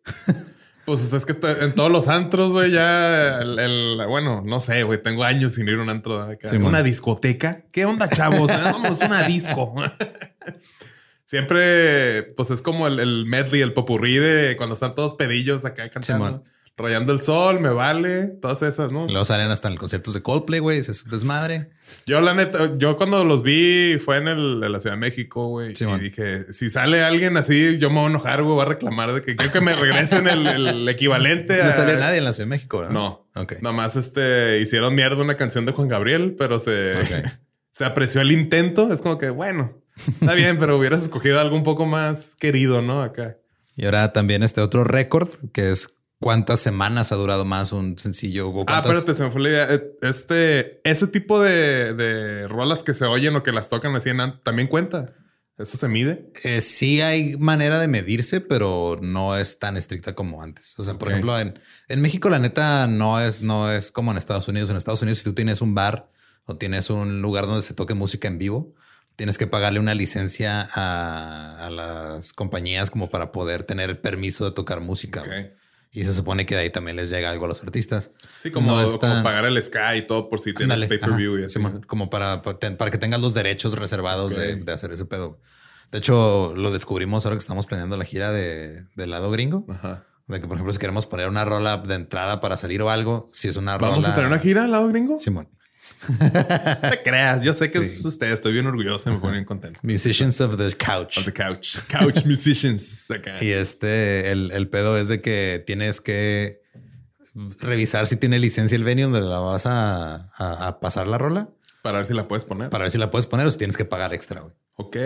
pues 0.86 1.12
es 1.12 1.25
que 1.25 1.36
en 1.62 1.73
todos 1.73 1.91
los 1.91 2.08
antros, 2.08 2.51
güey, 2.51 2.71
ya 2.71 3.39
el, 3.39 3.99
Bueno, 4.08 4.43
no 4.45 4.60
sé, 4.60 4.84
güey. 4.84 5.01
Tengo 5.01 5.23
años 5.23 5.56
sin 5.56 5.67
ir 5.67 5.79
a 5.79 5.82
un 5.82 5.89
antro. 5.89 6.21
Acá. 6.21 6.51
una 6.58 6.84
discoteca. 6.84 7.65
¿Qué 7.71 7.86
onda, 7.86 8.08
chavos? 8.08 8.47
Vamos, 8.63 9.01
una 9.01 9.23
disco. 9.23 9.73
Siempre, 11.33 12.21
pues 12.37 12.51
es 12.51 12.61
como 12.61 12.85
el, 12.85 13.25
medley, 13.25 13.61
el 13.61 13.73
popurrí 13.73 14.17
de 14.17 14.55
cuando 14.55 14.75
están 14.75 14.93
todos 14.93 15.15
pedillos 15.15 15.65
acá 15.65 15.89
cantando. 15.89 16.43
Rayando 16.77 17.11
el 17.11 17.23
sol, 17.23 17.59
me 17.59 17.69
vale, 17.69 18.27
todas 18.39 18.61
esas, 18.61 18.91
¿no? 18.91 19.07
Luego 19.07 19.25
salen 19.25 19.49
hasta 19.49 19.67
en 19.67 19.75
conciertos 19.75 20.13
de 20.13 20.21
Coldplay, 20.21 20.59
güey, 20.59 20.77
es 20.77 21.09
desmadre. 21.09 21.71
Yo, 22.05 22.21
la 22.21 22.35
neta, 22.35 22.73
yo 22.77 22.97
cuando 22.97 23.25
los 23.25 23.41
vi 23.41 23.97
fue 23.97 24.17
en, 24.17 24.27
el, 24.27 24.59
la 24.59 24.79
Ciudad 24.79 24.95
de 24.95 24.99
México, 24.99 25.47
güey. 25.47 25.73
y 25.73 25.99
dije, 25.99 26.53
si 26.53 26.69
sale 26.69 27.01
alguien 27.01 27.35
así, 27.35 27.79
yo 27.79 27.89
me 27.89 27.95
voy 27.95 28.05
a 28.05 28.09
enojar, 28.09 28.43
güey, 28.43 28.53
voy 28.53 28.61
a 28.61 28.65
reclamar 28.65 29.11
de 29.13 29.23
que 29.23 29.35
quiero 29.35 29.51
que 29.51 29.61
me 29.61 29.75
regresen 29.75 30.27
el, 30.27 30.87
equivalente 30.87 31.63
No 31.63 31.71
sale 31.71 31.97
nadie 31.97 32.19
en 32.19 32.25
la 32.25 32.33
Ciudad 32.33 32.45
de 32.45 32.51
México, 32.51 32.83
¿no? 32.83 32.91
No. 32.91 33.41
Ok. 33.41 33.53
Nomás 33.63 33.95
este, 33.95 34.59
hicieron 34.59 34.93
mierda 34.93 35.19
una 35.19 35.35
canción 35.35 35.65
de 35.65 35.71
Juan 35.71 35.87
Gabriel, 35.87 36.35
pero 36.37 36.59
se, 36.59 36.93
se 37.71 37.85
apreció 37.85 38.21
el 38.21 38.31
intento. 38.31 38.93
Es 38.93 39.01
como 39.01 39.17
que, 39.17 39.31
bueno, 39.31 39.82
Está 39.95 40.34
bien, 40.34 40.58
pero 40.58 40.77
hubieras 40.77 41.03
escogido 41.03 41.39
algo 41.39 41.56
un 41.56 41.63
poco 41.63 41.86
más 41.86 42.36
querido, 42.36 42.82
¿no? 42.82 43.01
Acá. 43.01 43.38
Y 43.75 43.86
ahora 43.86 44.13
también 44.13 44.43
este 44.43 44.62
otro 44.62 44.84
récord, 44.84 45.29
que 45.51 45.71
es 45.71 45.89
cuántas 46.19 46.60
semanas 46.60 47.12
ha 47.12 47.15
durado 47.15 47.43
más 47.45 47.71
un 47.73 47.97
sencillo. 47.97 48.51
Ah, 48.67 48.82
espérate, 48.84 49.13
se 49.13 49.23
me 49.23 49.32
fue 49.32 49.41
la 49.41 49.49
idea. 49.49 49.73
Eh, 49.73 49.84
este, 50.01 50.89
ese 50.89 51.08
tipo 51.08 51.39
de, 51.41 52.47
rolas 52.47 52.84
que 52.84 52.93
se 52.93 53.06
oyen 53.06 53.36
o 53.36 53.43
que 53.43 53.51
las 53.51 53.69
tocan 53.69 53.95
así 53.95 54.10
en 54.10 54.39
también 54.41 54.67
cuenta. 54.67 55.13
¿Eso 55.56 55.77
se 55.77 55.88
mide? 55.88 56.32
Eh, 56.43 56.62
sí 56.62 57.01
hay 57.01 57.38
manera 57.38 57.77
de 57.77 57.88
medirse, 57.88 58.41
pero 58.41 58.97
no 59.01 59.38
es 59.38 59.60
tan 59.60 59.77
estricta 59.77 60.15
como 60.15 60.41
antes. 60.41 60.77
O 60.79 60.84
sea, 60.84 60.95
por 60.95 61.10
ejemplo, 61.10 61.39
en, 61.39 61.60
en 61.89 62.01
México 62.01 62.29
la 62.29 62.39
neta 62.39 62.88
no 62.88 63.19
es, 63.19 63.43
no 63.43 63.71
es 63.71 63.91
como 63.91 64.12
en 64.12 64.17
Estados 64.17 64.47
Unidos. 64.47 64.71
En 64.71 64.77
Estados 64.77 65.03
Unidos, 65.03 65.19
si 65.19 65.25
tú 65.25 65.34
tienes 65.34 65.62
un 65.62 65.75
bar 65.75 66.10
o 66.45 66.56
tienes 66.56 66.89
un 66.89 67.21
lugar 67.21 67.45
donde 67.45 67.62
se 67.62 67.75
toque 67.75 67.93
música 67.93 68.27
en 68.27 68.39
vivo, 68.39 68.73
tienes 69.15 69.38
que 69.38 69.47
pagarle 69.47 69.80
una 69.80 69.93
licencia 69.93 70.69
a, 70.73 71.69
las 71.69 72.34
compañías 72.34 72.89
como 72.89 73.10
para 73.10 73.32
poder 73.32 73.63
tener 73.63 73.89
el 73.89 73.97
permiso 73.97 74.45
de 74.45 74.52
tocar 74.52 74.82
música. 74.82 75.23
Y 75.91 76.06
se 76.06 76.13
supone 76.13 76.47
que 76.47 76.56
de 76.56 76.62
ahí 76.62 76.69
también 76.71 76.97
les 76.97 77.12
llega 77.12 77.30
algo 77.30 77.45
a 77.45 77.47
los 77.47 77.62
artistas. 77.62 78.12
Sí, 78.39 78.49
como, 78.49 78.76
pagar 78.99 79.45
el 79.45 79.62
Sky 79.62 79.97
y 79.97 80.08
todo 80.08 80.28
por 80.28 80.39
si 80.41 80.54
tienes 80.54 80.88
pay-per-view 80.88 81.39
y 81.39 81.43
así. 81.43 81.60
como 81.86 82.10
para, 82.10 82.41
para 82.41 82.91
que 82.91 82.97
tengas 82.97 83.21
los 83.21 83.36
derechos 83.36 83.78
reservados 83.78 84.36
de, 84.36 84.63
hacer 84.71 84.91
ese 84.91 85.06
pedo. 85.06 85.39
De 85.91 85.99
hecho, 85.99 86.56
lo 86.56 86.71
descubrimos 86.71 87.26
ahora 87.26 87.36
que 87.36 87.41
estamos 87.41 87.67
planeando 87.67 87.95
la 87.97 88.06
gira 88.06 88.32
de, 88.32 88.86
del 88.95 89.12
lado 89.12 89.30
gringo. 89.30 89.65
Ajá. 89.69 90.06
De 90.26 90.41
que, 90.41 90.47
por 90.47 90.56
ejemplo, 90.56 90.73
si 90.73 90.80
queremos 90.80 91.06
poner 91.06 91.28
una 91.28 91.45
rola 91.45 91.78
de 91.78 91.93
entrada 91.93 92.41
para 92.41 92.58
salir 92.58 92.82
o 92.82 92.89
algo, 92.89 93.30
si 93.34 93.49
es 93.49 93.58
una 93.58 93.78
rola. 93.78 93.89
¿Vamos 93.89 94.08
a 94.08 94.15
tener 94.15 94.28
una 94.28 94.39
gira 94.39 94.63
al 94.63 94.71
lado 94.71 94.88
gringo? 94.88 95.19
Simón 95.19 95.49
te 96.89 97.03
creas, 97.03 97.43
yo 97.43 97.53
sé 97.53 97.69
que 97.69 97.79
es 97.79 98.03
usted, 98.03 98.31
estoy 98.31 98.53
bien 98.53 98.67
orgulloso, 98.67 99.11
me 99.11 99.19
pone 99.19 99.33
bien 99.33 99.45
contento. 99.45 99.79
Musicians 99.83 100.39
of 100.41 100.57
the 100.57 100.75
couch. 100.75 101.17
Of 101.17 101.25
the 101.25 101.33
couch. 101.33 101.77
Couch 101.87 102.25
musicians. 102.25 103.09
Y 103.41 103.51
este, 103.51 104.31
el, 104.31 104.51
el, 104.51 104.69
pedo 104.69 104.97
es 104.97 105.07
de 105.07 105.21
que 105.21 105.63
tienes 105.65 106.01
que 106.01 106.61
revisar 107.61 108.07
si 108.07 108.17
tiene 108.17 108.39
licencia 108.39 108.75
el 108.75 108.83
venue 108.83 109.03
donde 109.03 109.21
la 109.21 109.39
vas 109.39 109.65
a, 109.65 110.29
a, 110.37 110.79
pasar 110.79 111.07
la 111.07 111.17
rola. 111.17 111.49
Para 111.81 111.97
ver 111.97 112.07
si 112.07 112.13
la 112.13 112.27
puedes 112.27 112.45
poner. 112.45 112.69
Para 112.69 112.83
ver 112.83 112.91
si 112.91 112.97
la 112.97 113.09
puedes 113.09 113.25
poner 113.25 113.45
o 113.47 113.51
si 113.51 113.57
tienes 113.57 113.75
que 113.75 113.85
pagar 113.85 114.13
extra, 114.13 114.41
güey. 114.41 114.53
Ok. 114.75 114.97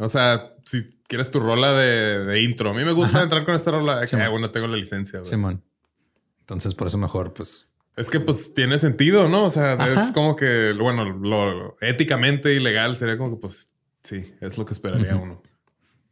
O 0.00 0.08
sea, 0.08 0.54
si 0.64 1.00
quieres 1.06 1.30
tu 1.30 1.40
rola 1.40 1.72
de, 1.72 2.24
de 2.24 2.42
intro. 2.42 2.70
A 2.70 2.74
mí 2.74 2.84
me 2.84 2.92
gusta 2.92 3.22
entrar 3.22 3.44
con 3.44 3.54
esta 3.54 3.70
rola. 3.70 4.04
Que, 4.06 4.16
bueno, 4.28 4.50
tengo 4.50 4.66
la 4.66 4.76
licencia. 4.76 5.20
Güey. 5.20 5.30
Simón. 5.30 5.62
Entonces, 6.40 6.74
por 6.74 6.88
eso 6.88 6.98
mejor, 6.98 7.32
pues 7.32 7.68
es 7.96 8.10
que 8.10 8.20
pues 8.20 8.54
tiene 8.54 8.78
sentido, 8.78 9.28
¿no? 9.28 9.44
O 9.44 9.50
sea, 9.50 9.74
es 9.74 10.12
como 10.12 10.36
que, 10.36 10.72
bueno, 10.72 11.04
lo 11.04 11.76
éticamente 11.80 12.54
ilegal 12.54 12.96
sería 12.96 13.16
como 13.16 13.36
que 13.36 13.40
pues 13.40 13.68
sí, 14.02 14.34
es 14.40 14.58
lo 14.58 14.64
que 14.64 14.74
esperaría 14.74 15.16
uno. 15.16 15.42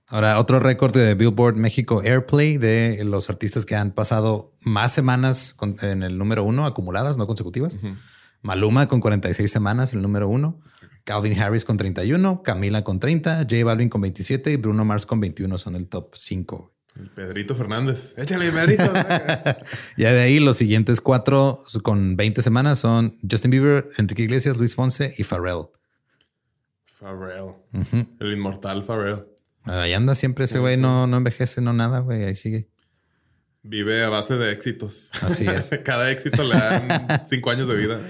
Ahora, 0.07 0.39
otro 0.39 0.61
récord 0.61 0.93
de 0.93 1.15
Billboard 1.15 1.57
México 1.57 2.03
Airplay 2.03 2.59
de 2.59 3.03
los 3.05 3.31
artistas 3.31 3.65
que 3.65 3.77
han 3.77 3.93
pasado 3.93 4.53
más 4.61 4.93
semanas 4.93 5.57
en 5.81 6.03
el 6.03 6.19
número 6.19 6.45
uno 6.45 6.67
acumuladas, 6.67 7.17
no 7.17 7.27
consecutivas. 7.27 7.79
Maluma 8.43 8.89
con 8.89 9.01
46 9.01 9.51
semanas, 9.51 9.95
el 9.95 10.03
número 10.03 10.29
uno. 10.29 10.61
Calvin 11.05 11.39
Harris 11.41 11.65
con 11.65 11.77
31, 11.79 12.43
Camila 12.43 12.85
con 12.85 13.01
30, 13.01 13.39
J 13.39 13.65
Balvin 13.65 13.89
con 13.89 14.03
27 14.03 14.53
y 14.53 14.57
Bruno 14.57 14.85
Mars 14.85 15.05
con 15.05 15.19
21 15.19 15.59
son 15.59 15.75
el 15.75 15.89
top 15.89 16.15
5. 16.15 16.72
El 16.99 17.09
Pedrito 17.09 17.55
Fernández. 17.55 18.15
Échale, 18.19 18.51
Pedrito. 18.51 18.93
ya 19.97 20.13
de 20.13 20.21
ahí 20.21 20.41
los 20.41 20.57
siguientes 20.57 21.01
cuatro 21.01 21.65
con 21.83 22.17
20 22.17 22.43
semanas 22.43 22.79
son 22.79 23.15
Justin 23.29 23.51
Bieber, 23.51 23.89
Enrique 23.97 24.23
Iglesias, 24.23 24.57
Luis 24.57 24.75
Fonse 24.75 25.15
y 25.17 25.25
Pharrell. 25.25 25.69
Pharrell. 26.85 27.55
El 28.21 28.33
inmortal 28.33 28.85
Pharrell. 28.85 29.25
Ahí 29.65 29.93
anda 29.93 30.15
siempre 30.15 30.45
ese 30.45 30.59
güey, 30.59 30.77
no, 30.77 31.07
no 31.07 31.17
envejece, 31.17 31.61
no 31.61 31.73
nada, 31.73 32.01
güey. 32.01 32.25
Ahí 32.25 32.37
sigue. 32.37 32.69
Vive 33.63 34.03
a 34.03 34.09
base 34.09 34.37
de 34.37 34.53
éxitos. 34.53 35.11
Así 35.23 35.47
es. 35.47 35.71
Cada 35.85 36.11
éxito 36.11 36.43
le 36.43 36.55
dan 36.55 37.23
cinco 37.27 37.51
años 37.51 37.69
de 37.69 37.77
vida. 37.77 38.01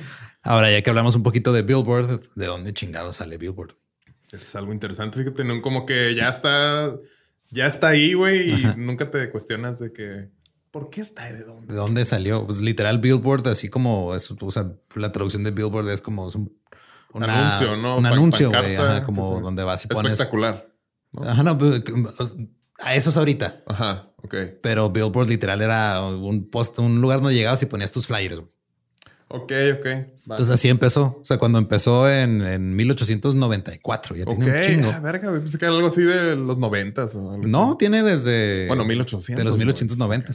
Ahora, 0.43 0.71
ya 0.73 0.83
que 0.83 0.91
hablamos 0.91 1.15
un 1.15 1.23
poquito 1.23 1.53
de 1.53 1.63
Billboard, 1.63 2.21
¿de 2.35 2.47
dónde 2.47 2.73
chingado 2.73 3.13
sale 3.13 3.37
Billboard? 3.37 3.77
Es 4.33 4.57
algo 4.57 4.73
interesante. 4.73 5.23
Fíjate, 5.23 5.45
como 5.61 5.85
que 5.85 6.15
ya 6.15 6.31
está 6.31 6.97
ya 7.53 7.67
está 7.67 7.89
ahí, 7.89 8.15
güey, 8.15 8.51
y 8.51 8.67
nunca 8.77 9.11
te 9.11 9.31
cuestionas 9.31 9.79
de 9.79 9.93
que 9.93 10.31
¿por 10.73 10.91
qué 10.91 11.03
está 11.03 11.25
ahí? 11.25 11.35
¿De 11.35 11.45
dónde? 11.45 11.73
¿De 11.73 11.79
dónde 11.79 12.05
salió? 12.05 12.45
Pues 12.45 12.61
literal 12.61 12.99
Billboard, 12.99 13.47
así 13.49 13.69
como 13.69 14.15
es, 14.15 14.29
o 14.31 14.51
sea, 14.51 14.73
la 14.97 15.13
traducción 15.13 15.45
de 15.45 15.53
Billboard 15.53 15.89
es 15.91 16.01
como 16.01 16.27
es 16.27 16.35
un, 16.35 16.51
anuncio, 17.15 17.77
¿no? 17.77 17.99
Un 17.99 18.07
anuncio, 18.07 18.51
güey, 18.51 19.05
como 19.05 19.41
donde 19.41 19.63
vas 19.63 19.85
y 19.85 19.89
pones. 19.89 20.13
Espectacular. 20.13 20.73
Ajá, 21.23 21.43
no, 21.43 21.59
pues, 21.59 21.83
a 22.79 22.95
eso 22.95 23.11
es 23.11 23.17
ahorita. 23.17 23.63
Ajá, 23.67 24.13
ok. 24.17 24.35
Pero 24.63 24.91
Billboard 24.91 25.29
literal 25.29 25.61
era 25.61 26.03
un 26.03 26.51
post, 26.51 26.79
un 26.79 27.03
lugar 27.03 27.21
donde 27.21 27.35
llegabas 27.35 27.63
y 27.63 27.67
ponías 27.67 27.93
tus 27.93 28.07
flyers, 28.07 28.41
güey. 28.41 28.51
Ok, 29.33 29.53
ok. 29.79 29.87
Entonces 29.87 30.51
así 30.51 30.69
empezó. 30.69 31.19
O 31.21 31.25
sea, 31.25 31.39
cuando 31.39 31.59
empezó 31.59 32.09
en, 32.11 32.43
en 32.43 32.77
1894, 32.77 34.17
ya 34.17 34.25
tiene 34.25 34.45
un 34.45 34.61
chingo. 34.61 34.91
Ah, 34.95 35.01
verga, 35.01 35.33
pensé 35.33 35.59
que 35.59 35.65
era 35.65 35.75
algo 35.75 35.89
así 35.89 36.03
de 36.03 36.37
los 36.37 36.59
90 36.59 37.05
o 37.05 37.37
No, 37.39 37.77
tiene 37.77 38.03
desde. 38.03 38.67
Bueno, 38.69 38.85
1800. 38.85 39.37
De 39.37 39.45
los 39.45 39.59
1890. 39.59 40.33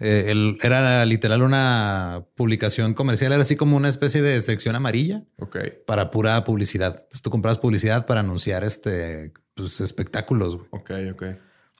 Eh, 0.00 0.56
era 0.62 1.06
literal 1.06 1.42
una 1.42 2.24
publicación 2.34 2.94
comercial, 2.94 3.32
era 3.32 3.42
así 3.42 3.54
como 3.54 3.76
una 3.76 3.88
especie 3.88 4.22
de 4.22 4.42
sección 4.42 4.74
amarilla 4.74 5.22
Ok. 5.38 5.56
para 5.86 6.10
pura 6.10 6.42
publicidad. 6.44 6.94
Entonces 6.96 7.22
tú 7.22 7.30
comprabas 7.30 7.58
publicidad 7.58 8.04
para 8.04 8.20
anunciar 8.20 8.64
este 8.64 9.32
pues, 9.54 9.80
espectáculos. 9.80 10.58
Ok, 10.70 10.90
ok. 11.12 11.24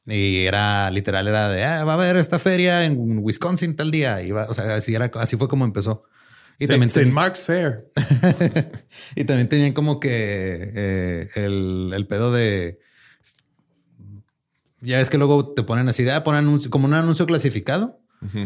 Y 0.07 0.45
era 0.45 0.91
literal, 0.91 1.27
era 1.27 1.49
de 1.49 1.65
ah, 1.65 1.85
va 1.85 1.93
a 1.93 1.97
haber 1.97 2.17
esta 2.17 2.39
feria 2.39 2.85
en 2.85 3.19
Wisconsin 3.19 3.75
tal 3.75 3.91
día. 3.91 4.23
Y 4.23 4.31
o 4.31 4.55
sea, 4.55 4.77
así 4.77 4.95
era, 4.95 5.11
así 5.15 5.37
fue 5.37 5.49
como 5.49 5.65
empezó. 5.65 6.05
Y 6.59 6.67
también 6.67 6.89
St. 6.89 7.11
Mark's 7.11 7.47
Fair. 7.47 7.91
y 9.17 9.25
también 9.25 9.49
tenían 9.49 9.73
como 9.73 9.99
que 10.01 10.73
eh, 10.75 11.29
el, 11.35 12.07
pedo 12.09 12.33
de 12.33 12.79
Ya 14.81 15.01
es 15.01 15.11
que 15.11 15.19
luego 15.19 15.55
te 15.55 15.63
ponen 15.63 15.89
así, 15.89 16.09
ah, 16.09 16.23
ponen 16.23 16.59
como 16.71 16.87
un 16.87 16.95
anuncio 16.95 17.27
clasificado 17.27 18.01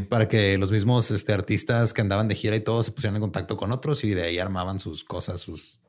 para 0.08 0.28
que 0.28 0.58
los 0.58 0.72
mismos 0.72 1.10
este, 1.12 1.32
artistas 1.32 1.92
que 1.92 2.00
andaban 2.00 2.26
de 2.26 2.34
gira 2.34 2.56
y 2.56 2.60
todo 2.60 2.82
se 2.82 2.90
pusieran 2.90 3.14
en 3.14 3.20
contacto 3.20 3.56
con 3.56 3.70
otros 3.70 4.02
y 4.02 4.12
de 4.12 4.24
ahí 4.24 4.38
armaban 4.38 4.78
sus 4.78 5.04
cosas, 5.04 5.40
sus... 5.40 5.80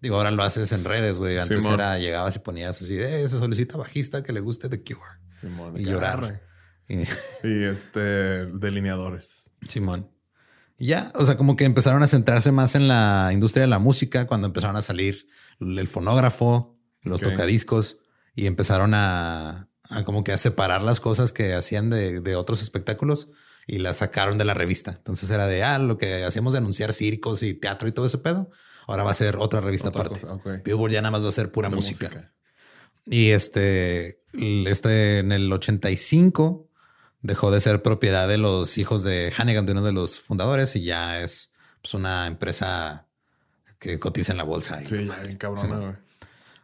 Digo, 0.00 0.16
ahora 0.16 0.30
lo 0.30 0.42
haces 0.42 0.72
en 0.72 0.84
redes, 0.84 1.18
güey. 1.18 1.38
Antes 1.38 1.64
era, 1.64 1.98
llegabas 1.98 2.36
y 2.36 2.40
ponías 2.40 2.82
así, 2.82 2.98
eh, 2.98 3.28
se 3.28 3.38
solicita 3.38 3.76
bajista 3.78 4.22
que 4.22 4.32
le 4.32 4.40
guste 4.40 4.68
The 4.68 4.82
Cure. 4.82 5.78
y 5.80 5.84
llorar. 5.84 6.42
Y... 6.88 7.64
este, 7.64 8.46
delineadores. 8.46 9.50
Simón. 9.68 10.08
Y 10.78 10.86
ya, 10.86 11.10
o 11.14 11.24
sea, 11.24 11.36
como 11.36 11.56
que 11.56 11.64
empezaron 11.64 12.02
a 12.02 12.06
centrarse 12.06 12.52
más 12.52 12.74
en 12.74 12.88
la 12.88 13.30
industria 13.32 13.62
de 13.62 13.68
la 13.68 13.78
música 13.78 14.26
cuando 14.26 14.46
empezaron 14.46 14.76
a 14.76 14.82
salir 14.82 15.26
el 15.60 15.88
fonógrafo, 15.88 16.78
los 17.02 17.20
tocadiscos 17.20 17.98
y 18.34 18.46
empezaron 18.46 18.92
a, 18.94 19.70
como 20.04 20.22
que 20.22 20.32
a 20.32 20.38
separar 20.38 20.82
las 20.82 21.00
cosas 21.00 21.32
que 21.32 21.54
hacían 21.54 21.88
de, 21.88 22.36
otros 22.36 22.62
espectáculos 22.62 23.28
y 23.66 23.78
las 23.78 23.98
sacaron 23.98 24.38
de 24.38 24.44
la 24.44 24.54
revista. 24.54 24.92
Entonces 24.92 25.30
era 25.30 25.46
de, 25.46 25.64
ah, 25.64 25.78
lo 25.78 25.96
que 25.98 26.24
hacíamos 26.24 26.52
de 26.52 26.58
anunciar 26.58 26.92
circos 26.92 27.42
y 27.42 27.54
teatro 27.54 27.88
y 27.88 27.92
todo 27.92 28.06
ese 28.06 28.18
pedo. 28.18 28.50
Ahora 28.86 29.02
va 29.02 29.10
a 29.10 29.14
ser 29.14 29.36
otra 29.38 29.60
revista 29.60 29.88
aparte. 29.88 30.20
Billboard 30.64 30.92
ya 30.92 31.00
nada 31.00 31.10
más 31.10 31.24
va 31.24 31.30
a 31.30 31.32
ser 31.32 31.50
pura 31.50 31.70
música. 31.70 32.34
Y 33.04 33.30
este, 33.30 34.22
este 34.32 35.18
en 35.20 35.32
el 35.32 35.52
85 35.52 36.68
dejó 37.20 37.50
de 37.50 37.60
ser 37.60 37.82
propiedad 37.82 38.28
de 38.28 38.38
los 38.38 38.78
hijos 38.78 39.02
de 39.02 39.32
Hannigan, 39.36 39.66
de 39.66 39.72
uno 39.72 39.82
de 39.82 39.92
los 39.92 40.20
fundadores, 40.20 40.76
y 40.76 40.84
ya 40.84 41.20
es 41.20 41.52
pues, 41.82 41.94
una 41.94 42.26
empresa 42.26 43.06
que 43.78 43.98
cotiza 43.98 44.32
en 44.32 44.38
la 44.38 44.44
bolsa. 44.44 44.80
sí, 44.84 45.08
bien 45.22 45.36
cabrona, 45.36 46.02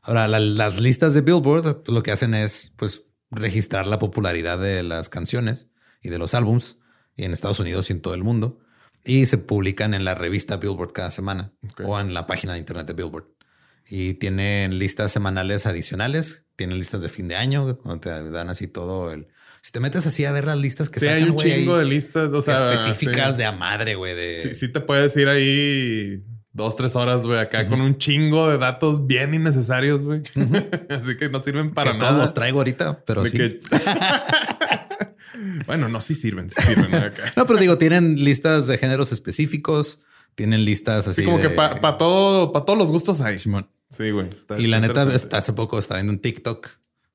Ahora, 0.04 0.26
las 0.26 0.80
listas 0.80 1.14
de 1.14 1.20
Billboard 1.20 1.84
lo 1.86 2.02
que 2.02 2.10
hacen 2.10 2.34
es 2.34 2.72
pues 2.76 3.04
registrar 3.30 3.86
la 3.86 4.00
popularidad 4.00 4.58
de 4.58 4.82
las 4.82 5.08
canciones 5.08 5.68
y 6.02 6.08
de 6.08 6.18
los 6.18 6.34
álbums 6.34 6.78
y 7.14 7.24
en 7.24 7.32
Estados 7.32 7.60
Unidos 7.60 7.88
y 7.88 7.92
en 7.92 8.02
todo 8.02 8.14
el 8.14 8.24
mundo 8.24 8.58
y 9.04 9.26
se 9.26 9.38
publican 9.38 9.94
en 9.94 10.04
la 10.04 10.14
revista 10.14 10.56
Billboard 10.56 10.92
cada 10.92 11.10
semana 11.10 11.52
o 11.84 11.98
en 11.98 12.14
la 12.14 12.26
página 12.26 12.52
de 12.54 12.60
internet 12.60 12.86
de 12.86 12.94
Billboard. 12.94 13.26
Y 13.86 14.14
tienen 14.14 14.78
listas 14.78 15.10
semanales 15.10 15.66
adicionales, 15.66 16.46
tienen 16.56 16.78
listas 16.78 17.00
de 17.00 17.08
fin 17.08 17.26
de 17.26 17.36
año, 17.36 17.64
donde 17.64 17.98
te 17.98 18.30
dan 18.30 18.48
así 18.48 18.68
todo 18.68 19.12
el... 19.12 19.28
Si 19.62 19.70
te 19.70 19.78
metes 19.78 20.04
así 20.06 20.24
a 20.24 20.32
ver 20.32 20.44
las 20.44 20.58
listas 20.58 20.88
que 20.88 20.98
sí, 20.98 21.06
hay 21.06 21.22
un 21.22 21.36
chingo 21.36 21.78
de 21.78 21.84
listas, 21.84 22.30
o 22.32 22.42
sea, 22.42 22.72
específicas 22.74 23.36
de 23.36 23.44
a 23.44 23.52
madre, 23.52 23.94
güey. 23.94 24.14
De... 24.14 24.42
Sí, 24.42 24.54
sí 24.54 24.68
te 24.68 24.80
puedes 24.80 25.16
ir 25.16 25.28
ahí 25.28 26.24
dos, 26.52 26.74
tres 26.74 26.96
horas, 26.96 27.24
güey, 27.26 27.38
acá 27.38 27.66
con 27.68 27.80
un 27.80 27.96
chingo 27.96 28.50
de 28.50 28.58
datos 28.58 29.06
bien 29.06 29.34
innecesarios, 29.34 30.04
güey. 30.04 30.22
Así 30.90 31.16
que 31.16 31.28
no 31.28 31.40
sirven 31.40 31.70
para 31.72 31.92
nada. 31.94 32.18
los 32.18 32.34
traigo 32.34 32.58
ahorita, 32.58 33.04
pero 33.04 33.24
sí. 33.24 33.38
bueno, 35.66 35.88
no, 35.88 36.00
sí 36.00 36.16
sirven, 36.16 36.50
sí 36.50 36.60
sirven 36.60 36.94
acá. 36.96 37.32
no, 37.36 37.46
pero 37.46 37.60
digo, 37.60 37.78
tienen 37.78 38.22
listas 38.24 38.66
de 38.66 38.78
géneros 38.78 39.12
específicos, 39.12 40.00
tienen 40.34 40.64
listas 40.64 41.06
así. 41.06 41.22
Sí, 41.22 41.24
como 41.24 41.40
que 41.40 41.50
para 41.50 41.96
todo, 41.96 42.52
para 42.52 42.64
todos 42.64 42.78
los 42.78 42.90
gustos 42.90 43.20
hay. 43.20 43.38
Simón. 43.38 43.68
Sí, 43.90 44.10
güey. 44.10 44.30
Y 44.58 44.66
la 44.66 44.80
neta, 44.80 45.02
hace 45.02 45.52
poco 45.52 45.78
estaba 45.78 46.00
viendo 46.00 46.14
un 46.14 46.18
TikTok 46.18 46.68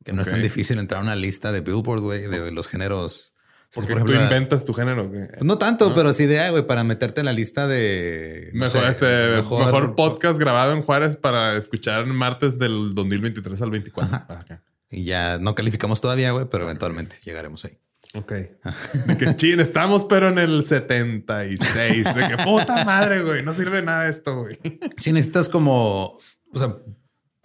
que 0.08 0.14
no 0.14 0.22
es 0.22 0.30
tan 0.30 0.42
difícil 0.42 0.80
entrar 0.80 1.02
a 1.02 1.04
una 1.04 1.18
lista 1.18 1.52
de 1.52 1.60
Billboard, 1.60 2.00
güey, 2.00 2.28
de 2.28 2.50
los 2.54 2.70
géneros 2.70 3.34
porque 3.76 3.94
por 3.94 4.06
tú 4.06 4.14
inventas 4.14 4.64
tu 4.64 4.74
género. 4.74 5.12
No 5.42 5.58
tanto, 5.58 5.94
pero 5.94 6.14
sí 6.14 6.26
de, 6.26 6.50
güey, 6.50 6.66
para 6.66 6.86
meterte 6.86 7.20
en 7.20 7.26
la 7.26 7.34
lista 7.34 7.68
de... 7.68 8.50
Mejor, 8.54 8.86
este, 8.86 9.28
mejor, 9.36 9.96
podcast 9.96 10.40
grabado 10.40 10.72
en 10.72 10.82
Juárez 10.82 11.18
para 11.18 11.58
escuchar 11.58 12.06
martes 12.06 12.58
del 12.58 12.94
2023 12.94 13.62
al 13.62 13.72
24. 13.72 14.18
Ah, 14.30 14.46
y 14.90 15.04
ya 15.04 15.40
no 15.40 15.54
calificamos 15.56 16.00
todavía, 16.00 16.32
güey, 16.32 16.46
pero 16.50 16.64
eventualmente 16.64 17.18
llegaremos 17.26 17.66
ahí. 17.66 17.78
Ok. 18.14 18.32
De 18.32 19.18
que 19.18 19.36
chin, 19.36 19.60
estamos 19.60 20.06
pero 20.06 20.30
en 20.30 20.38
el 20.38 20.64
76. 20.64 22.16
De 22.16 22.28
que 22.30 22.44
puta 22.46 22.86
madre, 22.86 23.22
güey. 23.22 23.44
No 23.44 23.52
sirve 23.52 23.82
nada 23.82 24.08
esto, 24.08 24.44
güey. 24.44 24.58
Si 24.96 25.12
necesitas 25.12 25.50
como... 25.50 26.20
O 26.54 26.60
sea, 26.60 26.78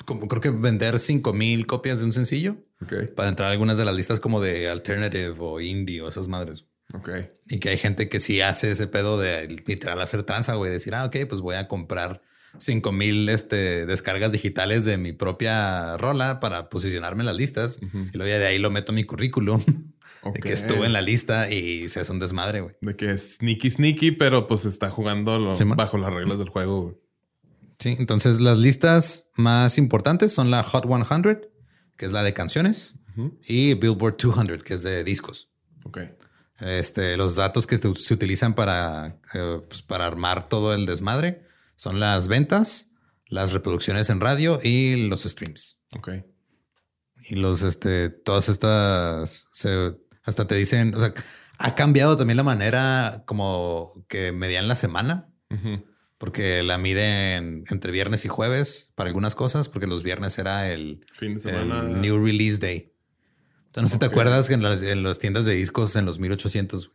como 0.07 0.29
creo 0.29 0.41
que 0.41 0.51
vender 0.51 0.99
5000 0.99 1.39
mil 1.39 1.67
copias 1.67 1.99
de 1.99 2.05
un 2.05 2.13
sencillo 2.13 2.57
para 3.17 3.29
entrar 3.29 3.49
a 3.49 3.53
algunas 3.53 3.79
de 3.79 3.85
las 3.85 3.95
listas 3.95 4.21
como 4.21 4.41
de 4.41 4.69
alternative 4.69 5.35
o 5.39 5.61
indie 5.61 6.03
o 6.03 6.09
esas 6.09 6.29
madres. 6.29 6.67
Ok. 6.95 7.11
Y 7.49 7.59
que 7.59 7.71
hay 7.71 7.79
gente 7.79 8.09
que 8.09 8.21
sí 8.21 8.41
hace 8.41 8.71
ese 8.71 8.87
pedo 8.87 9.19
de 9.19 9.49
literal 9.67 10.01
hacer 10.01 10.23
tranza, 10.25 10.55
güey, 10.55 10.71
decir, 10.71 10.95
ah, 10.95 11.05
ok, 11.05 11.17
pues 11.29 11.41
voy 11.41 11.57
a 11.57 11.69
comprar 11.69 12.23
5000 12.59 12.99
mil 12.99 13.29
este, 13.29 13.87
descargas 13.87 14.33
digitales 14.33 14.85
de 14.85 14.99
mi 14.99 15.13
propia 15.13 15.97
rola 15.97 16.41
para 16.41 16.69
posicionarme 16.69 17.23
en 17.23 17.27
las 17.27 17.37
listas. 17.37 17.81
Y 17.83 18.17
luego 18.17 18.31
ya 18.31 18.39
de 18.39 18.47
ahí 18.47 18.59
lo 18.59 18.71
meto 18.71 18.93
a 18.93 18.95
mi 18.95 19.05
currículum. 19.05 19.63
De 20.23 20.39
que 20.39 20.53
estuve 20.53 20.87
en 20.87 20.93
la 20.93 21.03
lista 21.03 21.51
y 21.51 21.89
se 21.89 21.99
hace 21.99 22.13
un 22.13 22.21
desmadre, 22.21 22.61
güey. 22.61 22.77
De 22.81 22.95
que 22.95 23.11
es 23.11 23.39
sneaky 23.39 23.71
sneaky, 23.71 24.13
pero 24.13 24.47
pues 24.47 24.65
está 24.65 24.89
jugando 24.89 25.53
bajo 25.75 25.99
las 25.99 26.13
reglas 26.13 26.39
del 26.39 26.49
juego. 26.49 26.83
Güey. 26.83 26.95
Sí, 27.79 27.97
entonces 27.99 28.41
las 28.41 28.59
listas 28.59 29.27
más 29.35 29.79
importantes 29.79 30.33
son 30.33 30.51
la 30.51 30.63
Hot 30.63 30.87
100, 30.87 31.49
que 31.97 32.07
es 32.07 32.13
la 32.13 32.23
de 32.23 32.33
canciones, 32.33 32.95
y 33.47 33.75
Billboard 33.75 34.17
200, 34.17 34.63
que 34.63 34.75
es 34.75 34.83
de 34.83 35.05
discos. 35.05 35.51
Ok. 35.85 36.01
Este, 36.61 37.17
los 37.17 37.35
datos 37.35 37.67
que 37.67 37.77
se 37.79 38.15
utilizan 38.15 38.55
para, 38.55 39.19
eh, 39.35 39.61
pues, 39.69 39.83
para 39.83 40.07
armar 40.07 40.49
todo 40.49 40.75
el 40.75 40.87
desmadre 40.87 41.45
son 41.77 41.99
las 41.99 42.29
ventas, 42.29 42.89
las 43.27 43.53
reproducciones 43.53 44.11
en 44.11 44.21
radio 44.21 44.61
y 44.63 45.09
los 45.09 45.25
streams. 45.25 45.81
Ok. 45.97 46.11
Y 47.29 47.37
los, 47.37 47.63
este, 47.63 48.11
todas 48.11 48.49
estas, 48.49 49.49
se, 49.51 49.97
hasta 50.23 50.47
te 50.47 50.55
dicen, 50.55 50.95
o 50.95 51.01
sea, 51.01 51.13
ha 51.59 51.75
cambiado 51.75 52.17
también 52.17 52.37
la 52.37 52.43
manera 52.43 53.25
como 53.27 54.05
que 54.09 54.33
medían 54.33 54.69
la 54.69 54.75
semana 54.75 55.29
porque 56.23 56.63
la 56.63 56.79
miden 56.79 57.65
entre 57.69 57.91
viernes 57.91 58.25
y 58.25 58.29
jueves 58.29 58.93
para 58.95 59.09
algunas 59.09 59.35
cosas, 59.35 59.69
porque 59.69 59.89
los 59.89 60.05
viernes 60.05 60.39
era 60.39 60.71
el, 60.71 61.05
fin 61.13 61.35
de 61.35 61.41
semana. 61.41 61.83
New 61.83 62.25
Release 62.25 62.61
Day. 62.61 62.95
Entonces, 63.67 63.83
no 63.83 63.89
sé 63.89 63.95
si 63.95 63.99
te 63.99 64.07
acuerdas 64.07 64.47
que 64.47 64.55
en 64.55 64.63
las, 64.63 65.19
tiendas 65.19 65.47
de 65.47 65.55
discos 65.55 65.97
en 65.97 66.07
los 66.07 66.21
1800. 66.21 66.93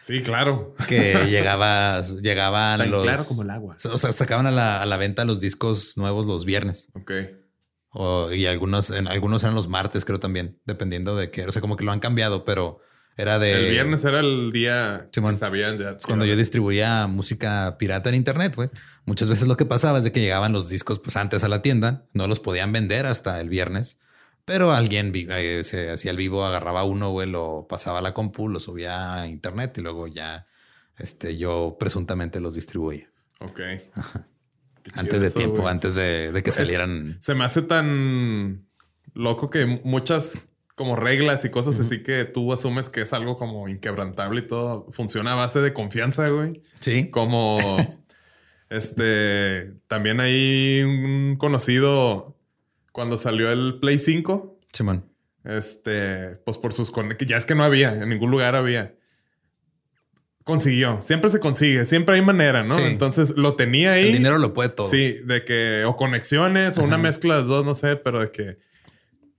Sí, 0.00 0.20
claro. 0.20 0.74
Que 0.86 1.14
llegabas, 1.30 2.20
llegaban 2.20 2.80
Tan 2.80 2.90
los. 2.90 3.04
Claro 3.04 3.24
como 3.24 3.40
el 3.40 3.48
agua. 3.48 3.78
O 3.90 3.96
sea, 3.96 4.12
sacaban 4.12 4.46
a 4.46 4.50
la, 4.50 4.82
a 4.82 4.84
la 4.84 4.98
venta 4.98 5.24
los 5.24 5.40
discos 5.40 5.96
nuevos 5.96 6.26
los 6.26 6.44
viernes. 6.44 6.90
Ok. 6.92 8.32
y 8.34 8.44
algunos, 8.44 8.90
en, 8.90 9.08
algunos 9.08 9.42
eran 9.44 9.54
los 9.54 9.68
martes, 9.68 10.04
creo 10.04 10.20
también, 10.20 10.60
dependiendo 10.66 11.16
de 11.16 11.30
qué. 11.30 11.46
O 11.46 11.52
sea, 11.52 11.62
como 11.62 11.78
que 11.78 11.86
lo 11.86 11.92
han 11.92 12.00
cambiado, 12.00 12.44
pero 12.44 12.80
era 13.16 13.38
de. 13.38 13.52
El 13.52 13.70
viernes 13.70 14.04
era 14.04 14.20
el 14.20 14.52
día 14.52 15.06
que 15.12 15.34
sabían 15.34 15.78
ya. 15.78 15.96
Cuando 16.04 16.24
yo 16.24 16.36
distribuía 16.36 17.06
música 17.06 17.76
pirata 17.78 18.08
en 18.08 18.16
internet, 18.16 18.54
güey. 18.54 18.70
Muchas 19.04 19.28
veces 19.28 19.48
lo 19.48 19.56
que 19.56 19.66
pasaba 19.66 19.98
es 19.98 20.04
de 20.04 20.12
que 20.12 20.20
llegaban 20.20 20.52
los 20.52 20.68
discos 20.68 20.98
pues 20.98 21.16
antes 21.16 21.42
a 21.44 21.48
la 21.48 21.60
tienda, 21.60 22.06
no 22.12 22.28
los 22.28 22.40
podían 22.40 22.72
vender 22.72 23.06
hasta 23.06 23.40
el 23.40 23.48
viernes. 23.48 23.98
Pero 24.44 24.72
alguien 24.72 25.12
eh, 25.14 25.62
se 25.64 25.90
hacía 25.90 26.10
el 26.10 26.16
vivo, 26.16 26.44
agarraba 26.44 26.84
uno, 26.84 27.10
güey, 27.10 27.28
lo 27.28 27.66
pasaba 27.68 27.98
a 27.98 28.02
la 28.02 28.14
compu, 28.14 28.48
lo 28.48 28.60
subía 28.60 29.14
a 29.14 29.28
internet 29.28 29.78
y 29.78 29.82
luego 29.82 30.08
ya 30.08 30.46
este, 30.98 31.36
yo 31.36 31.76
presuntamente 31.78 32.40
los 32.40 32.54
distribuía. 32.54 33.10
Ok. 33.40 33.60
Antes 34.94 35.22
de 35.22 35.30
tiempo, 35.30 35.68
antes 35.68 35.94
de, 35.94 36.32
de 36.32 36.42
que 36.42 36.50
salieran. 36.50 37.16
Se 37.20 37.34
me 37.34 37.44
hace 37.44 37.62
tan 37.62 38.66
loco 39.14 39.48
que 39.48 39.80
muchas 39.84 40.38
como 40.82 40.96
reglas 40.96 41.44
y 41.44 41.48
cosas 41.48 41.78
así 41.78 42.02
que 42.02 42.24
tú 42.24 42.52
asumes 42.52 42.88
que 42.88 43.02
es 43.02 43.12
algo 43.12 43.36
como 43.36 43.68
inquebrantable 43.68 44.40
y 44.40 44.48
todo 44.48 44.88
funciona 44.90 45.34
a 45.34 45.36
base 45.36 45.60
de 45.60 45.72
confianza, 45.72 46.28
güey. 46.28 46.60
Sí. 46.80 47.08
Como 47.08 47.60
este 48.68 49.74
también 49.86 50.18
hay 50.18 50.82
un 50.82 51.36
conocido 51.38 52.36
cuando 52.90 53.16
salió 53.16 53.52
el 53.52 53.78
Play 53.78 53.96
5. 53.96 54.58
Simón. 54.72 55.04
Este, 55.44 56.30
pues 56.44 56.58
por 56.58 56.72
sus 56.72 56.90
que 56.90 57.26
ya 57.26 57.36
es 57.36 57.46
que 57.46 57.54
no 57.54 57.62
había, 57.62 57.92
en 57.94 58.08
ningún 58.08 58.32
lugar 58.32 58.56
había. 58.56 58.96
Consiguió, 60.42 61.00
siempre 61.00 61.30
se 61.30 61.38
consigue, 61.38 61.84
siempre 61.84 62.16
hay 62.16 62.22
manera, 62.22 62.64
¿no? 62.64 62.76
Entonces 62.76 63.36
lo 63.36 63.54
tenía 63.54 63.92
ahí. 63.92 64.08
El 64.08 64.14
dinero 64.14 64.38
lo 64.38 64.52
puede 64.52 64.70
todo. 64.70 64.88
Sí, 64.88 65.20
de 65.24 65.44
que 65.44 65.84
o 65.86 65.94
conexiones 65.94 66.76
o 66.76 66.82
una 66.82 66.98
mezcla 66.98 67.36
de 67.36 67.44
dos, 67.44 67.64
no 67.64 67.76
sé, 67.76 67.94
pero 67.94 68.18
de 68.18 68.32
que 68.32 68.71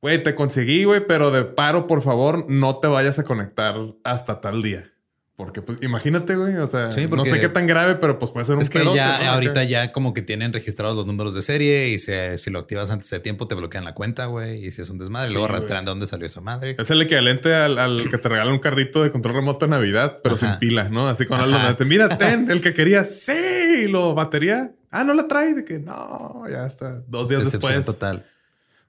Güey, 0.03 0.21
te 0.21 0.35
conseguí, 0.35 0.83
güey, 0.83 1.07
pero 1.07 1.31
de 1.31 1.45
paro, 1.45 1.87
por 1.87 2.01
favor, 2.01 2.45
no 2.49 2.79
te 2.79 2.87
vayas 2.87 3.19
a 3.19 3.23
conectar 3.23 3.77
hasta 4.03 4.41
tal 4.41 4.61
día. 4.61 4.91
Porque, 5.37 5.61
pues, 5.61 5.81
imagínate, 5.81 6.35
güey. 6.35 6.57
O 6.57 6.67
sea, 6.67 6.89
no 7.09 7.23
sé 7.23 7.39
qué 7.39 7.47
tan 7.47 7.67
grave, 7.67 7.95
pero 7.95 8.19
pues 8.19 8.31
puede 8.31 8.45
ser 8.45 8.57
un 8.57 8.61
Es 8.61 8.69
que 8.69 8.83
ya, 8.93 9.31
ahorita 9.31 9.63
ya 9.63 9.93
como 9.93 10.13
que 10.13 10.21
tienen 10.21 10.51
registrados 10.51 10.97
los 10.97 11.05
números 11.05 11.33
de 11.33 11.41
serie 11.41 11.87
y 11.87 11.99
si 11.99 12.51
lo 12.51 12.59
activas 12.59 12.91
antes 12.91 13.09
de 13.11 13.21
tiempo 13.21 13.47
te 13.47 13.55
bloquean 13.55 13.85
la 13.85 13.93
cuenta, 13.93 14.25
güey. 14.25 14.65
Y 14.65 14.71
si 14.71 14.81
es 14.81 14.89
un 14.89 14.97
desmadre, 14.97 15.31
luego 15.31 15.47
rastrean 15.47 15.85
de 15.85 15.91
dónde 15.91 16.05
salió 16.05 16.27
esa 16.27 16.41
madre. 16.41 16.75
Es 16.77 16.91
el 16.91 17.01
equivalente 17.01 17.55
al, 17.55 18.05
que 18.11 18.17
te 18.17 18.27
regala 18.27 18.51
un 18.51 18.59
carrito 18.59 19.03
de 19.03 19.09
control 19.09 19.35
remoto 19.35 19.67
de 19.67 19.69
Navidad, 19.69 20.19
pero 20.21 20.35
sin 20.35 20.53
pila, 20.59 20.89
¿no? 20.89 21.07
Así 21.07 21.25
con 21.25 21.39
algo. 21.39 21.57
Mira, 21.85 22.09
ten, 22.09 22.51
el 22.51 22.59
que 22.59 22.73
quería, 22.73 23.05
sí, 23.05 23.87
lo 23.87 24.13
batería. 24.13 24.73
Ah, 24.91 25.05
no 25.05 25.13
la 25.13 25.29
trae, 25.29 25.53
de 25.53 25.63
que 25.63 25.79
no, 25.79 26.43
ya 26.51 26.65
está. 26.65 27.01
Dos 27.07 27.29
días 27.29 27.49
después. 27.49 27.85
total. 27.85 28.25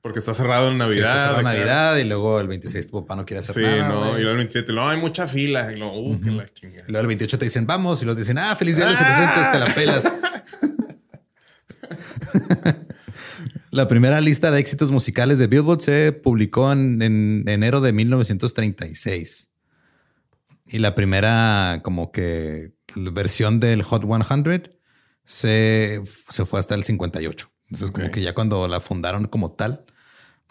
Porque 0.04 0.18
está 0.18 0.34
cerrado 0.34 0.68
en 0.70 0.76
Navidad. 0.76 0.94
Sí, 0.94 1.00
está 1.00 1.14
cerrado 1.14 1.38
en. 1.38 1.44
Navidad 1.46 1.96
y 1.96 2.04
luego 2.04 2.38
el 2.38 2.46
26 2.46 2.88
tu 2.90 3.00
papá 3.00 3.16
no 3.16 3.24
quiere 3.24 3.40
hacer 3.40 3.54
Sí, 3.54 3.62
nada. 3.62 3.88
no. 3.88 4.00
güey. 4.10 4.18
Y 4.18 4.20
luego 4.20 4.30
el 4.32 4.36
27, 4.36 4.72
no, 4.74 4.86
hay 4.86 4.98
mucha 4.98 5.26
fila. 5.26 5.72
Y 5.72 5.78
luego, 5.78 5.98
uh, 5.98 6.20
que 6.20 6.30
la 6.30 6.46
chingada. 6.46 6.84
Y 6.86 6.92
luego 6.92 7.00
el 7.00 7.06
28 7.06 7.38
te 7.38 7.44
dicen 7.46 7.66
vamos 7.66 8.02
y 8.02 8.04
luego 8.04 8.16
te 8.16 8.20
dicen 8.20 8.36
ah, 8.36 8.54
feliz 8.54 8.76
día 8.76 8.84
de 8.84 8.90
los 8.92 9.00
Ah. 9.00 9.08
inocentes, 9.08 9.50
te 9.50 9.58
la 9.58 9.74
pelas. 9.74 10.04
la 13.70 13.88
primera 13.88 14.20
lista 14.20 14.50
de 14.50 14.60
éxitos 14.60 14.90
musicales 14.90 15.38
de 15.38 15.46
Billboard 15.46 15.80
se 15.80 16.12
publicó 16.12 16.70
en, 16.70 17.00
en 17.00 17.48
enero 17.48 17.80
de 17.80 17.94
1936. 17.94 19.52
Y 20.66 20.80
la 20.80 20.94
primera 20.94 21.80
como 21.82 22.12
que 22.12 22.74
versión 22.94 23.58
del 23.58 23.82
Hot 23.82 24.02
100 24.04 24.70
se, 25.24 26.02
se 26.28 26.44
fue 26.44 26.60
hasta 26.60 26.74
el 26.74 26.84
58. 26.84 27.50
Entonces 27.70 27.90
como 27.90 28.10
que 28.10 28.20
ya 28.20 28.34
cuando 28.34 28.68
la 28.68 28.80
fundaron 28.80 29.28
como 29.28 29.52
tal 29.52 29.86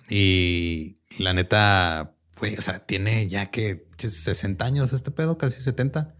y 0.09 0.99
la 1.19 1.33
neta, 1.33 2.15
güey, 2.39 2.55
o 2.57 2.61
sea, 2.61 2.79
tiene 2.85 3.27
ya 3.27 3.47
que 3.51 3.87
60 3.97 4.63
años 4.65 4.93
este 4.93 5.11
pedo, 5.11 5.37
casi 5.37 5.61
70, 5.61 6.15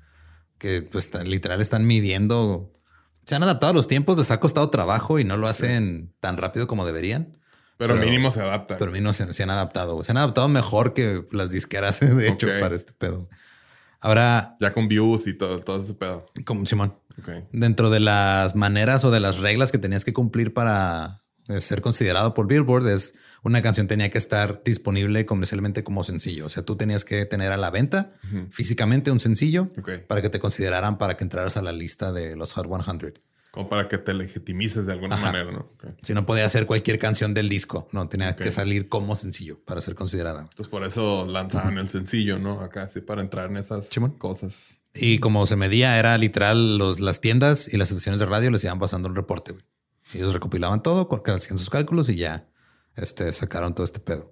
que 0.57 0.81
pues 0.81 1.09
literal 1.25 1.61
están 1.61 1.85
midiendo. 1.85 2.71
Se 3.25 3.35
han 3.35 3.43
adaptado 3.43 3.71
a 3.71 3.75
los 3.75 3.87
tiempos, 3.87 4.17
les 4.17 4.31
ha 4.31 4.39
costado 4.39 4.69
trabajo 4.69 5.19
y 5.19 5.23
no 5.23 5.37
lo 5.37 5.47
hacen 5.47 6.13
tan 6.19 6.37
rápido 6.37 6.67
como 6.67 6.85
deberían. 6.85 7.37
Pero, 7.77 7.95
Pero- 7.95 8.05
mínimo 8.05 8.31
se 8.31 8.41
adapta. 8.41 8.77
Pero 8.77 8.91
a 8.91 8.93
mí 8.93 9.01
no 9.01 9.13
se, 9.13 9.31
se 9.33 9.43
han 9.43 9.49
adaptado. 9.49 10.03
Se 10.03 10.11
han 10.11 10.17
adaptado 10.17 10.47
mejor 10.47 10.93
que 10.93 11.25
las 11.31 11.51
disqueras, 11.51 11.99
de 12.01 12.27
hecho, 12.29 12.47
para 12.59 12.75
este 12.75 12.93
pedo. 12.93 13.29
Ahora, 13.99 14.55
ya 14.59 14.73
con 14.73 14.87
views 14.89 15.27
y 15.27 15.33
todo, 15.33 15.59
todo 15.59 15.77
ese 15.77 15.93
pedo. 15.93 16.25
como 16.45 16.65
Simón, 16.65 16.95
dentro 17.53 17.89
de 17.89 18.01
las 18.01 18.53
maneras 18.55 19.05
o 19.05 19.11
de 19.11 19.21
las 19.21 19.39
reglas 19.39 19.71
que 19.71 19.77
tenías 19.77 20.03
que 20.03 20.11
cumplir 20.13 20.53
para 20.53 21.23
eh, 21.47 21.61
ser 21.61 21.81
considerado 21.81 22.33
por 22.33 22.47
Billboard 22.47 22.87
es 22.89 23.13
una 23.43 23.61
canción 23.61 23.87
tenía 23.87 24.09
que 24.09 24.17
estar 24.17 24.63
disponible 24.63 25.25
comercialmente 25.25 25.83
como 25.83 26.03
sencillo. 26.03 26.45
O 26.45 26.49
sea, 26.49 26.63
tú 26.63 26.77
tenías 26.77 27.03
que 27.03 27.25
tener 27.25 27.51
a 27.51 27.57
la 27.57 27.69
venta 27.71 28.13
físicamente 28.49 29.11
un 29.11 29.19
sencillo 29.19 29.69
para 30.07 30.21
que 30.21 30.29
te 30.29 30.39
consideraran 30.39 30.97
para 30.97 31.17
que 31.17 31.23
entraras 31.25 31.57
a 31.57 31.61
la 31.61 31.73
lista 31.73 32.11
de 32.11 32.35
los 32.35 32.53
Hot 32.53 32.67
100. 32.67 33.19
Como 33.51 33.69
para 33.69 33.87
que 33.87 33.99
te 33.99 34.15
legitimices 34.15 34.87
de 34.87 34.93
alguna 34.93 35.15
Ajá. 35.15 35.25
manera, 35.27 35.51
¿no? 35.51 35.59
Ok. 35.75 35.85
Si 36.01 36.13
no 36.15 36.25
podía 36.25 36.49
ser 36.49 36.65
cualquier 36.65 36.97
canción 36.97 37.35
del 37.35 37.49
disco, 37.49 37.87
no 37.91 38.09
tenía 38.09 38.35
que 38.35 38.49
salir 38.49 38.89
como 38.89 39.15
sencillo 39.15 39.59
para 39.63 39.79
ser 39.79 39.93
considerada. 39.93 40.41
Entonces 40.41 40.69
por 40.69 40.83
eso 40.83 41.27
lanzaban 41.27 41.77
el 41.77 41.87
sencillo, 41.87 42.39
¿no? 42.39 42.61
Acá 42.61 42.87
sí, 42.87 43.01
para 43.01 43.21
entrar 43.21 43.51
en 43.51 43.57
esas 43.57 43.91
cosas. 44.17 44.79
Y 44.95 45.19
como 45.19 45.45
se 45.45 45.55
medía, 45.55 45.99
era 45.99 46.17
literal 46.17 46.77
los, 46.77 46.99
las 46.99 47.21
tiendas 47.21 47.71
y 47.71 47.77
las 47.77 47.91
estaciones 47.91 48.19
de 48.19 48.25
radio 48.25 48.49
les 48.49 48.63
iban 48.63 48.79
pasando 48.79 49.07
un 49.07 49.15
reporte. 49.15 49.55
Ellos 50.13 50.33
recopilaban 50.33 50.81
todo, 50.81 51.09
hacían 51.25 51.57
sus 51.57 51.69
cálculos 51.69 52.09
y 52.09 52.15
ya 52.15 52.47
este, 52.95 53.31
sacaron 53.33 53.73
todo 53.75 53.85
este 53.85 53.99
pedo. 53.99 54.31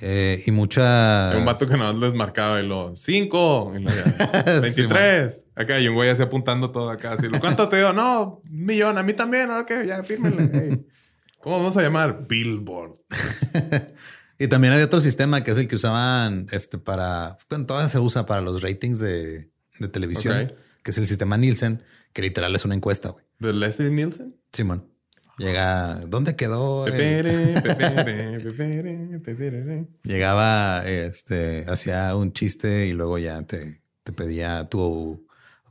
Eh, 0.00 0.44
y 0.46 0.52
mucha. 0.52 1.32
Hay 1.32 1.38
un 1.38 1.44
vato 1.44 1.66
que 1.66 1.76
nada 1.76 1.92
más 1.92 2.00
les 2.00 2.14
marcaba 2.14 2.60
y 2.60 2.66
lo 2.66 2.94
cinco, 2.94 3.72
y 3.76 3.80
luego 3.82 3.98
ya, 4.18 4.60
23. 4.60 5.46
acá 5.56 5.80
y 5.80 5.88
un 5.88 5.94
güey 5.96 6.08
así 6.10 6.22
apuntando 6.22 6.70
todo 6.70 6.90
acá. 6.90 7.14
Así, 7.14 7.26
¿Cuánto 7.40 7.68
te 7.68 7.78
dio? 7.78 7.92
No, 7.92 8.40
un 8.48 8.64
millón. 8.66 8.96
A 8.96 9.02
mí 9.02 9.12
también. 9.14 9.50
Ok, 9.50 9.72
ya 9.86 10.02
fírmenle. 10.04 10.50
Hey. 10.52 10.86
¿Cómo 11.40 11.58
vamos 11.58 11.76
a 11.76 11.82
llamar? 11.82 12.26
Billboard. 12.28 12.94
Y 14.40 14.46
también 14.46 14.72
había 14.72 14.84
otro 14.84 15.00
sistema 15.00 15.42
que 15.42 15.50
es 15.50 15.58
el 15.58 15.66
que 15.66 15.74
usaban 15.74 16.46
este, 16.52 16.78
para. 16.78 17.38
Bueno, 17.50 17.66
todavía 17.66 17.88
se 17.88 17.98
usa 17.98 18.24
para 18.24 18.40
los 18.40 18.62
ratings 18.62 19.00
de, 19.00 19.50
de 19.80 19.88
televisión, 19.88 20.44
Ok. 20.44 20.52
que 20.84 20.90
es 20.92 20.98
el 20.98 21.08
sistema 21.08 21.36
Nielsen, 21.36 21.82
que 22.12 22.22
literal 22.22 22.54
es 22.54 22.64
una 22.64 22.76
encuesta. 22.76 23.08
güey. 23.08 23.24
¿De 23.40 23.52
Leslie 23.52 23.90
Nielsen? 23.90 24.36
Simón. 24.52 24.86
Llega. 25.38 25.94
¿Dónde 26.06 26.36
quedó? 26.36 26.86
el- 26.86 26.92
Pepere, 26.92 27.60
pepere, 27.60 28.40
pepere, 28.40 29.18
pepere. 29.20 29.86
Llegaba, 30.02 30.84
este, 30.86 31.64
hacía 31.68 32.14
un 32.16 32.32
chiste 32.32 32.86
y 32.88 32.92
luego 32.92 33.18
ya 33.18 33.42
te, 33.42 33.80
te 34.04 34.12
pedía 34.12 34.68
tu 34.68 35.26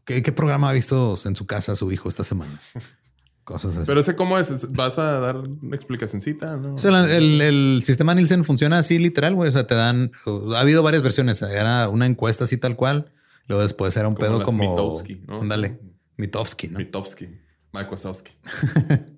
¿qué, 0.05 0.23
qué 0.23 0.31
programa 0.31 0.69
ha 0.69 0.73
visto 0.73 1.15
en 1.25 1.35
su 1.35 1.45
casa 1.45 1.75
su 1.75 1.91
hijo 1.91 2.07
esta 2.09 2.23
semana. 2.23 2.59
Cosas 3.43 3.77
así. 3.77 3.85
Pero 3.87 4.01
ese 4.01 4.15
cómo 4.17 4.37
es, 4.37 4.71
vas 4.73 4.99
a 4.99 5.19
dar 5.21 5.37
una 5.37 5.75
explicacioncita, 5.75 6.57
¿no? 6.57 6.75
O 6.75 6.77
sea, 6.77 6.91
la- 6.91 7.15
el, 7.15 7.39
el 7.41 7.81
sistema 7.85 8.13
Nielsen 8.13 8.43
funciona 8.43 8.79
así 8.79 8.99
literal, 8.99 9.35
güey. 9.35 9.47
O 9.47 9.51
sea, 9.53 9.65
te 9.67 9.73
dan. 9.75 10.11
Ha 10.53 10.59
habido 10.59 10.83
varias 10.83 11.01
versiones. 11.01 11.41
Era 11.41 11.87
una 11.87 12.05
encuesta 12.05 12.43
así 12.43 12.57
tal 12.57 12.75
cual. 12.75 13.11
Luego 13.47 13.63
después 13.63 13.95
era 13.95 14.07
un 14.09 14.15
Como 14.15 14.27
pedo 14.27 14.43
como. 14.43 14.69
Mitofsky, 14.69 15.23
¿no? 15.27 15.39
Ándale. 15.39 15.79
Mitofsky, 16.17 16.67
¿no? 16.67 16.79
Mitofsky, 16.79 17.29
Mike 17.71 17.89
Wazowski. 17.89 18.31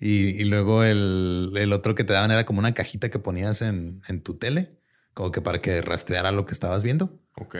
Y, 0.00 0.40
y 0.40 0.44
luego 0.44 0.82
el, 0.82 1.52
el 1.56 1.72
otro 1.74 1.94
que 1.94 2.04
te 2.04 2.14
daban 2.14 2.30
era 2.30 2.46
como 2.46 2.58
una 2.58 2.72
cajita 2.72 3.10
que 3.10 3.18
ponías 3.18 3.60
en, 3.60 4.00
en 4.08 4.22
tu 4.22 4.38
tele, 4.38 4.78
como 5.12 5.30
que 5.30 5.42
para 5.42 5.60
que 5.60 5.82
rastreara 5.82 6.32
lo 6.32 6.46
que 6.46 6.54
estabas 6.54 6.82
viendo. 6.82 7.20
Ok. 7.36 7.56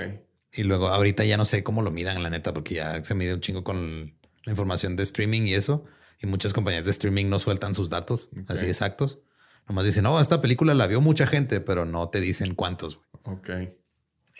Y 0.53 0.63
luego 0.65 0.89
ahorita 0.89 1.25
ya 1.25 1.37
no 1.37 1.45
sé 1.45 1.63
cómo 1.63 1.83
lo 1.83 1.91
midan, 1.91 2.23
la 2.23 2.31
neta, 2.31 2.55
porque 2.55 2.77
ya 2.77 3.05
se 3.05 3.15
mide 3.15 3.35
un 3.35 3.41
chingo 3.41 3.63
con 3.63 4.19
la 4.45 4.51
información 4.51 4.97
de 4.97 5.03
streaming 5.03 5.43
y 5.43 5.55
eso. 5.55 5.85
Y 6.23 6.27
muchas 6.27 6.53
compañías 6.53 6.87
de 6.87 6.91
streaming 6.91 7.27
no 7.27 7.39
sueltan 7.39 7.75
sus 7.75 7.91
datos 7.91 8.31
así 8.49 8.67
exactos. 8.67 9.21
Nomás 9.69 9.85
dicen, 9.85 10.05
no, 10.05 10.19
esta 10.21 10.41
película 10.41 10.75
la 10.75 10.87
vio 10.87 11.01
mucha 11.01 11.27
gente, 11.27 11.61
pero 11.61 11.85
no 11.85 12.09
te 12.09 12.21
dicen 12.21 12.55
cuántos. 12.55 12.97
güey". 13.23 13.37
Ok. 13.37 13.51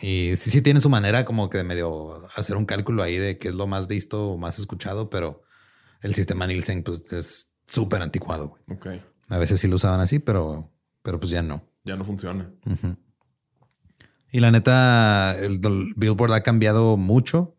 Y 0.03 0.33
sí, 0.37 0.51
sí 0.51 0.63
tienen 0.63 0.81
su 0.81 0.89
manera 0.89 1.25
como 1.25 1.51
que 1.51 1.59
de 1.59 1.65
medio 1.65 2.27
hacer 2.35 2.57
un 2.57 2.65
cálculo 2.65 3.03
ahí 3.03 3.19
de 3.19 3.39
qué 3.39 3.49
es 3.49 3.55
lo 3.55 3.67
más 3.67 3.87
visto 3.87 4.31
o 4.31 4.39
más 4.39 4.59
escuchado, 4.59 5.11
pero 5.11 5.43
el 6.03 6.15
sistema 6.15 6.47
Nielsen 6.47 6.83
pues 6.83 7.05
es 7.13 7.50
súper 7.71 8.03
anticuado. 8.03 8.49
güey. 8.49 8.63
Ok. 8.77 9.03
A 9.31 9.39
veces 9.39 9.61
sí 9.61 9.69
lo 9.69 9.77
usaban 9.77 10.01
así, 10.01 10.19
pero, 10.19 10.71
pero 11.03 11.19
pues 11.19 11.31
ya 11.31 11.43
no. 11.43 11.65
Ya 11.85 11.97
no 11.97 12.05
funciona. 12.05 12.51
Y 14.31 14.41
la 14.41 14.51
neta, 14.51 15.35
el, 15.39 15.61
Billboard 15.97 16.33
ha 16.35 16.43
cambiado 16.43 16.97
mucho, 16.97 17.57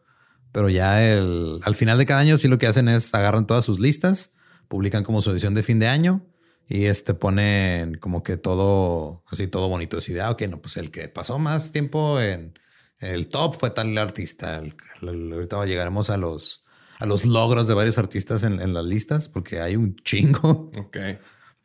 pero 0.52 0.70
ya 0.70 1.04
el, 1.04 1.60
al 1.64 1.76
final 1.76 1.98
de 1.98 2.06
cada 2.06 2.22
año 2.22 2.38
sí 2.38 2.48
lo 2.48 2.58
que 2.58 2.68
hacen 2.68 2.88
es 2.88 3.14
agarran 3.14 3.48
todas 3.48 3.66
sus 3.66 3.80
listas, 3.80 4.34
publican 4.68 5.04
como 5.04 5.22
su 5.22 5.32
edición 5.32 5.54
de 5.54 5.64
fin 5.64 5.80
de 5.80 5.88
año 5.88 6.26
y 6.70 6.86
este 6.86 7.14
ponen 7.14 7.96
como 7.96 8.24
que 8.24 8.38
todo 8.38 9.24
así, 9.30 9.48
todo 9.48 9.68
bonito. 9.68 9.98
Así 9.98 10.14
de, 10.14 10.22
ah, 10.22 10.32
ok, 10.32 10.44
no, 10.44 10.62
pues 10.62 10.78
el 10.78 10.92
que 10.92 11.10
pasó 11.10 11.40
más 11.40 11.72
tiempo 11.74 12.22
en 12.22 12.54
el 13.00 13.28
top 13.28 13.56
fue 13.60 13.72
tal 13.72 13.98
artista. 13.98 14.60
El- 14.60 14.76
el- 15.02 15.34
ahorita 15.34 15.66
llegaremos 15.66 16.10
a 16.10 16.16
los, 16.18 16.61
a 17.02 17.06
los 17.06 17.26
logros 17.26 17.68
de 17.68 17.74
varios 17.74 17.98
artistas 17.98 18.44
en, 18.44 18.62
en 18.62 18.74
las 18.74 18.86
listas, 18.86 19.28
porque 19.28 19.60
hay 19.60 19.76
un 19.76 19.96
chingo, 19.98 20.72
Ok. 20.78 20.98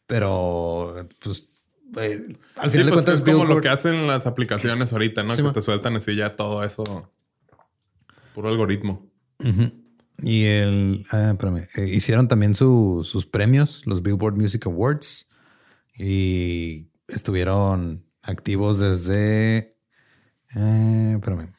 pero 0.07 1.07
pues 1.23 1.47
eh, 1.99 2.37
al 2.57 2.71
Sí, 2.71 2.79
final 2.79 2.87
de 2.87 2.93
pues 2.93 3.05
cuentas, 3.05 3.15
es 3.19 3.23
como 3.35 3.45
lo 3.45 3.61
que 3.61 3.69
hacen 3.69 4.07
las 4.07 4.27
aplicaciones 4.27 4.93
ahorita, 4.93 5.23
¿no? 5.23 5.35
Sí, 5.35 5.43
que 5.43 5.51
te 5.53 5.63
sueltan 5.63 5.95
así 5.97 6.17
ya 6.17 6.35
todo 6.37 6.65
eso. 6.65 6.85
Puro 8.35 8.49
algoritmo. 8.49 9.07
Y 10.19 10.45
el, 10.45 11.05
ah, 11.13 11.31
espérame, 11.33 11.69
eh, 11.77 11.87
hicieron 11.89 12.27
también 12.29 12.55
su- 12.55 13.03
sus 13.05 13.27
premios, 13.27 13.83
los 13.87 14.03
Billboard 14.03 14.35
Music 14.37 14.67
Awards, 14.67 15.29
y 15.99 16.89
estuvieron 17.09 18.05
activos 18.23 18.79
desde, 18.79 19.77
eh, 20.57 21.13
espérame, 21.17 21.53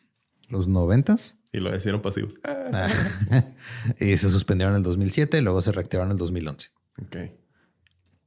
los 0.49 0.67
noventas. 0.67 1.36
Y 1.53 1.59
lo 1.59 1.75
hicieron 1.75 2.01
pasivos. 2.01 2.35
Ah, 2.43 2.63
Ah, 2.73 3.43
y 3.99 4.17
se 4.17 4.29
suspendieron 4.29 4.73
en 4.73 4.77
el 4.79 4.83
2007, 4.83 5.41
luego 5.41 5.61
se 5.61 5.71
reactivaron 5.71 6.09
en 6.09 6.13
el 6.13 6.17
2011. 6.17 6.69
ok. 7.01 7.17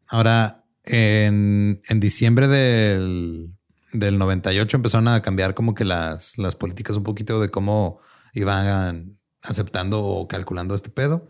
Ahora, 0.09 0.65
en, 0.85 1.81
en 1.89 2.01
diciembre 2.01 2.49
del, 2.49 3.53
del 3.93 4.19
98 4.19 4.77
empezaron 4.77 5.09
a 5.09 5.23
cambiar 5.23 5.55
como 5.55 5.75
que 5.75 5.85
las, 5.85 6.37
las 6.39 6.57
políticas 6.57 6.97
un 6.97 7.05
poquito 7.05 7.41
de 7.41 7.49
cómo 7.49 8.01
iban 8.35 9.13
aceptando 9.43 10.03
o 10.05 10.27
calculando 10.27 10.75
este 10.75 10.91
pedo. 10.91 11.29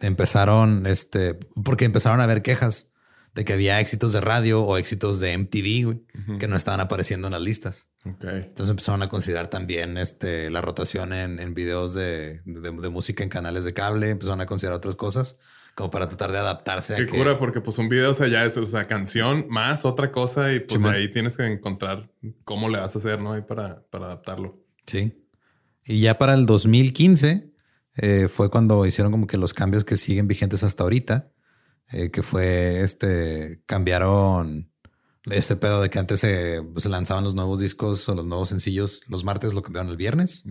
Empezaron, 0.00 0.86
este, 0.86 1.34
porque 1.64 1.84
empezaron 1.84 2.20
a 2.20 2.24
haber 2.24 2.42
quejas 2.42 2.92
de 3.34 3.44
que 3.44 3.52
había 3.52 3.80
éxitos 3.80 4.12
de 4.12 4.20
radio 4.20 4.62
o 4.64 4.76
éxitos 4.78 5.20
de 5.20 5.36
MTV 5.36 5.84
güey, 5.84 6.38
que 6.38 6.48
no 6.48 6.56
estaban 6.56 6.80
apareciendo 6.80 7.26
en 7.28 7.32
las 7.32 7.42
listas. 7.42 7.88
Entonces 8.08 8.70
empezaron 8.70 9.02
a 9.02 9.08
considerar 9.08 9.48
también 9.48 9.96
este, 9.98 10.50
la 10.50 10.60
rotación 10.60 11.12
en, 11.12 11.38
en 11.40 11.54
videos 11.54 11.94
de, 11.94 12.40
de- 12.44 12.70
de 12.70 12.88
música 12.88 13.22
en 13.22 13.28
canales 13.30 13.64
de 13.64 13.74
cable. 13.74 14.10
Empezaron 14.10 14.40
a 14.40 14.46
considerar 14.46 14.76
otras 14.78 14.96
cosas 14.96 15.38
como 15.74 15.90
para 15.90 16.08
tratar 16.08 16.32
de 16.32 16.38
adaptarse 16.38 16.94
a 16.94 16.96
Qué 16.96 17.06
que- 17.06 17.16
cura, 17.18 17.38
porque 17.38 17.60
pues 17.60 17.76
un 17.78 17.88
video, 17.88 18.12
o 18.12 18.14
sea, 18.14 18.28
ya 18.28 18.44
es, 18.44 18.56
o 18.56 18.66
sea, 18.66 18.86
canción 18.86 19.46
más 19.50 19.84
otra 19.84 20.10
cosa 20.10 20.52
y 20.52 20.60
pues 20.60 20.82
ahí 20.84 21.10
tienes 21.12 21.36
que 21.36 21.44
encontrar 21.46 22.10
cómo 22.44 22.68
le 22.70 22.78
vas 22.78 22.94
a 22.94 22.98
hacer, 22.98 23.20
¿no? 23.20 23.32
Ahí 23.34 23.42
para, 23.42 23.82
para 23.90 24.06
adaptarlo. 24.06 24.58
Sí. 24.86 25.22
Y 25.84 26.00
ya 26.00 26.16
para 26.18 26.32
el 26.34 26.46
2015 26.46 27.50
eh, 27.98 28.28
fue 28.28 28.50
cuando 28.50 28.86
hicieron 28.86 29.12
como 29.12 29.26
que 29.26 29.36
los 29.36 29.52
cambios 29.54 29.84
que 29.84 29.96
siguen 29.96 30.26
vigentes 30.28 30.62
hasta 30.64 30.82
ahorita, 30.82 31.30
eh, 31.92 32.10
que 32.10 32.22
fue 32.22 32.80
este, 32.82 33.62
cambiaron 33.66 34.70
este 35.30 35.56
pedo 35.56 35.80
de 35.82 35.90
que 35.90 35.98
antes 35.98 36.20
se, 36.20 36.62
pues, 36.72 36.82
se 36.84 36.88
lanzaban 36.88 37.24
los 37.24 37.34
nuevos 37.34 37.60
discos 37.60 38.08
o 38.08 38.14
los 38.14 38.24
nuevos 38.26 38.48
sencillos 38.48 39.02
los 39.08 39.24
martes, 39.24 39.54
lo 39.54 39.62
cambiaron 39.62 39.90
el 39.90 39.96
viernes. 39.96 40.44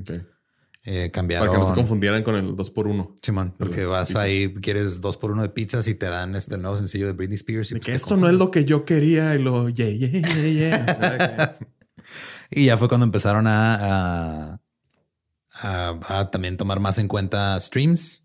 Eh, 0.87 1.09
cambiaron. 1.11 1.47
Para 1.47 1.57
que 1.57 1.63
no 1.63 1.69
se 1.69 1.73
confundieran 1.75 2.21
con 2.21 2.35
el 2.35 2.55
2x1. 2.55 3.15
Simón, 3.21 3.55
porque 3.57 3.85
vas 3.85 4.09
pizzas. 4.09 4.21
ahí, 4.21 4.53
quieres 4.61 5.01
2 5.01 5.17
por 5.17 5.31
1 5.31 5.41
de 5.41 5.49
pizzas 5.49 5.87
y 5.87 5.95
te 5.95 6.05
dan 6.05 6.35
este 6.35 6.57
nuevo 6.59 6.77
sencillo 6.77 7.07
de 7.07 7.13
Britney 7.13 7.35
Spears. 7.35 7.71
Y, 7.71 7.73
De 7.73 7.79
pues, 7.79 7.85
que 7.87 7.91
¿qué 7.91 7.95
esto 7.95 8.17
no 8.17 8.29
es 8.29 8.35
lo 8.35 8.51
que 8.51 8.65
yo 8.65 8.85
quería 8.85 9.33
y 9.33 9.39
lo 9.41 9.67
yeah, 9.69 9.89
yeah, 9.89 10.09
yeah, 10.11 10.47
yeah. 10.47 11.57
Y 12.51 12.65
ya 12.65 12.77
fue 12.77 12.87
cuando 12.87 13.05
empezaron 13.05 13.47
a, 13.47 14.51
a, 14.51 14.61
a- 15.61 16.19
a 16.19 16.29
también 16.31 16.57
tomar 16.57 16.79
más 16.79 16.99
en 16.99 17.07
cuenta 17.07 17.59
streams, 17.59 18.23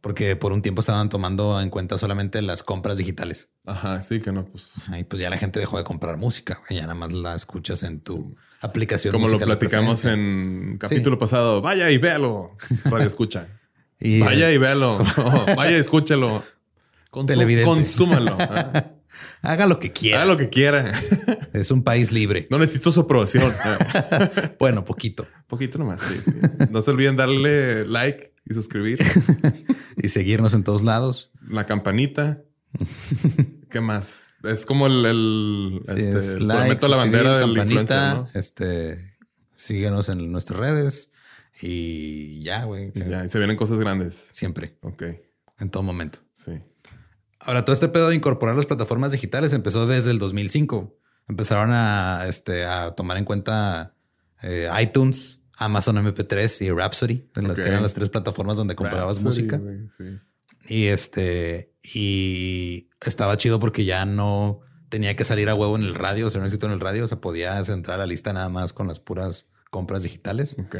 porque 0.00 0.36
por 0.36 0.52
un 0.52 0.62
tiempo 0.62 0.80
estaban 0.80 1.08
tomando 1.08 1.60
en 1.60 1.70
cuenta 1.70 1.98
solamente 1.98 2.40
las 2.42 2.62
compras 2.62 2.98
digitales. 2.98 3.49
Ajá, 3.66 4.00
sí, 4.00 4.20
que 4.20 4.32
no, 4.32 4.44
pues. 4.46 4.74
Ahí 4.88 5.04
pues 5.04 5.20
ya 5.20 5.30
la 5.30 5.38
gente 5.38 5.60
dejó 5.60 5.76
de 5.78 5.84
comprar 5.84 6.16
música, 6.16 6.60
güey, 6.68 6.80
ya 6.80 6.86
nada 6.86 6.94
más 6.94 7.12
la 7.12 7.34
escuchas 7.34 7.82
en 7.82 8.00
tu 8.00 8.34
aplicación. 8.60 9.12
Como 9.12 9.28
lo 9.28 9.38
platicamos 9.38 10.04
en 10.06 10.76
capítulo 10.78 11.18
pasado. 11.18 11.60
Vaya 11.60 11.90
y 11.90 11.98
véalo. 11.98 12.56
Radio 12.84 13.06
escucha. 13.08 13.46
Y, 14.02 14.20
Vaya 14.20 14.50
y 14.50 14.56
véalo. 14.56 14.98
No, 15.18 15.54
vaya 15.56 15.72
y 15.76 15.80
escúchelo. 15.80 16.42
Consu- 17.10 17.26
Televidente. 17.26 17.66
Consúmalo. 17.70 18.34
Ah, 18.40 18.86
haga 19.42 19.66
lo 19.66 19.78
que 19.78 19.92
quiera. 19.92 20.22
Haga 20.22 20.32
lo 20.32 20.38
que 20.38 20.48
quiera. 20.48 20.90
Es 21.52 21.70
un 21.70 21.82
país 21.84 22.10
libre. 22.10 22.46
No 22.50 22.58
necesito 22.58 22.92
su 22.92 23.00
aprobación. 23.00 23.52
Ah, 23.62 24.30
Bueno, 24.58 24.86
poquito. 24.86 25.26
Poquito 25.48 25.76
nomás. 25.78 26.00
sí, 26.00 26.18
sí. 26.24 26.32
No 26.70 26.80
se 26.80 26.92
olviden 26.92 27.16
darle 27.18 27.84
like 27.86 28.32
y 28.48 28.54
suscribir. 28.54 28.98
Y 29.98 30.08
seguirnos 30.08 30.54
en 30.54 30.64
todos 30.64 30.82
lados. 30.82 31.30
La 31.46 31.66
campanita. 31.66 32.40
¿Qué 33.70 33.80
más? 33.80 34.34
Es 34.42 34.66
como 34.66 34.86
el, 34.86 35.04
el 35.06 35.82
Sí, 35.86 35.92
este, 36.02 36.16
es 36.16 36.40
like, 36.40 36.84
a 36.84 36.88
la 36.88 36.96
bandera 36.96 37.38
del 37.38 37.56
influencer, 37.56 38.14
¿no? 38.14 38.26
Este, 38.34 39.14
síguenos 39.56 40.08
en 40.08 40.32
nuestras 40.32 40.58
redes 40.58 41.10
y 41.60 42.40
ya, 42.42 42.64
güey. 42.64 42.92
Y 42.94 43.00
ya, 43.08 43.24
y 43.24 43.28
se 43.28 43.38
vienen 43.38 43.56
cosas 43.56 43.78
grandes. 43.78 44.28
Siempre, 44.32 44.76
Ok, 44.82 45.02
en 45.58 45.70
todo 45.70 45.82
momento. 45.82 46.20
sí. 46.32 46.52
Ahora, 47.42 47.64
todo 47.64 47.72
este 47.72 47.88
pedo 47.88 48.10
de 48.10 48.14
incorporar 48.16 48.54
las 48.54 48.66
plataformas 48.66 49.12
digitales 49.12 49.54
empezó 49.54 49.86
desde 49.86 50.10
el 50.10 50.18
2005. 50.18 50.94
Empezaron 51.26 51.70
a, 51.72 52.26
este, 52.28 52.66
a 52.66 52.90
tomar 52.90 53.16
en 53.16 53.24
cuenta 53.24 53.94
eh, 54.42 54.68
iTunes, 54.78 55.40
Amazon 55.56 55.96
MP3 55.96 56.66
y 56.66 56.70
Rhapsody, 56.70 57.30
en 57.36 57.48
las 57.48 57.56
que 57.58 57.66
eran 57.66 57.82
las 57.82 57.94
tres 57.94 58.10
plataformas 58.10 58.58
donde 58.58 58.76
comprabas 58.76 59.22
Rhapsody, 59.22 59.44
música. 59.44 59.60
sí. 59.96 60.18
Y 60.68 60.86
este, 60.86 61.72
y 61.82 62.88
estaba 63.00 63.36
chido 63.36 63.58
porque 63.58 63.84
ya 63.84 64.04
no 64.04 64.60
tenía 64.88 65.16
que 65.16 65.24
salir 65.24 65.48
a 65.48 65.54
huevo 65.54 65.76
en 65.76 65.82
el 65.82 65.94
radio, 65.94 66.26
o 66.26 66.30
sea, 66.30 66.40
no 66.40 66.46
escrito 66.46 66.66
en 66.66 66.72
el 66.72 66.80
radio, 66.80 67.04
o 67.04 67.06
sea, 67.06 67.20
podías 67.20 67.68
entrar 67.68 67.96
a 67.96 68.00
la 68.00 68.06
lista 68.06 68.32
nada 68.32 68.48
más 68.48 68.72
con 68.72 68.88
las 68.88 69.00
puras 69.00 69.50
compras 69.70 70.02
digitales. 70.02 70.56
Ok. 70.58 70.76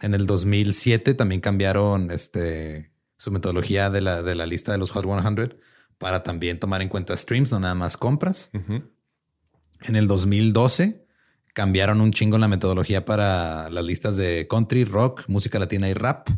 En 0.00 0.14
el 0.14 0.26
2007 0.26 1.14
también 1.14 1.40
cambiaron 1.40 2.10
este, 2.10 2.92
su 3.16 3.30
metodología 3.30 3.90
de 3.90 4.00
la, 4.00 4.22
de 4.22 4.34
la 4.34 4.46
lista 4.46 4.72
de 4.72 4.78
los 4.78 4.90
Hot 4.90 5.04
100 5.04 5.56
para 5.98 6.22
también 6.22 6.58
tomar 6.58 6.82
en 6.82 6.88
cuenta 6.88 7.16
streams, 7.16 7.52
no 7.52 7.60
nada 7.60 7.74
más 7.74 7.96
compras. 7.96 8.50
En 8.52 9.96
el 9.96 10.06
2012 10.06 11.06
cambiaron 11.54 12.00
un 12.00 12.10
chingo 12.10 12.36
la 12.38 12.48
metodología 12.48 13.04
para 13.04 13.70
las 13.70 13.84
listas 13.84 14.16
de 14.16 14.46
country, 14.48 14.84
rock, 14.84 15.22
música 15.28 15.58
latina 15.58 15.88
y 15.88 15.94
rap. 15.94 16.28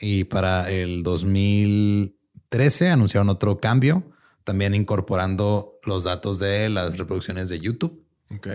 Y 0.00 0.24
para 0.24 0.70
el 0.70 1.02
2013 1.02 2.90
anunciaron 2.90 3.28
otro 3.28 3.58
cambio, 3.58 4.04
también 4.44 4.74
incorporando 4.74 5.78
los 5.84 6.04
datos 6.04 6.38
de 6.38 6.68
las 6.68 6.98
reproducciones 6.98 7.48
de 7.48 7.60
YouTube. 7.60 8.04
Ok. 8.34 8.48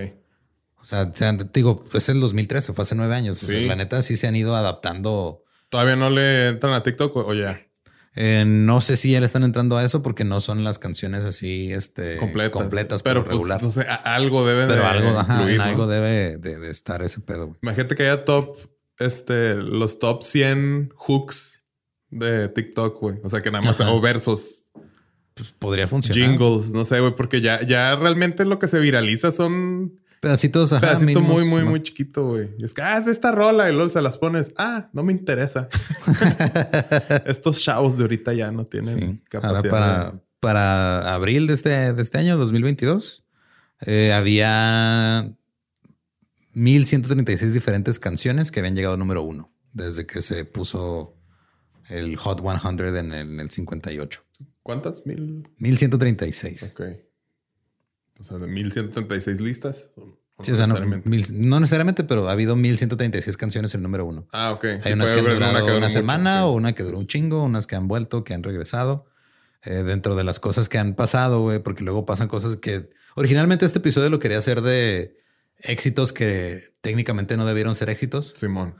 O 0.81 0.85
sea, 0.85 1.05
digo, 1.53 1.83
es 1.93 2.09
el 2.09 2.19
2013, 2.19 2.73
fue 2.73 2.83
hace 2.83 2.95
nueve 2.95 3.15
años. 3.15 3.41
O 3.41 3.45
sea, 3.47 3.59
Sí. 3.59 3.65
la 3.65 3.75
neta 3.75 4.01
sí 4.01 4.17
se 4.17 4.27
han 4.27 4.35
ido 4.35 4.55
adaptando. 4.55 5.43
¿Todavía 5.69 5.95
no 5.95 6.09
le 6.09 6.49
entran 6.49 6.73
a 6.73 6.83
TikTok 6.83 7.15
o 7.15 7.33
ya? 7.33 7.59
Eh, 8.17 8.45
no 8.47 8.79
sé 8.81 8.95
si 8.95 9.11
ya 9.11 9.19
le 9.19 9.25
están 9.25 9.43
entrando 9.43 9.75
a 9.77 9.83
eso 9.83 10.01
porque 10.01 10.23
no 10.23 10.39
son 10.39 10.63
las 10.63 10.79
canciones 10.79 11.25
así 11.25 11.73
este, 11.73 12.15
Completas. 12.17 12.51
completas, 12.53 13.03
pero 13.03 13.23
pero, 13.23 13.25
pues, 13.25 13.35
regular. 13.49 13.61
no 13.63 13.71
sé, 13.73 13.81
algo 13.81 14.45
debe 14.47 14.67
pero 14.67 14.81
de 14.83 14.87
algo, 14.87 15.19
ajá, 15.19 15.43
¿no? 15.45 15.63
algo 15.63 15.87
debe 15.87 16.37
de, 16.37 16.57
de 16.59 16.71
estar 16.71 17.01
ese 17.01 17.19
pedo. 17.19 17.47
güey. 17.47 17.59
Imagínate 17.63 17.95
que 17.95 18.03
haya 18.03 18.23
top, 18.23 18.55
este, 18.99 19.55
los 19.55 19.99
top 19.99 20.23
100 20.23 20.91
hooks 20.95 21.63
de 22.09 22.47
TikTok, 22.49 22.99
güey. 22.99 23.17
O 23.23 23.29
sea, 23.29 23.41
que 23.41 23.51
nada 23.51 23.63
más, 23.65 23.79
Ajá. 23.81 23.91
o 23.91 23.99
versos, 24.01 24.65
Pues 25.33 25.51
podría 25.51 25.87
funcionar. 25.87 26.29
jingles, 26.37 26.71
no 26.71 26.85
sé, 26.85 26.99
güey, 27.01 27.15
porque 27.15 27.41
ya, 27.41 27.61
ya 27.65 27.95
realmente 27.95 28.45
lo 28.45 28.57
que 28.59 28.67
se 28.67 28.79
viraliza 28.79 29.31
son 29.31 29.99
Pedacitos, 30.21 30.73
ajá, 30.73 30.81
pedacito 30.81 31.19
mínimos, 31.19 31.29
muy, 31.33 31.45
muy, 31.45 31.61
¿no? 31.63 31.69
muy 31.71 31.83
chiquito, 31.83 32.25
güey. 32.29 32.49
Y 32.57 32.63
es 32.63 32.73
que, 32.73 32.81
ah, 32.81 32.97
es 32.97 33.05
esta 33.05 33.31
rola 33.31 33.69
y 33.69 33.73
luego 33.73 33.89
se 33.89 34.01
las 34.01 34.17
pones. 34.17 34.51
Ah, 34.57 34.89
no 34.91 35.03
me 35.03 35.11
interesa. 35.11 35.67
Estos 37.25 37.61
chavos 37.61 37.97
de 37.97 38.03
ahorita 38.05 38.33
ya 38.33 38.51
no 38.51 38.65
tienen 38.65 38.99
Sí. 38.99 39.21
capacidad. 39.29 39.57
Ahora 39.57 39.69
para, 39.69 40.11
de- 40.11 40.19
para 40.39 41.13
abril 41.13 41.45
de 41.47 41.53
este, 41.53 41.93
de 41.93 42.01
este 42.01 42.17
año, 42.17 42.37
2022, 42.37 43.23
eh, 43.85 44.13
había 44.13 45.27
1136 46.55 47.53
diferentes 47.53 47.99
canciones 47.99 48.51
que 48.51 48.59
habían 48.59 48.75
llegado 48.75 48.95
a 48.95 48.97
número 48.97 49.21
uno 49.23 49.53
desde 49.73 50.05
que 50.07 50.21
se 50.21 50.45
puso 50.45 51.15
el 51.89 52.15
Hot 52.17 52.41
100 52.41 52.95
en 52.97 53.13
el, 53.13 53.29
en 53.33 53.39
el 53.39 53.49
58. 53.49 54.21
¿Cuántas? 54.63 55.05
Mil. 55.05 55.43
1136. 55.57 56.73
Ok. 56.73 56.81
O 58.19 58.23
sea, 58.23 58.37
de 58.37 58.47
1136 58.47 59.41
listas. 59.41 59.91
¿O- 59.95 60.17
o 60.37 60.43
Sí, 60.43 60.51
o 60.51 60.55
sea, 60.55 60.67
no, 60.67 60.73
necesariamente? 60.73 61.09
mil- 61.09 61.49
no 61.49 61.59
necesariamente, 61.59 62.03
pero 62.03 62.27
ha 62.27 62.31
habido 62.31 62.55
1136 62.55 63.37
canciones 63.37 63.73
en 63.73 63.79
el 63.79 63.83
número 63.83 64.05
uno. 64.05 64.27
Ah, 64.33 64.51
ok. 64.51 64.65
Hay 64.65 64.81
Sí, 64.81 64.91
unas 64.93 65.11
que 65.11 65.19
han 65.19 65.25
durado 65.25 65.51
una 65.51 65.65
que 65.65 65.73
mucho, 65.79 65.89
semana 65.89 66.37
sí. 66.39 66.43
o 66.45 66.51
una 66.51 66.73
que 66.73 66.83
duró 66.83 66.99
un 66.99 67.07
chingo, 67.07 67.43
unas 67.43 67.67
que 67.67 67.75
han 67.75 67.87
vuelto, 67.87 68.23
que 68.23 68.33
han 68.33 68.43
regresado. 68.43 69.05
Eh, 69.63 69.83
dentro 69.83 70.15
de 70.15 70.23
las 70.23 70.39
cosas 70.39 70.67
que 70.69 70.77
han 70.77 70.93
pasado, 70.95 71.41
güey, 71.41 71.59
porque 71.59 71.83
luego 71.83 72.05
pasan 72.05 72.27
cosas 72.27 72.55
que 72.57 72.89
originalmente 73.15 73.65
este 73.65 73.79
episodio 73.79 74.09
lo 74.09 74.19
quería 74.19 74.37
hacer 74.37 74.61
de 74.61 75.17
éxitos 75.59 76.13
que 76.13 76.61
técnicamente 76.81 77.37
no 77.37 77.45
debieron 77.45 77.75
ser 77.75 77.89
éxitos. 77.89 78.33
Simón. 78.35 78.75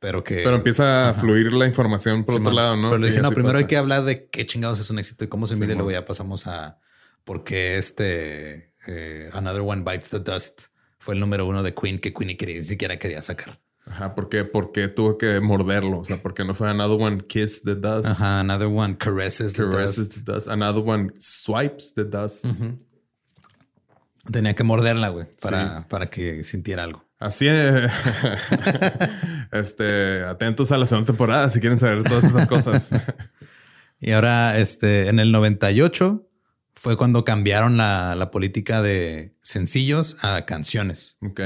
pero 0.00 0.22
que. 0.24 0.36
Pero 0.44 0.56
empieza 0.56 1.10
a 1.10 1.14
fluir 1.14 1.52
la 1.52 1.66
información 1.66 2.24
por 2.24 2.34
Simón. 2.36 2.46
otro 2.48 2.56
lado, 2.56 2.76
¿no? 2.76 2.90
Pero 2.90 2.98
le 2.98 3.06
Sí, 3.06 3.10
dije, 3.12 3.22
no, 3.22 3.30
primero 3.32 3.58
hay 3.58 3.66
que 3.66 3.76
hablar 3.76 4.04
de 4.04 4.28
qué 4.28 4.46
chingados 4.46 4.78
es 4.80 4.90
un 4.90 4.98
éxito 4.98 5.24
y 5.24 5.28
cómo 5.28 5.46
se 5.46 5.56
mide. 5.56 5.74
Luego 5.74 5.90
ya 5.90 6.04
pasamos 6.04 6.46
a 6.46 6.78
por 7.24 7.44
qué 7.44 7.76
este 7.78 8.70
eh, 8.86 9.28
Another 9.32 9.62
One 9.62 9.82
Bites 9.84 10.08
the 10.10 10.20
Dust 10.20 10.66
fue 10.98 11.14
el 11.14 11.20
número 11.20 11.46
uno 11.46 11.62
de 11.62 11.74
Queen 11.74 11.98
que 11.98 12.12
Queen 12.14 12.28
ni, 12.28 12.36
quería- 12.36 12.56
ni 12.56 12.62
siquiera 12.62 12.98
quería 12.98 13.22
sacar. 13.22 13.60
Ajá, 13.86 14.14
¿por 14.14 14.28
qué? 14.28 14.44
Porque 14.44 14.88
tuvo 14.88 15.16
que 15.16 15.40
morderlo. 15.40 16.00
O 16.00 16.04
sea, 16.04 16.20
porque 16.22 16.44
no 16.44 16.54
fue 16.54 16.68
Another 16.68 17.00
One 17.00 17.24
Kiss 17.26 17.62
the 17.62 17.74
Dust. 17.74 18.06
Ajá, 18.06 18.40
Another 18.40 18.68
One 18.68 18.96
Caresses 18.98 19.54
the 19.54 19.62
Dust. 19.64 20.14
the 20.24 20.32
Dust. 20.32 20.46
Another 20.48 20.82
One 20.86 21.10
Swipes 21.18 21.94
the 21.94 22.04
Dust. 22.04 22.44
Tenía 24.32 24.54
que 24.54 24.64
morderla, 24.64 25.08
güey, 25.08 25.26
para, 25.40 25.86
para 25.88 26.10
que 26.10 26.44
sintiera 26.44 26.84
algo. 26.84 27.04
Así 27.18 27.46
eh, 27.48 27.88
este, 29.52 30.22
atentos 30.24 30.70
a 30.70 30.78
la 30.78 30.86
segunda 30.86 31.06
temporada 31.06 31.48
si 31.48 31.60
quieren 31.60 31.78
saber 31.78 32.02
todas 32.04 32.24
esas 32.24 32.46
cosas. 32.46 32.90
Y 34.00 34.12
ahora, 34.12 34.58
este, 34.58 35.08
en 35.08 35.18
el 35.18 35.32
98 35.32 36.24
fue 36.76 36.96
cuando 36.96 37.24
cambiaron 37.24 37.76
la, 37.76 38.14
la 38.14 38.30
política 38.30 38.80
de 38.80 39.34
sencillos 39.42 40.16
a 40.22 40.46
canciones. 40.46 41.16
ok. 41.20 41.40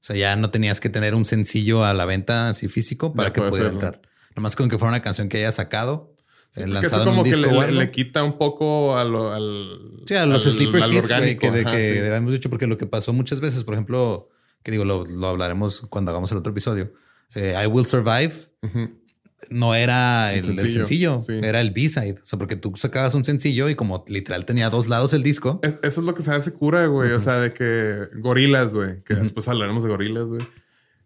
O 0.00 0.04
sea, 0.08 0.16
ya 0.16 0.36
no 0.36 0.50
tenías 0.50 0.80
que 0.80 0.88
tener 0.88 1.14
un 1.14 1.26
sencillo 1.26 1.84
a 1.84 1.92
la 1.92 2.06
venta 2.06 2.48
así 2.48 2.68
físico 2.68 3.12
para 3.12 3.28
Ya 3.28 3.32
que 3.34 3.42
pudiera 3.42 3.68
entrar. 3.68 4.00
Nomás 4.36 4.56
con 4.56 4.70
que 4.70 4.78
fuera 4.78 4.90
una 4.90 5.02
canción 5.02 5.28
que 5.28 5.38
haya 5.38 5.52
sacado, 5.52 6.14
eso 6.56 6.66
lanzado 6.66 7.02
en 7.02 7.08
como 7.08 7.18
un 7.22 7.24
que 7.30 7.36
disco 7.36 7.60
le, 7.66 7.72
le- 7.72 7.90
quita 7.90 8.24
un 8.24 8.38
poco 8.38 8.96
a 8.96 9.04
lo- 9.04 9.32
al... 9.32 10.02
Sí, 10.06 10.14
a 10.14 10.26
los 10.26 10.44
al- 10.46 10.52
sleeper 10.52 10.82
al 10.82 10.92
hits, 10.94 11.08
que, 11.38 11.50
de, 11.50 11.60
Ajá, 11.60 11.70
que 11.76 11.92
sí. 11.94 11.98
habíamos 12.00 12.32
dicho, 12.32 12.48
porque 12.50 12.66
lo 12.66 12.78
que 12.78 12.86
pasó 12.86 13.12
muchas 13.12 13.40
veces, 13.40 13.64
por 13.64 13.74
ejemplo, 13.74 14.28
que 14.62 14.70
digo, 14.70 14.84
lo, 14.84 15.04
lo 15.04 15.26
hablaremos 15.28 15.82
cuando 15.90 16.10
hagamos 16.10 16.32
el 16.32 16.38
otro 16.38 16.52
episodio. 16.52 16.92
eh, 17.34 17.54
I 17.62 17.66
Will 17.66 17.86
Survive 17.86 18.32
Ujú. 18.62 18.90
no 19.50 19.74
era 19.74 20.32
el, 20.32 20.38
el 20.38 20.44
sencillo, 20.58 20.72
sencillo, 20.84 21.18
sí. 21.20 21.32
era 21.42 21.60
el 21.60 21.70
B-side. 21.70 22.16
O 22.22 22.24
sea, 22.24 22.38
porque 22.38 22.56
tú 22.56 22.72
sacabas 22.76 23.14
un 23.14 23.24
sencillo 23.24 23.68
y 23.68 23.74
como 23.74 24.04
literal 24.08 24.44
tenía 24.46 24.70
dos 24.70 24.88
lados 24.88 25.12
el 25.12 25.22
disco. 25.22 25.60
Es- 25.62 25.76
Eso 25.82 26.00
es 26.00 26.06
lo 26.06 26.14
que 26.14 26.22
se 26.22 26.32
hace 26.32 26.52
cura, 26.52 26.86
güey. 26.86 27.12
O 27.12 27.20
sea, 27.20 27.34
de 27.34 27.52
que 27.52 28.08
gorilas, 28.16 28.74
güey. 28.74 29.02
Que 29.04 29.14
después 29.14 29.46
hablaremos 29.48 29.82
de 29.84 29.90
gorilas, 29.90 30.26
güey. 30.26 30.46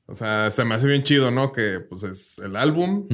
O 0.06 0.14
sea, 0.14 0.50
se 0.50 0.64
me 0.64 0.74
hace 0.74 0.88
bien 0.88 1.02
chido, 1.02 1.30
¿no? 1.30 1.52
Que 1.52 1.80
pues 1.80 2.02
es 2.04 2.38
el 2.38 2.56
álbum. 2.56 3.06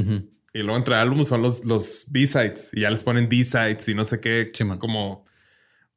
Y 0.53 0.61
luego 0.61 0.77
entre 0.77 0.95
álbumes 0.95 1.29
son 1.29 1.43
los, 1.43 1.65
los 1.65 2.07
B-sides 2.09 2.71
y 2.73 2.81
ya 2.83 2.91
les 2.91 3.03
ponen 3.03 3.29
D-sides 3.29 3.89
y 3.89 3.95
no 3.95 4.05
sé 4.05 4.21
qué, 4.21 4.51
Sí, 4.53 4.65
como 4.79 5.25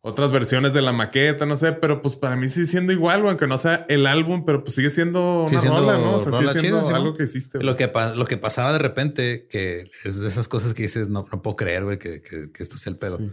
otras 0.03 0.31
versiones 0.31 0.73
de 0.73 0.81
la 0.81 0.91
maqueta, 0.93 1.45
no 1.45 1.55
sé, 1.57 1.73
pero 1.73 2.01
pues 2.01 2.15
para 2.15 2.35
mí 2.35 2.49
sigue 2.49 2.65
siendo 2.65 2.91
igual, 2.91 3.25
aunque 3.27 3.45
no 3.45 3.57
sea 3.59 3.85
el 3.87 4.07
álbum, 4.07 4.45
pero 4.45 4.63
pues 4.63 4.73
sigue 4.75 4.89
siendo 4.89 5.43
una 5.47 5.59
siendo 5.61 5.79
rola, 5.79 5.97
¿no? 5.99 6.15
O 6.15 6.19
sea, 6.19 6.31
sigue 6.33 6.59
siendo 6.59 6.87
algo 6.95 7.13
que 7.13 7.23
hiciste. 7.23 7.63
Lo 7.63 7.75
que, 7.75 7.91
lo 8.15 8.25
que 8.25 8.37
pasaba 8.37 8.73
de 8.73 8.79
repente, 8.79 9.45
que 9.47 9.85
es 10.03 10.19
de 10.19 10.27
esas 10.27 10.47
cosas 10.47 10.73
que 10.73 10.83
dices, 10.83 11.07
no, 11.07 11.27
no 11.31 11.41
puedo 11.43 11.55
creer, 11.55 11.83
güey, 11.83 11.99
que, 11.99 12.21
que- 12.23 12.51
que 12.51 12.63
esto 12.63 12.77
sea 12.77 12.91
el 12.91 12.97
pedo. 12.97 13.17
Sí. 13.19 13.29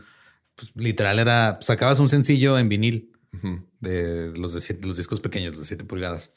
Pues, 0.56 0.70
literal 0.74 1.18
era, 1.20 1.58
sacabas 1.62 2.00
un 2.00 2.08
sencillo 2.10 2.58
en 2.58 2.68
vinil 2.68 3.12
De 3.80 4.32
los 4.36 4.52
de 4.54 4.60
siete, 4.60 4.86
los 4.86 4.96
discos 4.96 5.20
pequeños, 5.20 5.52
los 5.52 5.60
de 5.60 5.66
7 5.66 5.84
pulgadas. 5.84 6.30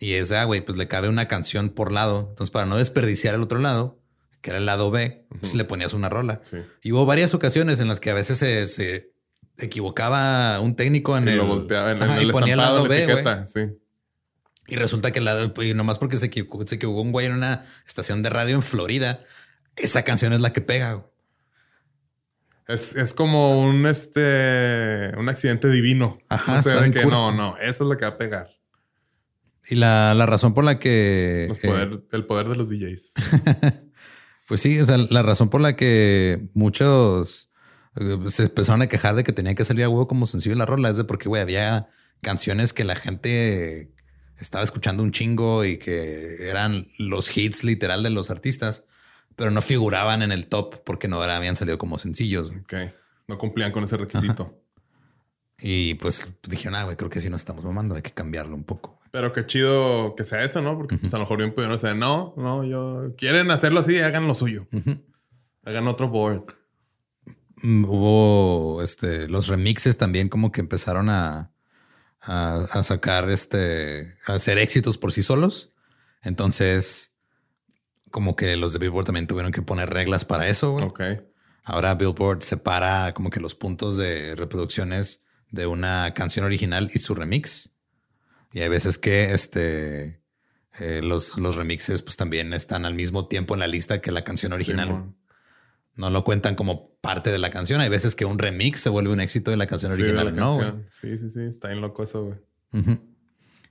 Y 0.00 0.14
ese, 0.14 0.36
ah, 0.36 0.44
güey, 0.44 0.62
pues 0.64 0.76
le 0.76 0.88
cabe 0.88 1.08
una 1.08 1.28
canción 1.28 1.68
por 1.70 1.92
lado. 1.92 2.26
Entonces, 2.30 2.50
para 2.50 2.66
no 2.66 2.76
desperdiciar 2.76 3.34
el 3.34 3.42
otro 3.42 3.60
lado, 3.60 3.99
que 4.40 4.50
era 4.50 4.58
el 4.58 4.66
lado 4.66 4.90
B, 4.90 5.26
pues 5.40 5.54
le 5.54 5.64
ponías 5.64 5.92
una 5.92 6.08
rola. 6.08 6.40
Y 6.82 6.92
hubo 6.92 7.06
varias 7.06 7.34
ocasiones 7.34 7.80
en 7.80 7.88
las 7.88 8.00
que 8.00 8.10
a 8.10 8.14
veces 8.14 8.38
se, 8.38 9.12
equivocaba 9.58 10.58
un 10.60 10.74
técnico 10.76 11.16
en 11.18 11.28
el. 11.28 11.40
y 11.40 12.32
ponía 12.32 12.54
el 12.54 12.60
lado 12.60 12.86
B, 12.86 13.34
Y 14.66 14.76
resulta 14.76 15.10
que 15.10 15.18
el 15.18 15.26
lado, 15.26 15.52
y 15.62 15.74
nomás 15.74 15.98
porque 15.98 16.16
se 16.16 16.26
equivocó, 16.26 16.66
se 16.66 16.76
equivocó 16.76 17.02
un 17.02 17.12
güey 17.12 17.26
en 17.26 17.32
una 17.32 17.64
estación 17.86 18.22
de 18.22 18.30
radio 18.30 18.56
en 18.56 18.62
Florida, 18.62 19.20
esa 19.76 20.02
canción 20.02 20.32
es 20.32 20.40
la 20.40 20.52
que 20.52 20.60
pega. 20.60 21.06
Es, 22.66 23.14
como 23.14 23.60
un 23.60 23.84
este 23.86 25.12
un 25.18 25.28
accidente 25.28 25.68
divino. 25.68 26.18
Ajá. 26.28 26.62
que 26.62 27.04
no, 27.04 27.32
no, 27.32 27.56
eso 27.58 27.84
es 27.84 27.90
lo 27.90 27.96
que 27.96 28.04
va 28.04 28.12
a 28.12 28.18
pegar. 28.18 28.48
Y 29.68 29.74
la, 29.74 30.14
razón 30.26 30.54
por 30.54 30.64
la 30.64 30.78
que. 30.78 31.44
Eh, 31.62 32.00
el 32.12 32.26
poder 32.26 32.48
de 32.48 32.56
los 32.56 32.68
DJs. 32.68 33.12
pues 34.50 34.60
sí, 34.60 34.78
o 34.80 34.84
sea, 34.84 34.98
la 34.98 35.22
razón 35.22 35.48
por 35.48 35.60
la 35.60 35.76
que 35.76 36.50
muchos 36.52 37.50
eh, 37.96 38.18
se 38.28 38.42
empezaron 38.42 38.82
a 38.82 38.88
quejar 38.88 39.14
de 39.14 39.24
que 39.24 39.32
tenía 39.32 39.54
que 39.54 39.64
salir 39.64 39.84
a 39.84 39.88
huevo 39.88 40.08
como 40.08 40.26
sencillo 40.26 40.56
la 40.56 40.66
rola 40.66 40.90
es 40.90 40.98
de 40.98 41.04
porque, 41.04 41.28
güey, 41.28 41.40
había 41.40 41.88
canciones 42.20 42.72
que 42.72 42.84
la 42.84 42.96
gente 42.96 43.94
estaba 44.38 44.62
escuchando 44.62 45.02
un 45.02 45.12
chingo 45.12 45.64
y 45.64 45.78
que 45.78 46.48
eran 46.48 46.86
los 46.98 47.34
hits 47.34 47.64
literal 47.64 48.02
de 48.02 48.10
los 48.10 48.30
artistas 48.30 48.84
pero 49.40 49.50
no 49.50 49.62
figuraban 49.62 50.20
en 50.20 50.32
el 50.32 50.48
top 50.48 50.82
porque 50.84 51.08
no 51.08 51.22
habían 51.22 51.56
salido 51.56 51.78
como 51.78 51.96
sencillos. 51.96 52.52
Ok. 52.62 52.74
No 53.26 53.38
cumplían 53.38 53.72
con 53.72 53.84
ese 53.84 53.96
requisito. 53.96 54.56
Y 55.62 55.94
pues 55.94 56.26
dijeron, 56.48 56.74
ah, 56.74 56.84
güey, 56.84 56.96
creo 56.96 57.10
que 57.10 57.20
sí 57.20 57.28
nos 57.28 57.42
estamos 57.42 57.62
mamando, 57.62 57.94
hay 57.94 58.00
que 58.00 58.12
cambiarlo 58.12 58.54
un 58.54 58.64
poco. 58.64 58.99
Pero 59.10 59.32
qué 59.32 59.44
chido 59.44 60.14
que 60.14 60.24
sea 60.24 60.44
eso, 60.44 60.60
¿no? 60.60 60.76
Porque 60.76 60.96
pues 60.96 61.12
a 61.12 61.16
lo 61.16 61.24
mejor 61.24 61.38
bien 61.38 61.52
pudieron 61.52 61.76
decir, 61.76 61.96
no, 61.96 62.34
no, 62.36 62.64
yo 62.64 63.14
quieren 63.16 63.50
hacerlo 63.50 63.80
así, 63.80 63.98
hagan 63.98 64.28
lo 64.28 64.34
suyo. 64.34 64.66
Hagan 65.64 65.88
otro 65.88 66.08
board. 66.08 66.54
Mm, 67.62 67.84
hubo 67.84 68.82
este, 68.82 69.28
los 69.28 69.48
remixes 69.48 69.98
también 69.98 70.28
como 70.28 70.52
que 70.52 70.60
empezaron 70.60 71.10
a, 71.10 71.52
a, 72.20 72.66
a 72.70 72.82
sacar 72.82 73.28
este, 73.30 74.14
a 74.26 74.34
hacer 74.34 74.58
éxitos 74.58 74.96
por 74.96 75.12
sí 75.12 75.22
solos. 75.22 75.72
Entonces, 76.22 77.12
como 78.10 78.36
que 78.36 78.56
los 78.56 78.72
de 78.72 78.78
Billboard 78.78 79.06
también 79.06 79.26
tuvieron 79.26 79.52
que 79.52 79.62
poner 79.62 79.90
reglas 79.90 80.24
para 80.24 80.48
eso. 80.48 80.72
Güey. 80.72 80.84
Ok. 80.84 81.00
Ahora 81.64 81.94
Billboard 81.94 82.42
separa 82.42 83.12
como 83.12 83.30
que 83.30 83.40
los 83.40 83.54
puntos 83.54 83.96
de 83.96 84.34
reproducciones 84.34 85.22
de 85.50 85.66
una 85.66 86.12
canción 86.14 86.44
original 86.44 86.90
y 86.94 86.98
su 86.98 87.14
remix. 87.14 87.72
Y 88.52 88.60
hay 88.60 88.68
veces 88.68 88.98
que 88.98 89.32
este 89.32 90.20
eh, 90.78 91.00
los, 91.02 91.36
los 91.36 91.56
remixes 91.56 92.02
pues 92.02 92.16
también 92.16 92.52
están 92.52 92.84
al 92.84 92.94
mismo 92.94 93.26
tiempo 93.26 93.54
en 93.54 93.60
la 93.60 93.66
lista 93.66 94.00
que 94.00 94.12
la 94.12 94.24
canción 94.24 94.52
original. 94.52 95.14
no 95.94 96.10
lo 96.10 96.24
cuentan 96.24 96.54
como 96.54 96.94
parte 97.00 97.30
de 97.30 97.38
la 97.38 97.50
canción. 97.50 97.80
Hay 97.80 97.88
veces 97.88 98.14
que 98.14 98.24
un 98.24 98.38
remix 98.38 98.80
se 98.80 98.88
vuelve 98.88 99.12
un 99.12 99.20
éxito 99.20 99.50
de 99.50 99.56
la 99.56 99.66
canción 99.66 99.92
original. 99.92 100.34
no, 100.34 100.82
Sí, 100.90 101.18
sí, 101.18 101.28
sí. 101.28 101.40
Está 101.40 101.68
bien 101.68 101.80
loco 101.80 102.02
eso, 102.02 102.24
güey. 102.24 102.98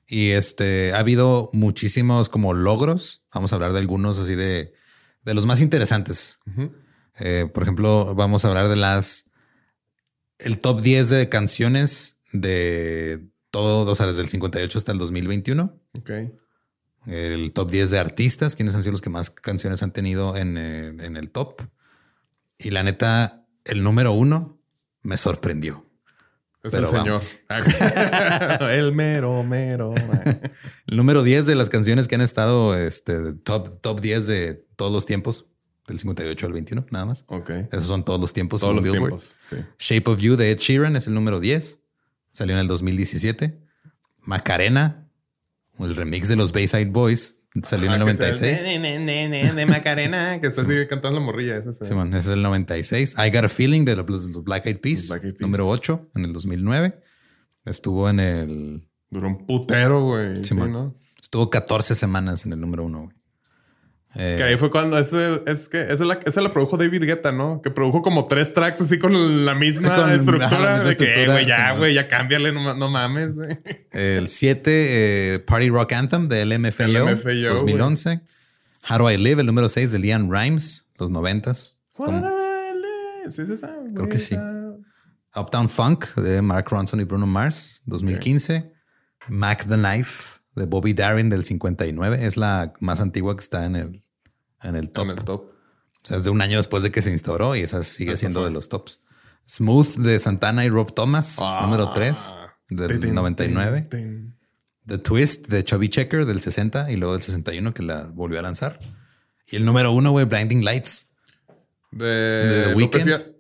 Y 0.08 0.32
este 0.32 0.94
ha 0.94 1.00
habido 1.00 1.50
muchísimos 1.54 2.30
como 2.30 2.54
logros. 2.54 3.24
Vamos 3.34 3.52
a 3.52 3.56
hablar 3.56 3.74
de 3.74 3.80
algunos 3.80 4.18
así 4.18 4.36
de, 4.36 4.74
de 5.24 5.34
los 5.34 5.46
más 5.46 5.62
interesantes. 5.62 6.40
Eh, 7.20 7.50
por 7.54 7.64
ejemplo, 7.64 8.16
vamos 8.16 8.44
a 8.44 8.50
hablar 8.50 8.70
de 8.70 8.76
las 8.76 9.30
el 10.38 10.58
top 10.58 10.82
10 10.82 11.10
de 11.10 11.30
canciones 11.30 12.18
de 12.32 13.28
todo, 13.52 13.90
o 13.90 13.96
sea, 13.96 14.08
desde 14.08 14.22
el 14.22 14.30
58 14.30 14.78
hasta 14.78 14.92
el 14.92 14.98
2021. 14.98 15.80
Ok. 15.98 16.12
El 17.06 17.52
top 17.54 17.72
10 17.72 17.92
de 17.92 18.00
artistas, 18.00 18.56
quienes 18.56 18.76
han 18.76 18.84
sido 18.84 18.92
los 18.92 19.02
que 19.02 19.10
más 19.10 19.30
canciones 19.30 19.82
han 19.84 19.92
tenido 19.92 20.36
en, 20.36 20.58
eh, 20.58 20.88
en 20.88 21.18
el 21.18 21.32
top. 21.32 21.62
Y 22.58 22.72
la 22.72 22.84
neta, 22.84 23.46
el 23.64 23.84
número 23.84 24.12
uno 24.12 24.60
me 25.02 25.18
sorprendió. 25.18 25.90
Es 26.62 26.74
el 26.74 26.88
señor. 26.88 27.22
el 28.70 28.94
mero, 28.94 29.44
mero. 29.44 29.94
el 30.88 30.98
número 30.98 31.24
10 31.24 31.46
de 31.46 31.56
las 31.56 31.70
canciones 31.70 32.08
que 32.08 32.16
han 32.16 32.22
estado 32.22 32.78
este, 32.78 33.34
top, 33.34 33.80
top 33.80 34.02
10 34.02 34.28
de 34.28 34.54
todos 34.76 34.92
los 34.92 35.06
tiempos, 35.06 35.46
del 35.88 36.00
58 36.00 36.46
al 36.46 36.54
21, 36.54 36.86
nada 36.92 37.06
más. 37.06 37.24
Ok. 37.28 37.50
Esos 37.72 37.88
son 37.88 38.04
todos 38.04 38.20
los 38.20 38.34
tiempos. 38.34 38.60
Todos 38.60 38.76
los 38.76 38.84
tiempos. 38.84 39.38
Shape 39.80 40.10
of 40.10 40.20
You 40.20 40.36
de 40.36 40.52
Ed 40.52 40.58
Sheeran 40.60 40.98
es 40.98 41.08
el 41.08 41.14
número 41.14 41.40
10. 41.40 41.80
Salió 42.32 42.56
en 42.56 42.62
el 42.62 42.68
2017. 42.68 43.60
Macarena, 44.22 45.10
el 45.80 45.96
remix 45.96 46.28
de 46.28 46.36
los 46.36 46.52
Bayside 46.52 46.90
Boys, 46.92 47.40
Salió 47.64 47.88
en 47.88 47.94
el 47.94 48.00
96. 48.00 48.66
de 49.56 49.66
Macarena, 49.68 50.40
que 50.40 50.48
está 50.48 50.62
así 50.62 50.74
cantando 50.88 51.20
la 51.20 51.26
morrilla. 51.26 51.58
Ese 51.58 51.72
es, 51.72 51.82
ese 51.82 52.18
es 52.18 52.28
el 52.28 52.42
96. 52.44 53.16
I 53.18 53.32
Got 53.32 53.46
a 53.46 53.50
Feeling 53.50 53.86
de 53.86 53.96
los 53.96 54.44
Black 54.44 54.68
Eyed 54.68 54.80
Peas, 54.80 55.10
número 55.40 55.68
8 55.68 56.12
en 56.16 56.26
el 56.26 56.34
2009. 56.34 57.00
Estuvo 57.66 58.10
en 58.10 58.20
el. 58.20 58.88
Duró 59.10 59.28
un 59.30 59.48
putero, 59.48 60.04
güey. 60.04 60.44
Sí, 60.46 60.54
¿no? 60.54 60.96
Estuvo 61.20 61.50
14 61.50 61.96
semanas 61.96 62.46
en 62.46 62.54
el 62.54 62.60
número 62.60 62.86
1, 62.86 63.02
güey. 63.02 63.19
Eh, 64.16 64.36
que 64.38 64.44
ahí 64.44 64.58
fue 64.58 64.72
cuando 64.72 64.98
ese, 64.98 65.44
es 65.46 65.70
que 65.70 65.82
esa 65.92 66.04
la, 66.04 66.20
esa 66.26 66.42
la 66.42 66.52
produjo 66.52 66.78
David 66.78 67.04
Guetta, 67.04 67.32
¿no? 67.32 67.62
Que 67.62 67.70
produjo 67.70 68.02
como 68.02 68.26
tres 68.26 68.54
tracks 68.54 68.82
así 68.82 68.98
con 68.98 69.46
la 69.46 69.54
misma 69.54 70.14
estructura. 70.14 70.84
de 70.84 70.98
que, 70.98 71.28
güey, 71.28 71.46
ya, 71.46 71.76
güey, 71.78 71.94
ya 71.94 72.08
cámbiale, 72.08 72.52
no, 72.52 72.74
no 72.74 72.90
mames, 72.90 73.36
güey. 73.36 73.60
El 73.92 74.28
7, 74.28 75.36
eh, 75.36 75.40
Party 75.40 75.70
Rock 75.70 75.94
Anthem 75.94 76.28
de 76.28 76.44
LMFAO, 76.46 76.88
LMFAO 76.88 77.54
2011. 77.54 78.22
How 78.90 78.98
Do 78.98 79.12
I 79.12 79.18
Live, 79.18 79.42
el 79.42 79.46
número 79.46 79.70
6 79.70 79.92
de 79.92 80.00
Leanne 80.00 80.28
Rhymes, 80.32 80.88
los 80.98 81.12
90 81.12 81.54
Sí, 81.54 83.46
sí, 83.46 83.54
Creo 83.94 84.10
que 84.10 84.18
sí. 84.18 84.36
Uptown 85.36 85.70
Funk 85.70 86.16
de 86.16 86.42
Mark 86.42 86.68
Ronson 86.72 87.00
y 87.00 87.04
Bruno 87.04 87.28
Mars, 87.28 87.84
2015. 87.86 88.74
Mac 89.28 89.68
the 89.68 89.76
Knife 89.76 90.39
de 90.56 90.66
Bobby 90.66 90.94
Darin 90.94 91.30
del 91.30 91.46
59. 91.46 92.26
Es 92.26 92.38
la 92.38 92.74
más 92.80 93.00
antigua 93.00 93.36
que 93.36 93.42
está 93.42 93.66
en 93.66 93.76
el, 93.76 94.04
en 94.62 94.76
el 94.76 94.92
top. 94.92 95.06
En 95.06 95.10
el 95.12 95.24
top. 95.24 95.42
O 95.42 96.06
sea, 96.06 96.18
es 96.18 96.24
de 96.24 96.30
un 96.30 96.42
año 96.42 96.58
después 96.58 96.84
de 96.84 96.92
que 96.92 97.02
se 97.02 97.12
instauró 97.12 97.56
y 97.56 97.62
esa 97.62 97.84
sigue 97.84 98.18
siendo 98.18 98.44
de 98.44 98.52
los 98.52 98.70
tops. 98.70 99.02
Smooth 99.48 99.98
de 99.98 100.20
Santana 100.20 100.66
y 100.66 100.70
Rob 100.70 100.94
Thomas, 100.94 101.38
ah. 101.40 101.60
número 101.64 101.92
3 101.92 102.36
del 102.70 103.14
99. 103.14 103.90
The 104.86 104.98
Twist 104.98 105.48
de 105.48 105.64
Chubby 105.64 105.90
Checker 105.90 106.26
del 106.26 106.42
60 106.42 106.92
y 106.92 106.96
luego 106.96 107.14
del 107.14 107.22
61 107.22 107.74
que 107.74 107.84
la 107.84 108.04
volvió 108.04 108.40
a 108.40 108.42
lanzar. 108.42 108.80
Y 109.48 109.56
el 109.56 109.66
número 109.66 109.92
uno, 109.92 110.12
güey, 110.12 110.26
Blinding 110.26 110.64
Lights. 110.64 111.12
De, 111.92 112.66
The 112.68 112.76
Weeknd. 112.76 113.34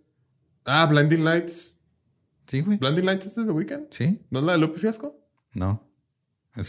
Ah, 0.66 0.86
Blinding 0.88 1.24
Lights. 1.24 1.78
Sí, 2.48 2.62
güey. 2.62 2.78
¿Blinding 2.78 3.06
Lights 3.06 3.28
es 3.28 3.36
de 3.36 3.46
The 3.46 3.52
Weeknd? 3.52 3.88
Sí. 3.92 4.22
¿No 4.32 4.40
es 4.40 4.46
la 4.46 4.54
de 4.54 4.58
Lupe 4.58 4.80
Fiasco? 4.80 5.16
No 5.54 5.89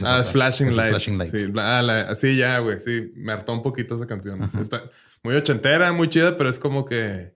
ah, 0.04 0.24
Flashing 0.24 0.76
Lights. 0.76 1.32
Sí, 1.32 1.52
ah, 1.56 2.14
sí, 2.14 2.36
ya, 2.36 2.58
güey. 2.58 2.80
Sí, 2.80 3.12
me 3.14 3.32
hartó 3.32 3.52
un 3.52 3.62
poquito 3.62 3.94
esa 3.94 4.06
canción. 4.06 4.38
Está 4.58 4.82
muy 5.22 5.34
ochentera, 5.34 5.92
muy 5.92 6.08
chida, 6.08 6.36
pero 6.36 6.48
es 6.48 6.58
como 6.58 6.84
que, 6.84 7.34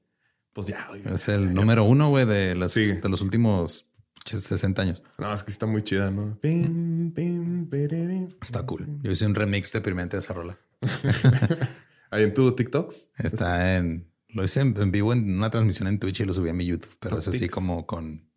pues 0.53 0.69
ya, 0.69 0.87
güey. 0.89 1.03
Es 1.13 1.29
el 1.29 1.53
número 1.53 1.85
uno, 1.85 2.11
güey, 2.11 2.25
de, 2.25 2.55
los, 2.55 2.75
de 2.75 3.09
los 3.09 3.21
últimos 3.21 3.89
60 4.25 4.83
años. 4.83 5.03
No, 5.19 5.33
es 5.33 5.43
que 5.43 5.51
está 5.51 5.67
muy 5.67 5.83
chida, 5.83 6.11
¿no? 6.11 6.39
Está 8.41 8.65
cool. 8.65 8.87
Yo 9.03 9.11
hice 9.11 9.27
un 9.27 9.35
remix 9.35 9.73
deprimente 9.73 10.17
de 10.17 10.23
esa 10.23 10.33
rola. 10.33 10.59
¿Ahí 12.11 12.25
en 12.25 12.35
tu 12.35 12.55
TikToks? 12.55 13.11
Está 13.19 13.77
en... 13.77 14.11
Lo 14.29 14.45
hice 14.45 14.61
en, 14.61 14.91
vivo 14.91 15.13
en 15.13 15.37
una 15.37 15.51
transmisión 15.51 15.87
en 15.89 15.99
Twitch 16.01 16.21
y 16.21 16.25
lo 16.25 16.33
subí 16.33 16.49
a 16.49 16.55
mi 16.55 16.67
YouTube, 16.67 16.97
pero 16.99 17.19
es 17.19 17.29
así 17.29 17.49
como 17.49 17.87
con 17.87 18.29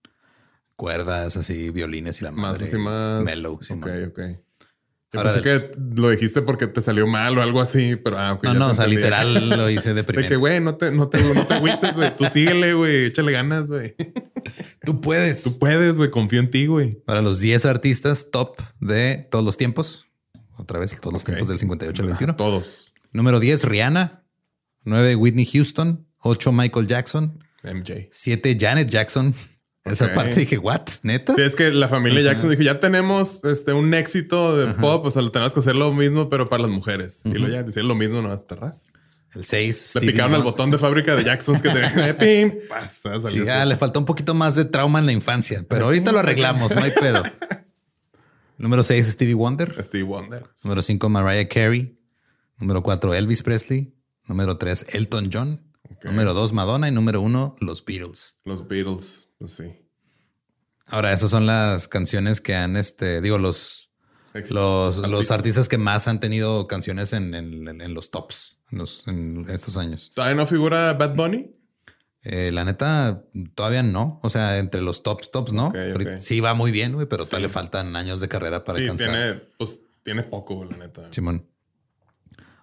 cuerdas, 0.77 1.35
así, 1.35 1.71
violines 1.71 2.21
y 2.21 2.23
la 2.23 2.31
madre. 2.31 2.61
Más 2.61 2.69
así, 2.69 2.77
más. 2.77 3.23
Mellow. 3.23 3.55
ok, 3.55 3.87
ok. 4.07 4.19
Yo 5.13 5.23
pensé 5.23 5.41
que 5.41 5.71
lo 5.95 6.09
dijiste 6.09 6.41
porque 6.41 6.67
te 6.67 6.81
salió 6.81 7.07
mal 7.07 7.37
o 7.37 7.41
algo 7.41 7.61
así, 7.61 7.95
pero 7.95 8.17
ah, 8.17 8.37
No, 8.43 8.53
no, 8.53 8.71
o 8.71 8.75
sea, 8.75 8.87
literal 8.87 9.49
lo 9.49 9.69
hice 9.69 9.93
de 9.93 10.03
De 10.07 10.27
que, 10.27 10.35
güey, 10.35 10.59
no 10.59 10.75
te, 10.75 10.91
no 10.91 11.07
te, 11.07 11.21
no 11.33 11.45
te 11.45 11.53
agüites, 11.53 11.95
güey. 11.95 12.15
Tú 12.15 12.25
síguele, 12.25 12.73
güey. 12.73 13.05
Échale 13.05 13.31
ganas, 13.31 13.69
güey. 13.69 13.95
Tú 14.83 14.99
puedes. 14.99 15.43
Tú 15.43 15.59
puedes, 15.59 15.97
güey. 15.97 16.11
Confío 16.11 16.41
en 16.41 16.51
ti, 16.51 16.65
güey. 16.65 16.95
Para 17.05 17.21
los 17.21 17.39
10 17.39 17.65
artistas 17.65 18.29
top 18.31 18.61
de 18.81 19.27
todos 19.31 19.45
los 19.45 19.55
tiempos. 19.55 20.07
Otra 20.57 20.77
vez, 20.77 20.99
todos 20.99 21.13
los 21.13 21.23
tiempos 21.23 21.47
del 21.47 21.59
58 21.59 22.01
al 22.01 22.07
21. 22.09 22.35
todos. 22.35 22.93
Número 23.13 23.39
10, 23.39 23.63
Rihanna. 23.63 24.25
9, 24.83 25.15
Whitney 25.15 25.45
Houston. 25.45 26.05
8, 26.19 26.51
Michael 26.51 26.87
Jackson. 26.87 27.43
MJ. 27.63 28.09
7, 28.11 28.57
Janet 28.59 28.89
Jackson. 28.89 29.33
Esa 29.91 30.13
parte 30.13 30.39
dije, 30.39 30.57
¿what? 30.57 30.81
¿Neta? 31.03 31.35
Sí, 31.35 31.41
es 31.41 31.55
que 31.55 31.71
la 31.71 31.87
familia 31.87 32.21
Jackson 32.21 32.49
dijo, 32.49 32.61
ya 32.61 32.79
tenemos 32.79 33.43
este, 33.43 33.73
un 33.73 33.93
éxito 33.93 34.55
de 34.57 34.73
pop, 34.73 35.05
o 35.05 35.11
sea, 35.11 35.21
lo 35.21 35.31
tenemos 35.31 35.53
que 35.53 35.59
hacer 35.59 35.75
lo 35.75 35.93
mismo, 35.93 36.29
pero 36.29 36.49
para 36.49 36.63
las 36.63 36.71
mujeres. 36.71 37.21
Y 37.25 37.29
luego 37.29 37.47
ya 37.47 37.63
decir 37.63 37.83
lo 37.83 37.95
mismo, 37.95 38.21
no 38.21 38.31
hasta 38.31 38.55
ras. 38.55 38.87
El 39.35 39.43
6. 39.43 39.95
Le 39.95 40.01
picaron 40.01 40.35
el 40.35 40.41
botón 40.41 40.71
de 40.71 40.77
fábrica 40.77 41.15
de 41.15 41.23
Jacksons 41.23 41.61
que 41.61 41.69
tenía. 41.69 42.17
Pim, 42.17 42.53
pasa, 42.69 43.19
sí, 43.19 43.47
ah, 43.49 43.65
le 43.65 43.75
faltó 43.75 43.99
un 43.99 44.05
poquito 44.05 44.33
más 44.33 44.55
de 44.55 44.65
trauma 44.65 44.99
en 44.99 45.05
la 45.05 45.11
infancia, 45.11 45.65
pero 45.67 45.85
ahorita 45.85 46.11
lo 46.11 46.19
arreglamos, 46.19 46.73
no 46.73 46.81
hay 46.81 46.91
pedo. 46.91 47.23
Número 48.57 48.81
6, 48.83 49.05
Stevie 49.07 49.35
Wonder. 49.35 49.83
Stevie 49.83 50.03
Wonder. 50.03 50.45
Número 50.63 50.81
5, 50.81 51.09
Mariah 51.09 51.47
Carey. 51.47 51.99
Número 52.57 52.81
4, 52.81 53.13
Elvis 53.13 53.43
Presley. 53.43 53.93
Número 54.25 54.57
3, 54.57 54.87
Elton 54.93 55.29
John. 55.31 55.61
Número 56.03 56.33
2, 56.33 56.53
Madonna. 56.53 56.87
Y 56.87 56.91
número 56.91 57.21
1, 57.21 57.57
los 57.59 57.85
Beatles. 57.85 58.39
Los 58.45 58.67
Beatles, 58.67 59.26
pues 59.37 59.53
sí. 59.53 59.87
Ahora, 60.85 61.11
esas 61.11 61.29
son 61.29 61.45
las 61.45 61.87
canciones 61.87 62.39
que 62.39 62.55
han, 62.55 62.77
este, 62.77 63.21
digo, 63.21 63.37
los, 63.37 63.91
los, 64.49 64.97
los, 64.97 65.31
artistas 65.31 65.67
que 65.67 65.77
más 65.77 66.07
han 66.07 66.19
tenido 66.19 66.67
canciones 66.67 67.11
en, 67.13 67.33
en, 67.33 67.93
los 67.93 68.09
tops 68.09 68.59
en, 68.71 68.77
los, 68.77 69.07
en 69.07 69.45
estos 69.49 69.77
años. 69.77 70.11
¿Todavía 70.13 70.35
no 70.35 70.45
figura 70.45 70.93
Bad 70.93 71.15
Bunny? 71.15 71.51
Eh, 72.23 72.51
la 72.51 72.65
neta, 72.65 73.23
todavía 73.55 73.83
no. 73.83 74.19
O 74.23 74.29
sea, 74.29 74.57
entre 74.57 74.81
los 74.81 75.03
tops, 75.03 75.31
tops, 75.31 75.53
¿no? 75.53 75.71
Sí 76.19 76.39
va 76.39 76.53
muy 76.53 76.71
bien, 76.71 76.93
güey, 76.93 77.07
pero 77.07 77.25
todavía 77.25 77.47
le 77.47 77.53
faltan 77.53 77.95
años 77.95 78.21
de 78.21 78.27
carrera 78.27 78.63
para 78.63 78.79
sí, 78.79 78.85
Tiene, 78.97 79.35
pues 79.57 79.81
tiene 80.03 80.23
poco, 80.23 80.65
la 80.65 80.77
neta. 80.77 81.05
Simón. 81.11 81.47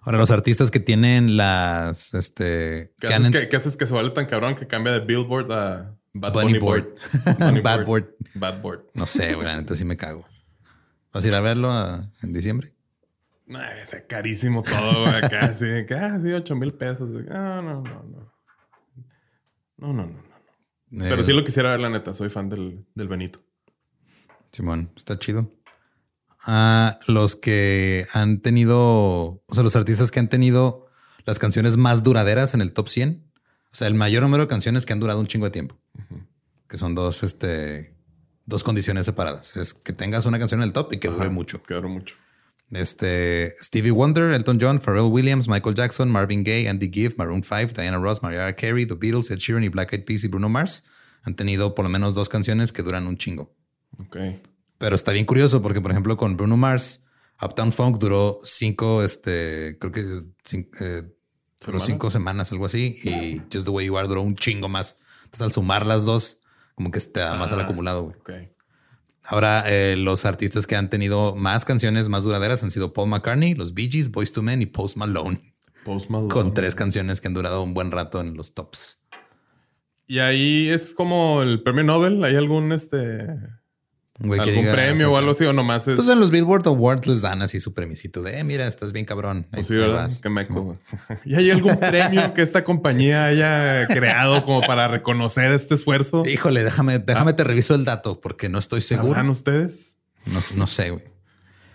Ahora, 0.01 0.19
los 0.19 0.29
artistas 0.29 0.69
que 0.69 0.79
tienen 0.79 1.35
las. 1.35 2.13
Este, 2.13 2.93
¿Qué, 2.99 3.07
haces, 3.07 3.75
que, 3.75 3.87
se 3.87 3.93
vale 3.93 4.11
tan 4.11 4.27
cabrón 4.27 4.55
que 4.55 4.67
cambia 4.67 4.93
de 4.93 4.99
Billboard 4.99 5.51
a 5.51 5.95
Bad 6.17 6.31
Bunny, 6.31 6.57
Board? 6.59 6.95
Bad 7.61 7.85
Board. 7.85 8.15
Bad 8.35 8.61
Board. 8.61 8.85
No 8.93 9.05
sé, 9.05 9.33
güey, 9.35 9.45
la 9.45 9.57
neta 9.57 9.75
sí 9.75 9.83
me 9.83 9.97
cago. 9.97 10.25
¿Vas 11.11 11.25
a 11.25 11.27
ir 11.27 11.35
a 11.35 11.41
verlo 11.41 11.69
en 12.23 12.33
diciembre? 12.33 12.73
No, 13.45 13.61
está 13.61 14.07
carísimo 14.07 14.63
todo, 14.63 15.01
güey. 15.01 15.21
Sí, 15.55 15.65
casi 15.87 16.31
8 16.31 16.55
mil 16.55 16.73
pesos. 16.73 17.09
No, 17.09 17.61
no, 17.61 17.81
no, 17.81 18.03
no. 18.03 18.33
No, 19.77 19.93
no, 19.93 20.05
no, 20.05 20.23
no. 20.89 21.03
Pero 21.03 21.21
sí 21.21 21.33
lo 21.33 21.43
quisiera 21.43 21.71
ver, 21.71 21.81
la 21.81 21.89
neta. 21.89 22.13
Soy 22.13 22.29
fan 22.29 22.47
del, 22.47 22.85
del 22.95 23.09
Benito. 23.09 23.43
Simón, 24.53 24.91
está 24.95 25.19
chido. 25.19 25.51
Ah, 26.45 26.97
los 27.07 27.35
que 27.35 28.07
han 28.13 28.39
tenido, 28.39 29.43
o 29.45 29.53
sea, 29.53 29.63
los 29.63 29.75
artistas 29.75 30.11
que 30.11 30.21
han 30.21 30.29
tenido 30.29 30.87
las 31.25 31.39
canciones 31.39 31.75
más 31.75 32.03
duraderas 32.03 32.53
en 32.53 32.61
el 32.61 32.71
top 32.71 32.87
100. 32.87 33.31
O 33.73 33.75
sea, 33.75 33.89
el 33.89 33.95
mayor 33.95 34.23
número 34.23 34.43
de 34.43 34.47
canciones 34.47 34.85
que 34.85 34.93
han 34.93 35.01
durado 35.01 35.19
un 35.19 35.27
chingo 35.27 35.45
de 35.45 35.51
tiempo. 35.51 35.77
Que 36.67 36.77
son 36.77 36.95
dos, 36.95 37.23
este, 37.23 37.95
dos 38.45 38.63
condiciones 38.63 39.05
separadas. 39.05 39.55
Es 39.57 39.73
que 39.73 39.93
tengas 39.93 40.25
una 40.25 40.39
canción 40.39 40.61
en 40.61 40.67
el 40.67 40.73
top 40.73 40.93
y 40.93 40.99
que 40.99 41.07
dure 41.09 41.29
mucho. 41.29 41.61
Que 41.63 41.75
dure 41.75 41.87
mucho. 41.87 42.15
Este, 42.71 43.53
Stevie 43.61 43.91
Wonder, 43.91 44.31
Elton 44.31 44.57
John, 44.59 44.81
Pharrell 44.81 45.11
Williams, 45.11 45.47
Michael 45.47 45.75
Jackson, 45.75 46.09
Marvin 46.09 46.43
Gaye, 46.43 46.67
Andy 46.67 46.89
Gibb, 46.91 47.15
Maroon 47.17 47.43
5, 47.43 47.73
Diana 47.73 47.97
Ross, 47.97 48.23
Mariah 48.23 48.55
Carey, 48.55 48.85
The 48.85 48.95
Beatles, 48.95 49.29
Ed 49.29 49.37
Sheeran 49.37 49.63
y 49.63 49.69
Black 49.69 49.93
Eyed 49.93 50.05
Peas 50.05 50.23
y 50.23 50.27
Bruno 50.27 50.49
Mars 50.49 50.83
han 51.25 51.35
tenido 51.35 51.75
por 51.75 51.83
lo 51.83 51.89
menos 51.89 52.13
dos 52.13 52.29
canciones 52.29 52.71
que 52.71 52.83
duran 52.83 53.07
un 53.07 53.17
chingo. 53.17 53.55
Ok. 53.97 54.17
Pero 54.77 54.95
está 54.95 55.11
bien 55.11 55.25
curioso 55.25 55.61
porque, 55.61 55.81
por 55.81 55.91
ejemplo, 55.91 56.17
con 56.17 56.37
Bruno 56.37 56.55
Mars, 56.55 57.03
Uptown 57.41 57.73
Funk 57.73 57.97
duró 57.97 58.39
cinco, 58.43 59.03
este, 59.03 59.77
creo 59.79 59.91
que 59.91 60.23
eh, 60.81 61.03
duró 61.65 61.79
cinco 61.79 62.11
semanas, 62.11 62.51
algo 62.51 62.65
así, 62.65 62.97
y 63.03 63.41
Just 63.51 63.65
the 63.65 63.71
Way 63.71 63.87
You 63.87 63.97
Are 63.97 64.07
duró 64.07 64.21
un 64.21 64.35
chingo 64.35 64.69
más. 64.69 64.97
Entonces, 65.23 65.41
al 65.41 65.51
sumar 65.51 65.85
las 65.85 66.05
dos, 66.05 66.41
como 66.75 66.91
que 66.91 66.99
te 66.99 67.21
da 67.21 67.35
más 67.35 67.51
al 67.51 67.61
acumulado. 67.61 68.13
Güey. 68.25 68.53
Ahora, 69.23 69.63
eh, 69.67 69.95
los 69.97 70.25
artistas 70.25 70.67
que 70.67 70.75
han 70.75 70.89
tenido 70.89 71.35
más 71.35 71.65
canciones 71.65 72.09
más 72.09 72.23
duraderas 72.23 72.63
han 72.63 72.69
sido 72.69 72.93
Paul 72.93 73.09
McCartney, 73.09 73.55
los 73.55 73.73
Bee 73.73 73.89
Gees, 73.89 74.11
Boys 74.11 74.31
to 74.31 74.43
Men 74.43 74.61
y 74.61 74.67
Post 74.67 74.97
Malone. 74.97 75.41
Post 75.83 76.09
Malone. 76.09 76.31
Con 76.31 76.53
tres 76.53 76.75
canciones 76.75 77.21
que 77.21 77.27
han 77.27 77.33
durado 77.33 77.63
un 77.63 77.73
buen 77.73 77.91
rato 77.91 78.21
en 78.21 78.35
los 78.35 78.53
tops. 78.53 79.01
Y 80.05 80.19
ahí 80.19 80.69
es 80.69 80.93
como 80.93 81.41
el 81.41 81.63
premio 81.63 81.83
Nobel. 81.83 82.23
¿Hay 82.23 82.35
algún 82.35 82.71
este 82.71 83.27
¿Algún 84.17 84.71
premio 84.71 85.11
o 85.11 85.17
algo 85.17 85.31
así 85.31 85.43
o 85.43 85.51
nomás 85.51 85.87
es...? 85.89 85.97
Pues 85.97 86.07
en 86.07 86.21
los 86.21 86.31
Billboard 86.31 86.65
Awards 86.67 87.05
les 87.05 87.21
dan 87.21 87.41
así 87.41 87.59
su 87.59 87.73
premisito 87.73 88.21
de, 88.21 88.39
eh, 88.39 88.43
mira, 88.45 88.65
estás 88.65 88.93
bien 88.93 89.05
cabrón. 89.05 89.45
Pues 89.51 89.67
sí, 89.67 89.75
¿verdad? 89.75 90.09
Qué 90.21 90.29
¿Y 91.25 91.35
hay 91.35 91.51
algún 91.51 91.77
premio 91.77 92.33
que 92.33 92.41
esta 92.41 92.63
compañía 92.63 93.25
haya 93.25 93.85
creado 93.87 94.43
como 94.45 94.61
para 94.61 94.87
reconocer 94.87 95.51
este 95.51 95.75
esfuerzo? 95.75 96.25
Híjole, 96.25 96.63
déjame, 96.63 96.99
déjame 96.99 97.33
te 97.33 97.43
reviso 97.43 97.75
el 97.75 97.83
dato 97.83 98.21
porque 98.21 98.47
no 98.47 98.57
estoy 98.57 98.79
seguro. 98.79 99.09
¿Sabrán 99.09 99.29
ustedes? 99.29 99.97
No, 100.25 100.39
no 100.55 100.67
sé, 100.67 100.91
güey. 100.91 101.03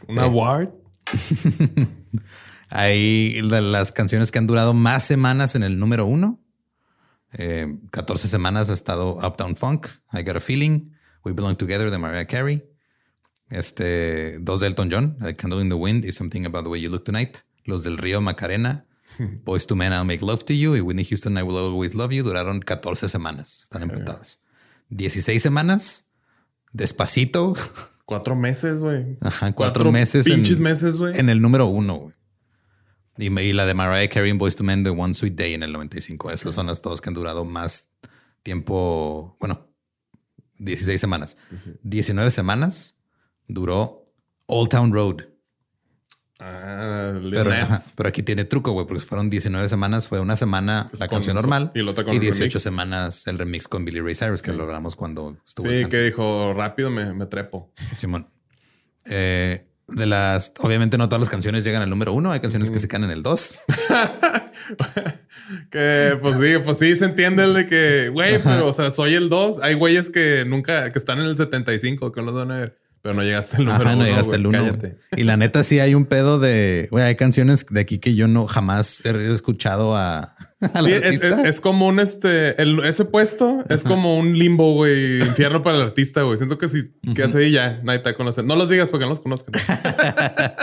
¿Un 0.09 0.19
award? 0.19 0.71
hay 2.71 3.43
las 3.43 3.93
canciones 3.93 4.31
que 4.31 4.39
han 4.39 4.47
durado 4.47 4.73
más 4.73 5.05
semanas 5.05 5.55
en 5.57 5.63
el 5.63 5.79
número 5.79 6.07
uno. 6.07 6.41
14 7.33 8.27
eh, 8.27 8.31
semanas 8.31 8.71
ha 8.71 8.73
estado 8.73 9.19
Uptown 9.19 9.57
Funk, 9.57 9.89
I 10.13 10.23
Got 10.23 10.39
a 10.39 10.41
Feeling, 10.41 10.91
We 11.25 11.33
Belong 11.33 11.57
Together 11.57 11.91
de 11.91 11.99
Mariah 11.99 12.27
Carey. 12.27 12.65
Este, 13.51 14.39
dos 14.39 14.61
de 14.61 14.69
Elton 14.69 14.91
John, 14.91 15.17
A 15.21 15.33
Candle 15.33 15.61
in 15.61 15.69
the 15.69 15.75
Wind 15.75 16.05
y 16.05 16.13
Something 16.13 16.47
About 16.47 16.65
the 16.65 16.71
Way 16.71 16.83
You 16.83 16.91
Look 16.91 17.05
Tonight. 17.05 17.39
Los 17.65 17.85
del 17.85 17.99
Río 17.99 18.21
Macarena, 18.21 18.87
Boys 19.45 19.67
to 19.67 19.77
Men, 19.77 19.93
I'll 19.93 20.05
Make 20.05 20.25
Love 20.25 20.45
to 20.45 20.53
You 20.53 20.77
y 20.77 20.81
Whitney 20.81 21.05
Houston, 21.05 21.37
I 21.37 21.43
Will 21.43 21.57
Always 21.57 21.95
Love 21.95 22.13
You 22.13 22.23
duraron 22.23 22.61
14 22.61 23.09
semanas. 23.09 23.63
Están 23.65 23.83
empatadas. 23.83 24.41
16 24.91 25.43
semanas. 25.43 26.07
Despacito. 26.73 27.55
Cuatro 28.05 28.35
meses, 28.35 28.81
güey. 28.81 29.19
Ajá, 29.21 29.53
cuatro, 29.53 29.93
meses. 29.93 30.25
Pinches 30.25 30.59
meses, 30.59 30.97
güey. 30.97 31.17
En 31.17 31.29
el 31.29 31.41
número 31.41 31.67
uno, 31.67 31.95
güey. 31.97 32.15
Y, 33.19 33.53
la 33.53 33.67
de 33.67 33.75
Mariah 33.75 34.09
Carey 34.09 34.33
Boys 34.33 34.57
to 34.57 34.65
Men, 34.65 34.83
The 34.83 34.91
One 34.91 35.15
Sweet 35.15 35.35
Day 35.35 35.55
en 35.55 35.63
el 35.63 35.73
95. 35.73 36.33
Esas 36.33 36.55
son 36.55 36.67
las 36.67 36.83
dos 36.83 37.01
que 37.01 37.09
han 37.09 37.15
durado 37.15 37.45
más 37.45 37.89
tiempo. 38.43 39.37
Bueno, 39.39 39.70
16 40.61 41.01
semanas. 41.01 41.37
19 41.83 42.31
semanas 42.31 42.97
duró 43.49 44.13
Old 44.47 44.69
Town 44.71 44.93
Road. 44.93 45.27
Ah, 46.43 47.21
pero, 47.31 47.51
pero, 47.97 48.09
aquí 48.09 48.23
tiene 48.23 48.47
truco, 48.47 48.73
güey, 48.73 48.87
porque 48.87 49.03
fueron 49.03 49.29
19 49.29 49.69
semanas. 49.69 50.09
Fue 50.09 50.21
una 50.21 50.37
semana 50.37 50.89
la 50.99 51.07
canción 51.07 51.37
normal 51.37 51.71
y, 51.75 51.81
y 51.81 52.19
18 52.19 52.59
semanas 52.59 53.27
el 53.27 53.37
remix 53.37 53.69
con 53.69 53.85
Billy 53.85 54.01
Ray 54.01 54.15
Cyrus 54.15 54.41
que 54.41 54.53
logramos 54.53 54.97
cuando 54.97 55.37
estuvo. 55.47 55.69
Sí, 55.69 55.85
que 55.87 56.01
dijo 56.01 56.55
rápido 56.55 56.91
me, 56.91 57.13
me 57.13 57.27
trepo. 57.27 57.73
Simón. 57.99 58.27
Eh, 59.05 59.70
de 59.93 60.07
las, 60.07 60.53
obviamente 60.61 60.99
no 60.99 61.09
todas 61.09 61.21
las 61.21 61.29
canciones 61.29 61.65
llegan 61.65 61.83
al 61.83 61.91
número 61.91 62.13
uno. 62.13 62.33
Hay 62.33 62.41
canciones 62.41 62.71
que 62.71 62.79
se 62.79 62.89
quedan 62.89 63.05
en 63.05 63.11
el 63.11 63.23
dos. 63.23 63.61
que 65.71 66.19
pues 66.21 66.37
sí, 66.37 66.55
pues 66.65 66.79
sí 66.79 66.97
se 66.97 67.05
entiende 67.05 67.45
el 67.45 67.55
de 67.55 67.67
que, 67.67 68.09
güey, 68.09 68.43
pero 68.43 68.69
o 68.69 68.73
sea, 68.73 68.91
soy 68.91 69.15
el 69.15 69.29
dos. 69.29 69.61
Hay 69.61 69.75
güeyes 69.75 70.11
que 70.11 70.45
nunca, 70.47 70.93
que 70.93 70.99
están 70.99 71.19
en 71.19 71.27
el 71.27 71.37
75, 71.37 72.13
que 72.13 72.23
los 72.23 72.35
van 72.35 72.51
a 72.51 72.59
ver. 72.59 72.79
Pero 73.03 73.15
no 73.15 73.23
llegaste 73.23 73.57
al 73.57 73.65
número 73.65 73.85
Ajá, 73.89 73.97
no 73.97 74.05
llegaste 74.05 74.37
al 74.37 74.47
uno. 74.47 74.79
Y 75.17 75.25
la 75.25 75.37
neta 75.39 75.65
sí 75.65 75.81
hay 75.81 75.95
un 75.95 76.05
pedo 76.05 76.39
de, 76.39 76.87
güey, 76.91 77.05
hay 77.05 77.17
canciones 77.17 77.65
de 77.71 77.81
aquí 77.81 77.99
que 77.99 78.15
yo 78.15 78.29
no 78.29 78.47
jamás 78.47 79.05
he 79.07 79.33
escuchado 79.33 79.97
a. 79.97 80.35
sí, 80.85 80.93
es, 80.93 81.61
como 81.61 81.87
un 81.87 82.01
este, 82.01 82.61
ese 82.87 83.05
puesto 83.07 83.65
es 83.71 83.83
como 83.83 84.19
un 84.19 84.39
limbo, 84.39 84.75
güey, 84.75 85.23
infierno 85.23 85.63
para 85.63 85.77
el 85.77 85.83
artista, 85.83 86.23
güey. 86.23 86.37
Siento 86.37 86.59
que 86.59 86.69
si 86.69 86.91
que 87.15 87.23
hace 87.23 87.39
ahí 87.39 87.53
ya 87.53 87.81
nadie 87.83 88.01
te 88.01 88.13
conoce. 88.15 88.43
No 88.43 88.57
los 88.57 88.69
digas 88.69 88.91
porque 88.91 89.05
no 89.05 89.11
los 89.11 89.21
conozcan. 89.21 89.55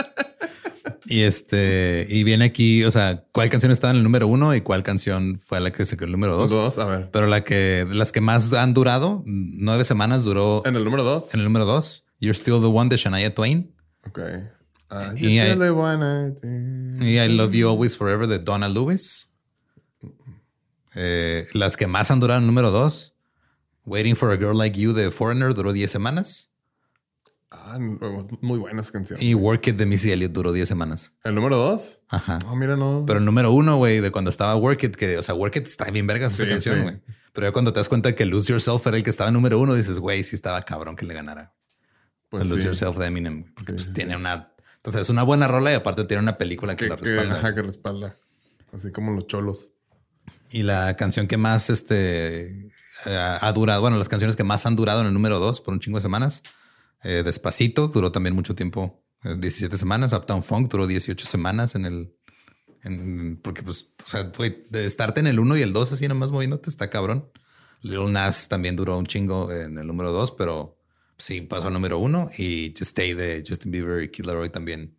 y 1.06 1.22
este, 1.22 2.06
y 2.08 2.22
viene 2.22 2.44
aquí, 2.44 2.84
o 2.84 2.92
sea, 2.92 3.24
cuál 3.32 3.50
canción 3.50 3.72
estaba 3.72 3.90
en 3.90 3.96
el 3.96 4.04
número 4.04 4.28
uno 4.28 4.54
y 4.54 4.60
cuál 4.60 4.84
canción 4.84 5.40
fue 5.44 5.58
la 5.58 5.72
que 5.72 5.84
se 5.84 5.96
quedó 5.96 6.06
el 6.06 6.12
número 6.12 6.36
dos. 6.36 6.50
Dos, 6.50 6.78
a 6.78 6.84
ver. 6.84 7.10
Pero 7.10 7.26
la 7.26 7.42
que, 7.42 7.84
las 7.90 8.12
que 8.12 8.20
más 8.20 8.52
han 8.52 8.74
durado, 8.74 9.24
nueve 9.26 9.82
semanas 9.82 10.22
duró. 10.22 10.62
En 10.64 10.76
el 10.76 10.84
número 10.84 11.02
dos. 11.02 11.34
En 11.34 11.40
el 11.40 11.44
número 11.44 11.64
dos. 11.64 12.04
You're 12.20 12.38
Still 12.38 12.60
the 12.60 12.66
One 12.66 12.88
de 12.88 12.96
Shania 12.98 13.34
Twain. 13.34 13.74
Ok. 14.06 14.20
Uh, 14.90 15.12
y, 15.16 15.38
I, 15.38 15.54
the 15.58 15.70
one 15.70 16.34
y 17.00 17.18
I 17.18 17.28
Love 17.28 17.52
You 17.52 17.68
Always 17.68 17.94
Forever 17.94 18.26
de 18.26 18.38
Donna 18.38 18.68
Lewis. 18.68 19.27
Eh, 21.00 21.46
las 21.52 21.76
que 21.76 21.86
más 21.86 22.10
han 22.10 22.18
durado, 22.18 22.40
número 22.40 22.72
dos. 22.72 23.14
Waiting 23.84 24.16
for 24.16 24.32
a 24.32 24.36
Girl 24.36 24.58
Like 24.58 24.78
You 24.78 24.92
de 24.92 25.12
Foreigner 25.12 25.54
duró 25.54 25.72
10 25.72 25.88
semanas. 25.88 26.50
Ah, 27.52 27.78
muy 27.78 28.58
buenas 28.58 28.90
canciones. 28.90 29.24
Y 29.24 29.32
Work 29.34 29.68
It 29.68 29.76
de 29.76 29.86
Missy 29.86 30.10
Elliott 30.10 30.32
duró 30.32 30.50
10 30.52 30.68
semanas. 30.68 31.14
¿El 31.22 31.36
número 31.36 31.56
dos? 31.56 32.00
Ajá. 32.08 32.40
Oh, 32.48 32.56
mira, 32.56 32.76
no. 32.76 33.04
Pero 33.06 33.20
el 33.20 33.24
número 33.24 33.52
uno, 33.52 33.76
güey, 33.76 34.00
de 34.00 34.10
cuando 34.10 34.28
estaba 34.28 34.56
Work 34.56 34.82
It, 34.82 34.96
que, 34.96 35.18
o 35.18 35.22
sea, 35.22 35.36
Work 35.36 35.56
It 35.56 35.66
está 35.68 35.88
bien 35.90 36.06
vergas 36.08 36.34
esa 36.34 36.48
canción, 36.48 36.82
güey. 36.82 37.00
Pero 37.32 37.46
ya 37.46 37.52
cuando 37.52 37.72
te 37.72 37.78
das 37.78 37.88
cuenta 37.88 38.16
que 38.16 38.26
Lose 38.26 38.52
Yourself 38.52 38.84
era 38.88 38.96
el 38.96 39.04
que 39.04 39.10
estaba 39.10 39.28
en 39.28 39.34
número 39.34 39.60
uno, 39.60 39.74
dices, 39.74 40.00
güey, 40.00 40.24
sí 40.24 40.34
estaba 40.34 40.62
cabrón 40.62 40.96
que 40.96 41.06
le 41.06 41.14
ganara. 41.14 41.54
Pues 42.28 42.50
Lose 42.50 42.64
Yourself 42.64 42.98
de 42.98 43.06
Eminem. 43.06 43.54
Porque 43.54 43.74
pues 43.74 43.92
tiene 43.92 44.16
una. 44.16 44.52
Entonces 44.76 45.02
es 45.02 45.10
una 45.10 45.22
buena 45.22 45.46
rola 45.46 45.70
y 45.70 45.74
aparte 45.74 46.04
tiene 46.04 46.24
una 46.24 46.38
película 46.38 46.74
que, 46.74 46.88
la 46.88 46.96
respalda. 46.96 47.38
ajá, 47.38 47.54
que 47.54 47.62
respalda. 47.62 48.16
Así 48.72 48.90
como 48.90 49.12
los 49.12 49.28
cholos. 49.28 49.72
Y 50.50 50.62
la 50.62 50.96
canción 50.96 51.26
que 51.26 51.36
más 51.36 51.70
este 51.70 52.70
ha 53.06 53.52
durado, 53.52 53.80
bueno, 53.80 53.96
las 53.96 54.08
canciones 54.08 54.36
que 54.36 54.44
más 54.44 54.66
han 54.66 54.76
durado 54.76 55.00
en 55.00 55.06
el 55.06 55.12
número 55.12 55.38
dos 55.38 55.60
por 55.60 55.72
un 55.74 55.80
chingo 55.80 55.98
de 55.98 56.02
semanas. 56.02 56.42
Eh, 57.04 57.22
Despacito 57.24 57.88
duró 57.88 58.10
también 58.10 58.34
mucho 58.34 58.54
tiempo, 58.54 59.04
17 59.22 59.74
eh, 59.74 59.78
semanas. 59.78 60.12
Uptown 60.12 60.42
Funk 60.42 60.70
duró 60.70 60.86
18 60.86 61.26
semanas 61.26 61.74
en 61.74 61.84
el, 61.84 62.14
porque, 63.42 63.62
pues, 63.62 63.88
o 64.04 64.08
sea, 64.08 64.24
de 64.24 64.86
estarte 64.86 65.20
en 65.20 65.26
el 65.26 65.38
1 65.38 65.56
y 65.58 65.62
el 65.62 65.72
2 65.72 65.92
así 65.92 66.08
nomás 66.08 66.30
moviéndote 66.30 66.70
está 66.70 66.90
cabrón. 66.90 67.30
Lil 67.82 68.12
Nas 68.12 68.48
también 68.48 68.76
duró 68.76 68.98
un 68.98 69.06
chingo 69.06 69.52
en 69.52 69.78
el 69.78 69.86
número 69.86 70.10
2, 70.10 70.32
pero 70.32 70.80
sí 71.16 71.40
pasó 71.42 71.68
al 71.68 71.72
número 71.72 71.98
1 71.98 72.30
y 72.38 72.70
Just 72.70 72.90
Stay 72.90 73.14
de 73.14 73.44
Justin 73.46 73.70
Bieber 73.70 74.02
y 74.02 74.10
Kid 74.10 74.24
Laroi 74.24 74.50
también. 74.50 74.97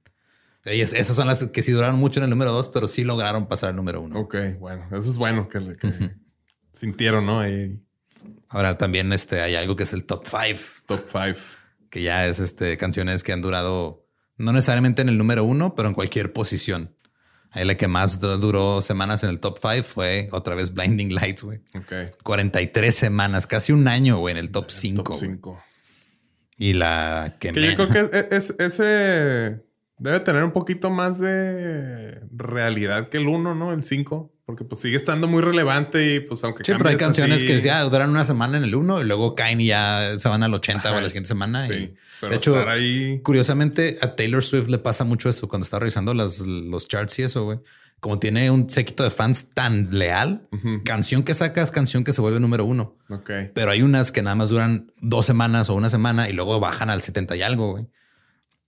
Ellas, 0.66 0.94
esas 0.94 1.16
son 1.16 1.28
las 1.28 1.46
que 1.48 1.64
sí 1.64 1.72
duraron 1.72 1.98
mucho 1.98 2.20
en 2.20 2.26
el 2.26 2.30
número 2.30 2.52
2, 2.52 2.68
pero 2.70 2.88
sí 2.88 3.04
lograron 3.04 3.48
pasar 3.48 3.70
al 3.70 3.76
número 3.76 4.02
1. 4.02 4.20
Ok, 4.20 4.36
bueno, 4.60 4.86
eso 4.92 5.10
es 5.10 5.18
bueno 5.18 5.48
que, 5.48 5.78
sintieron, 6.74 7.26
¿no? 7.26 7.42
Ahora 8.50 8.78
también 8.78 9.14
este, 9.14 9.42
hay 9.42 9.56
algo 9.56 9.76
que 9.76 9.84
es 9.84 9.94
el 9.94 10.06
top 10.06 10.26
5. 10.28 10.60
Top 10.86 11.02
5. 11.12 11.40
Que 11.90 12.04
ya 12.04 12.28
es 12.28 12.40
este, 12.40 12.78
canciones 12.78 13.24
que 13.24 13.32
han 13.32 13.42
durado 13.42 14.06
no 14.38 14.54
necesariamente 14.54 15.02
en 15.02 15.10
el 15.10 15.18
número 15.18 15.44
1, 15.44 15.76
pero 15.76 15.90
en 15.90 15.94
cualquier 15.94 16.34
posición. 16.34 16.96
Ahí 17.52 17.66
la 17.66 17.76
que 17.76 17.88
más 17.88 18.20
duró 18.20 18.82
semanas 18.82 19.24
en 19.24 19.32
el 19.32 19.40
top 19.40 19.60
5 19.60 19.84
fue 19.84 20.30
otra 20.32 20.56
vez 20.56 20.74
Blinding 20.74 21.14
Lights, 21.14 21.44
güey. 21.44 21.60
Ok. 21.76 22.16
43 22.24 22.96
semanas, 22.96 23.48
casi 23.48 23.74
un 23.74 23.88
año, 23.88 24.18
güey, 24.18 24.34
en 24.34 24.38
el 24.38 24.52
top 24.52 24.70
5. 24.70 25.04
Top 25.04 25.18
5. 25.18 25.64
Y 26.58 26.74
la 26.74 27.36
que, 27.40 27.52
que 27.52 27.76
Yo 27.76 27.90
creo 27.90 28.10
que 28.12 28.28
es, 28.32 28.56
ese 28.60 29.64
debe 30.00 30.20
tener 30.22 30.44
un 30.44 30.52
poquito 30.52 30.90
más 30.90 31.20
de 31.20 32.22
realidad 32.32 33.10
que 33.10 33.18
el 33.18 33.28
1, 33.28 33.56
¿no? 33.56 33.74
El 33.74 33.84
5. 33.84 34.34
Porque 34.46 34.64
pues 34.64 34.82
sigue 34.82 34.96
estando 34.96 35.28
muy 35.28 35.44
relevante 35.44 36.16
y 36.16 36.20
pues 36.22 36.44
aunque 36.44 36.64
Sí, 36.64 36.72
pero 36.76 36.90
hay 36.90 36.96
canciones 36.96 37.44
que 37.44 37.60
ya 37.62 37.84
duran 37.84 38.10
una 38.10 38.26
semana 38.26 38.58
en 38.58 38.64
el 38.64 38.74
1 38.74 39.02
y 39.02 39.04
luego 39.04 39.36
caen 39.36 39.62
y 39.62 39.68
ya 39.68 40.18
se 40.18 40.28
van 40.28 40.42
al 40.42 40.52
80 40.52 40.92
o 40.92 40.98
a 40.98 41.02
la 41.02 41.08
siguiente 41.08 41.28
semana. 41.28 41.68
Sí, 41.68 41.94
de 42.28 42.36
hecho, 42.36 42.56
curiosamente 43.22 43.98
a 44.02 44.16
Taylor 44.16 44.44
Swift 44.44 44.68
le 44.68 44.80
pasa 44.80 45.04
mucho 45.04 45.30
eso 45.30 45.48
cuando 45.48 45.66
está 45.66 45.78
revisando 45.78 46.16
las, 46.16 46.40
los 46.40 46.88
charts 46.88 47.20
y 47.20 47.22
eso, 47.22 47.46
güey. 47.46 47.60
Como 48.00 48.18
tiene 48.18 48.50
un 48.50 48.70
séquito 48.72 49.04
de 49.04 49.12
fans 49.12 49.50
tan 49.54 50.00
leal, 50.00 50.48
canción 50.84 51.22
que 51.22 51.36
sacas, 51.36 51.70
canción 51.70 52.04
que 52.04 52.14
se 52.14 52.22
vuelve 52.22 52.40
número 52.40 52.66
uno. 52.66 52.98
Ok. 53.10 53.30
Pero 53.54 53.70
hay 53.70 53.84
unas 53.84 54.12
que 54.12 54.24
nada 54.24 54.36
más 54.36 54.50
duran 54.50 54.92
dos 55.00 55.28
semanas 55.28 55.70
o 55.70 55.76
una 55.76 55.92
semana 55.92 56.28
y 56.28 56.34
luego 56.34 56.60
bajan 56.60 56.90
al 56.90 57.04
70 57.04 57.36
y 57.36 57.44
algo, 57.44 57.74
güey. 57.74 57.88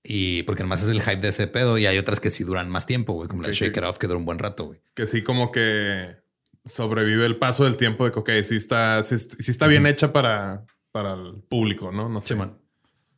Y 0.04 0.44
porque 0.44 0.64
nomás 0.64 0.82
es 0.82 0.90
el 0.90 1.02
hype 1.02 1.18
de 1.22 1.30
ese 1.30 1.48
pedo. 1.48 1.78
Y 1.78 1.86
hay 1.86 1.98
otras 1.98 2.20
que 2.20 2.30
sí 2.30 2.44
duran 2.44 2.70
más 2.70 2.86
tiempo, 2.86 3.14
güey, 3.14 3.28
como 3.28 3.44
la 3.44 3.52
Shake 3.52 3.78
It 3.78 3.84
Off, 3.84 3.98
que 3.98 4.08
dura 4.08 4.18
un 4.18 4.26
buen 4.26 4.40
rato, 4.40 4.66
güey. 4.66 4.82
Que 4.96 5.06
sí, 5.06 5.24
como 5.24 5.52
que 5.52 6.18
sobrevive 6.66 7.26
el 7.26 7.38
paso 7.38 7.64
del 7.64 7.78
tiempo 7.78 8.06
de 8.06 8.12
que, 8.12 8.20
ok, 8.20 8.30
sí 8.44 8.56
está, 8.56 9.04
sí, 9.04 9.16
está 9.16 9.68
bien 9.68 9.86
hecha 9.86 10.14
para, 10.14 10.66
para 10.92 11.14
el 11.14 11.44
público, 11.48 11.92
¿no? 11.92 12.10
No 12.10 12.22
sé. 12.22 12.36
Sí, 12.36 12.42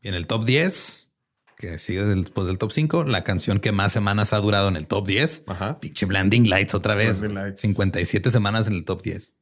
y 0.02 0.10
en 0.10 0.16
el 0.16 0.28
top 0.28 0.46
10, 0.46 1.12
que 1.58 1.80
sigue 1.80 2.04
después 2.04 2.46
del 2.46 2.58
top 2.58 2.74
5, 2.74 3.06
la 3.06 3.24
canción 3.24 3.60
que 3.60 3.72
más 3.72 3.94
semanas 3.94 4.34
ha 4.34 4.40
durado 4.40 4.68
en 4.68 4.76
el 4.76 4.86
top 4.86 5.08
10. 5.08 5.46
Ajá. 5.48 5.80
Pinche 5.80 6.06
Blinding 6.06 6.50
Lights 6.50 6.74
otra 6.74 6.94
vez. 6.94 7.22
57 7.56 8.30
semanas 8.30 8.68
en 8.68 8.74
el 8.74 8.84
top 8.84 9.02
10. 9.02 9.34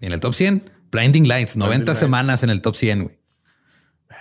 Y 0.00 0.06
en 0.06 0.12
el 0.12 0.20
top 0.20 0.34
100, 0.34 0.70
Blinding 0.90 1.28
Lights, 1.28 1.56
90 1.56 1.94
semanas 1.94 2.42
en 2.42 2.50
el 2.50 2.62
top 2.62 2.74
100, 2.74 3.02
güey. 3.04 3.18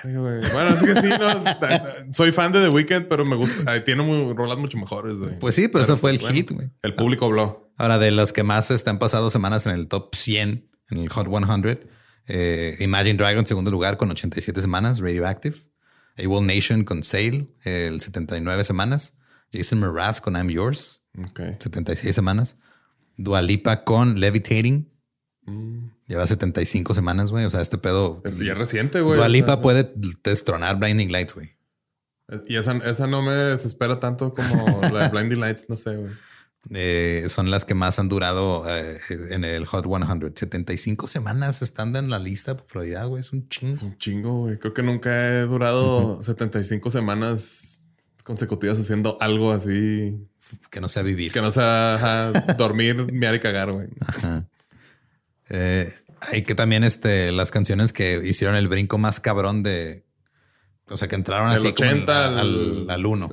Bueno, 0.54 0.70
así 0.70 0.86
que 0.86 0.96
sí, 1.02 1.10
no, 1.10 2.14
soy 2.14 2.32
fan 2.32 2.52
de 2.52 2.62
The 2.62 2.70
Weeknd, 2.70 3.08
pero 3.08 3.26
me 3.26 3.36
gusta. 3.36 3.84
Tiene 3.84 4.04
muy, 4.04 4.34
rolas 4.34 4.58
mucho 4.58 4.78
mejores. 4.78 5.18
Güey. 5.18 5.40
Pues 5.40 5.56
sí, 5.56 5.68
pero, 5.68 5.84
eso 5.84 5.98
fue 5.98 6.12
el 6.12 6.20
hit, 6.20 6.52
güey. 6.52 6.70
El 6.82 6.94
público 6.96 7.26
habló. 7.26 7.72
Ahora, 7.78 7.98
de 7.98 8.12
los 8.12 8.32
que 8.32 8.44
más 8.44 8.72
están 8.72 9.00
pasado 9.00 9.30
semanas 9.30 9.66
en 9.68 9.74
el 9.74 9.88
top 9.88 10.16
100, 10.16 10.70
en 10.92 10.98
el 10.98 11.10
Hot 11.10 11.28
100, 11.28 11.90
eh, 12.28 12.76
Imagine 12.80 13.16
Dragon, 13.16 13.46
segundo 13.46 13.72
lugar, 13.72 13.98
con 13.98 14.12
87 14.12 14.62
semanas, 14.62 15.00
Radioactive. 15.00 15.58
AWOL 16.18 16.46
Nation 16.46 16.84
con 16.84 17.04
Sail, 17.04 17.54
el 17.64 18.00
79 18.00 18.64
semanas. 18.64 19.16
Jason 19.52 19.80
Mraz 19.80 20.22
con 20.22 20.36
I'm 20.36 20.50
Yours, 20.50 21.02
76 21.60 22.14
semanas. 22.14 22.58
Dualipa 23.18 23.84
con 23.84 24.20
Levitating, 24.20 24.92
mm. 25.46 25.90
Lleva 26.08 26.28
75 26.28 26.94
semanas, 26.94 27.32
güey. 27.32 27.46
O 27.46 27.50
sea, 27.50 27.62
este 27.62 27.78
pedo. 27.78 28.22
Es 28.24 28.38
ya 28.38 28.54
reciente, 28.54 29.02
güey. 29.02 29.18
Dualipa 29.18 29.62
puede 29.62 29.92
destronar 30.24 30.78
Blinding 30.78 31.12
Lights, 31.12 31.34
güey. 31.34 31.56
Y 32.48 32.56
esa, 32.56 32.78
esa, 32.78 33.08
no 33.08 33.22
me 33.22 33.32
desespera 33.32 34.00
tanto 34.00 34.34
como 34.34 34.82
la 34.94 35.04
de 35.04 35.10
Blinding 35.10 35.40
Lights, 35.40 35.70
no 35.70 35.78
sé, 35.78 35.96
güey. 35.96 36.12
Eh, 36.72 37.26
son 37.30 37.52
las 37.52 37.64
que 37.64 37.76
más 37.76 38.00
han 38.00 38.10
durado 38.10 38.66
eh, 38.68 39.00
en 39.30 39.44
el 39.44 39.66
Hot 39.68 39.86
100. 39.86 40.34
75 40.36 41.08
semanas 41.08 41.62
estando 41.62 42.00
en 42.00 42.10
la 42.10 42.18
lista 42.18 42.54
de 42.54 42.60
popularidad, 42.60 43.08
güey. 43.08 43.22
Es 43.22 43.34
un 43.34 43.48
chingo. 43.50 43.76
Es 43.76 43.84
un 43.84 43.98
chingo, 43.98 44.40
güey. 44.42 44.58
Creo 44.58 44.74
que 44.74 44.82
nunca 44.82 45.30
he 45.30 45.42
durado 45.42 46.24
75 46.24 46.90
semanas 46.90 47.88
consecutivas 48.24 48.80
haciendo 48.80 49.18
algo 49.22 49.52
así. 49.52 50.18
Que 50.72 50.82
no 50.82 50.90
sea 50.90 51.04
vivir. 51.04 51.32
Que 51.32 51.42
no 51.42 51.52
sea 51.52 52.32
dormir, 52.58 52.96
mirar 53.12 53.36
y 53.36 53.40
cagar, 53.40 53.72
güey. 53.72 53.90
Ajá. 54.00 54.48
Eh, 55.50 55.92
hay 56.22 56.44
que 56.44 56.56
también 56.56 56.84
este, 56.84 57.32
las 57.32 57.52
canciones 57.52 57.94
que 57.94 58.20
hicieron 58.24 58.56
el 58.56 58.68
brinco 58.68 58.98
más 58.98 59.20
cabrón 59.20 59.64
de. 59.64 60.06
O 60.88 60.98
sea, 60.98 61.08
que 61.08 61.16
entraron 61.16 61.50
así 61.50 61.68
80 61.68 62.40
al, 62.40 62.90
al, 62.90 63.06
1. 63.06 63.30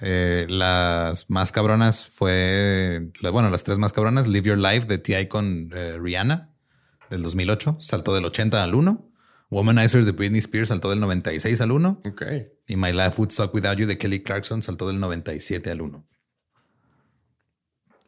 Eh, 0.00 0.46
las 0.48 1.28
más 1.28 1.52
cabronas 1.52 2.06
fue, 2.06 3.10
bueno, 3.32 3.50
las 3.50 3.64
tres 3.64 3.78
más 3.78 3.92
cabronas, 3.92 4.28
Live 4.28 4.48
Your 4.48 4.58
Life 4.58 4.86
de 4.86 4.98
T.I. 4.98 5.26
con 5.26 5.70
eh, 5.74 5.98
Rihanna 6.00 6.50
del 7.10 7.22
2008, 7.22 7.78
saltó 7.80 8.14
del 8.14 8.24
80 8.24 8.62
al 8.62 8.74
1. 8.74 9.04
Womanizer 9.50 10.04
de 10.04 10.12
Britney 10.12 10.40
Spears 10.40 10.68
saltó 10.68 10.90
del 10.90 11.00
96 11.00 11.60
al 11.60 11.72
1. 11.72 12.02
Ok. 12.04 12.22
Y 12.66 12.76
My 12.76 12.92
Life 12.92 13.14
Would 13.16 13.30
Suck 13.30 13.54
Without 13.54 13.78
You 13.78 13.86
de 13.86 13.96
Kelly 13.96 14.22
Clarkson 14.22 14.62
saltó 14.62 14.86
del 14.88 15.00
97 15.00 15.70
al 15.70 15.80
1. 15.80 16.06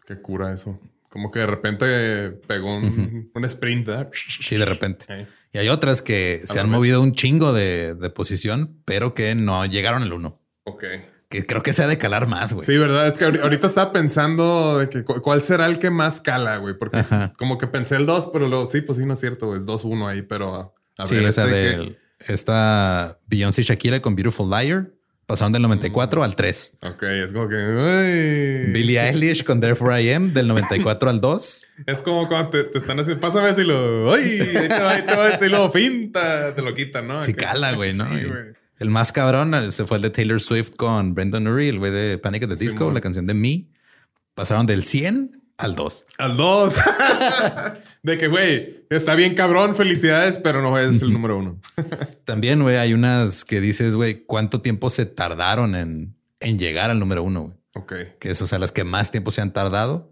Qué 0.07 0.21
cura 0.21 0.53
eso. 0.53 0.77
Como 1.11 1.33
que 1.33 1.41
de 1.41 1.47
repente 1.49 2.31
pegó 2.47 2.77
un, 2.77 3.45
sprint. 3.45 3.89
Sí, 4.13 4.57
de 4.57 4.65
repente. 4.65 5.27
Y 5.53 5.59
hay 5.59 5.69
otras 5.69 6.03
que 6.03 6.43
se 6.45 6.61
han 6.61 6.71
movido 6.71 7.03
un 7.03 7.13
chingo 7.13 7.53
de, 7.53 8.13
posición, 8.15 8.81
pero 8.85 9.13
que 9.13 9.35
no 9.35 9.67
llegaron 9.67 10.03
al 10.05 10.13
uno. 10.13 10.41
Ok. 10.65 10.85
Que 11.29 11.47
creo 11.47 11.63
que 11.65 11.73
se 11.73 11.83
ha 11.83 11.89
de 11.89 11.99
calar 11.99 12.29
más, 12.29 12.53
güey. 12.53 12.65
Sí, 12.65 12.79
verdad. 12.79 13.09
Es 13.09 13.19
que 13.19 13.25
ahorita 13.25 13.67
estaba 13.67 13.93
pensando 13.93 14.79
de 14.79 14.89
que 14.89 15.05
cuál 15.05 15.43
será 15.43 15.67
el 15.67 15.81
que 15.81 15.91
más 15.91 16.21
cala, 16.21 16.57
güey. 16.59 16.79
Porque 16.79 17.05
como 17.37 17.59
que 17.59 17.67
pensé 17.67 17.97
el 17.97 18.07
2, 18.07 18.31
pero 18.33 18.49
luego 18.49 18.67
sí, 18.67 18.81
pues 18.81 18.99
sí, 18.99 19.05
no 19.05 19.15
es 19.15 19.21
cierto, 19.21 19.57
Es 19.57 19.67
2-1 19.67 20.09
ahí, 20.09 20.23
pero 20.23 20.75
a 20.97 21.07
sí, 21.07 21.17
ver. 21.17 21.25
esa 21.25 21.45
este 21.45 21.57
de 21.57 21.99
esta 22.29 23.19
Beyoncé 23.27 23.65
Shakira 23.65 24.01
con 24.01 24.15
Beautiful 24.15 24.49
Liar. 24.49 24.93
Pasaron 25.31 25.53
del 25.53 25.63
94 25.63 26.25
al 26.25 26.35
3. 26.35 26.79
Ok, 26.83 27.03
es 27.05 27.33
como 27.33 27.49
que. 27.49 28.65
Billie 28.75 28.99
Eilish 28.99 29.45
con 29.45 29.61
Therefore 29.61 30.03
I 30.03 30.11
Am 30.11 30.33
del 30.33 30.49
94 30.49 31.09
al 31.09 31.21
2. 31.21 31.67
Es 31.87 32.03
como 32.03 32.27
cuando 32.27 32.51
te, 32.51 32.77
están 32.77 32.99
haciendo, 32.99 33.21
pásame 33.21 33.47
así 33.47 33.61
y 33.61 33.65
lo. 33.65 34.13
¡Ay! 34.13 34.41
Ahí 34.41 34.67
te 34.67 34.81
va, 34.81 34.91
ahí 34.91 35.05
te 35.07 35.15
va, 35.15 35.47
y 35.47 35.49
lo 35.49 35.71
pinta, 35.71 36.53
te 36.53 36.63
lo 36.63 36.75
quitan, 36.75 37.07
¿no? 37.07 37.23
Sí, 37.23 37.33
cala, 37.33 37.75
güey, 37.75 37.95
¿no? 37.95 38.09
el 38.81 38.91
más 38.91 39.13
cabrón 39.13 39.71
se 39.71 39.87
fue 39.87 39.99
el 39.99 40.03
de 40.03 40.11
Taylor 40.11 40.41
Swift 40.41 40.71
con 40.75 41.15
Brendan 41.15 41.47
Urie, 41.47 41.69
el 41.69 41.79
güey 41.79 41.93
de 41.93 42.19
Panic 42.19 42.43
at 42.43 42.49
the 42.49 42.57
Disco, 42.57 42.91
la 42.91 43.01
canción 43.01 43.29
de 43.29 43.35
Me. 43.35 43.69
Pasaron 44.35 44.67
del 44.67 44.83
100 44.83 45.45
al 45.59 45.77
2. 45.77 46.07
Al 46.19 46.37
2. 46.37 46.75
de 48.03 48.19
que, 48.19 48.29
güey, 48.29 48.85
está 48.91 49.15
bien 49.15 49.35
cabrón, 49.35 49.77
felicidades, 49.77 50.39
pero 50.39 50.63
no 50.63 50.79
es 50.79 51.03
el 51.03 51.13
número 51.13 51.39
uno. 51.39 51.61
También, 52.25 52.63
güey, 52.63 52.77
hay 52.77 52.95
unas 52.95 53.45
que 53.45 53.61
dices, 53.61 53.95
güey, 53.95 54.25
¿cuánto 54.25 54.61
tiempo 54.61 54.91
se 54.91 55.07
tardaron 55.07 55.75
en, 55.75 56.17
en 56.41 56.59
llegar 56.59 56.91
al 56.91 56.99
número 56.99 57.23
uno, 57.23 57.43
güey? 57.43 57.57
Ok. 57.75 57.93
Que 58.19 58.31
es, 58.31 58.43
o 58.43 58.47
sea, 58.47 58.59
las 58.59 58.73
que 58.73 58.85
más 58.85 59.11
tiempo 59.11 59.31
se 59.31 59.41
han 59.41 59.53
tardado. 59.53 60.11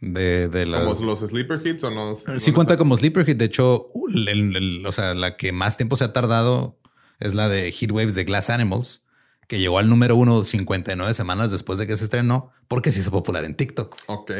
De, 0.00 0.48
de 0.48 0.64
las... 0.64 0.84
¿Como 0.84 1.06
los 1.06 1.18
sleeper 1.18 1.60
hits 1.64 1.82
o 1.82 1.90
no? 1.90 2.14
Sí, 2.38 2.52
cuenta 2.52 2.76
como 2.76 2.96
sleeper 2.96 3.26
hit. 3.26 3.36
De 3.36 3.46
hecho, 3.46 3.90
o 3.92 4.92
sea, 4.92 5.14
la 5.14 5.36
que 5.36 5.50
más 5.50 5.76
tiempo 5.76 5.96
se 5.96 6.04
ha 6.04 6.12
tardado 6.12 6.78
es 7.18 7.34
la 7.34 7.48
de 7.48 7.72
Heat 7.72 7.90
Waves 7.90 8.14
de 8.14 8.22
Glass 8.22 8.48
Animals 8.48 9.02
que 9.48 9.58
llegó 9.58 9.78
al 9.78 9.88
número 9.88 10.14
uno 10.14 10.44
59 10.44 11.14
semanas 11.14 11.50
después 11.50 11.78
de 11.78 11.86
que 11.86 11.96
se 11.96 12.04
estrenó, 12.04 12.52
porque 12.68 12.92
se 12.92 13.00
hizo 13.00 13.10
popular 13.10 13.44
en 13.44 13.54
TikTok. 13.56 13.96
Ok, 14.06 14.30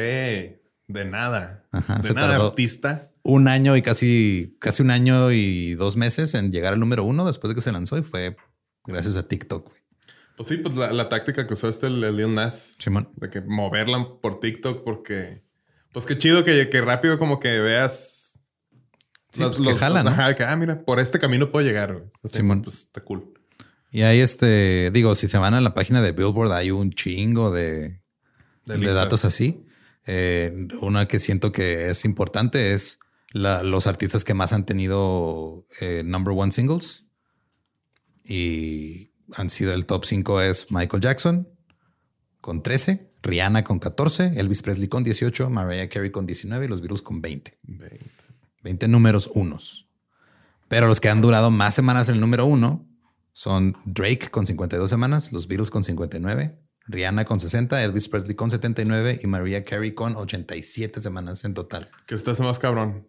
de 0.88 1.04
nada. 1.04 1.64
de 2.02 2.14
nada, 2.14 2.36
artista. 2.36 3.12
Un 3.22 3.46
año 3.46 3.76
y 3.76 3.82
casi, 3.82 4.56
casi 4.58 4.82
un 4.82 4.90
año 4.90 5.30
y 5.30 5.74
dos 5.74 5.96
meses 5.96 6.34
en 6.34 6.50
llegar 6.50 6.72
al 6.72 6.80
número 6.80 7.04
uno 7.04 7.26
después 7.26 7.50
de 7.50 7.54
que 7.54 7.60
se 7.60 7.72
lanzó 7.72 7.98
y 7.98 8.02
fue 8.02 8.36
gracias 8.84 9.16
a 9.16 9.28
TikTok. 9.28 9.70
Pues 10.36 10.48
sí, 10.48 10.56
pues 10.56 10.74
la, 10.76 11.08
táctica 11.08 11.46
que 11.46 11.52
usó 11.52 11.68
este 11.68 11.88
el, 11.88 12.16
Lil 12.16 12.34
Nas. 12.34 12.76
De 13.16 13.28
que 13.28 13.40
moverla 13.42 14.08
por 14.20 14.40
TikTok 14.40 14.84
porque... 14.84 15.42
Pues 15.92 16.06
qué 16.06 16.16
chido 16.16 16.44
que, 16.44 16.68
que 16.70 16.80
rápido 16.80 17.18
como 17.18 17.38
que 17.38 17.58
veas... 17.60 18.38
Sí, 19.32 19.40
los, 19.40 19.56
pues 19.56 19.68
que 19.68 19.74
jalan, 19.74 20.08
Ajá, 20.08 20.34
que, 20.34 20.44
ah, 20.44 20.56
mira, 20.56 20.84
por 20.84 21.00
este 21.00 21.18
camino 21.18 21.50
puedo 21.50 21.66
llegar. 21.66 22.04
Simón. 22.24 22.62
Pues 22.62 22.76
está 22.76 23.02
cool. 23.02 23.34
Y 23.90 24.02
hay 24.02 24.20
este, 24.20 24.90
digo, 24.90 25.14
si 25.14 25.28
se 25.28 25.38
van 25.38 25.54
a 25.54 25.60
la 25.60 25.74
página 25.74 26.00
de 26.00 26.12
Billboard, 26.12 26.52
hay 26.52 26.70
un 26.70 26.92
chingo 26.92 27.50
de, 27.50 28.00
de, 28.64 28.94
datos 28.94 29.24
así. 29.26 29.66
Eh, 30.10 30.68
una 30.80 31.06
que 31.06 31.18
siento 31.18 31.52
que 31.52 31.90
es 31.90 32.06
importante 32.06 32.72
es 32.72 32.98
los 33.34 33.86
artistas 33.86 34.24
que 34.24 34.32
más 34.32 34.54
han 34.54 34.64
tenido 34.64 35.66
eh, 35.82 36.02
number 36.02 36.32
one 36.34 36.50
singles. 36.50 37.06
Y 38.24 39.12
han 39.36 39.50
sido 39.50 39.74
el 39.74 39.84
top 39.84 40.06
5 40.06 40.40
es 40.40 40.70
Michael 40.70 41.02
Jackson 41.02 41.48
con 42.40 42.62
13, 42.62 43.12
Rihanna 43.22 43.64
con 43.64 43.78
14, 43.78 44.32
Elvis 44.40 44.62
Presley 44.62 44.88
con 44.88 45.04
18, 45.04 45.50
Mariah 45.50 45.90
Carey 45.90 46.10
con 46.10 46.24
19 46.24 46.64
y 46.64 46.68
los 46.68 46.80
Beatles 46.80 47.02
con 47.02 47.20
20. 47.20 47.58
20. 47.64 48.06
20 48.62 48.88
números 48.88 49.30
unos. 49.34 49.90
Pero 50.68 50.86
los 50.86 51.00
que 51.00 51.10
han 51.10 51.20
durado 51.20 51.50
más 51.50 51.74
semanas 51.74 52.08
en 52.08 52.14
el 52.14 52.20
número 52.22 52.46
uno 52.46 52.88
son 53.34 53.76
Drake 53.84 54.30
con 54.30 54.46
52 54.46 54.88
semanas, 54.88 55.32
los 55.32 55.48
Beatles 55.48 55.70
con 55.70 55.84
59, 55.84 56.58
Rihanna 56.88 57.24
con 57.24 57.38
60, 57.38 57.84
Elvis 57.84 58.08
Presley 58.08 58.34
con 58.34 58.50
79 58.50 59.20
y 59.22 59.26
Mariah 59.26 59.62
Carey 59.62 59.92
con 59.92 60.16
87 60.16 61.00
semanas 61.00 61.44
en 61.44 61.54
total. 61.54 61.90
¿Qué 62.06 62.14
estás 62.14 62.40
más 62.40 62.58
cabrón? 62.58 63.06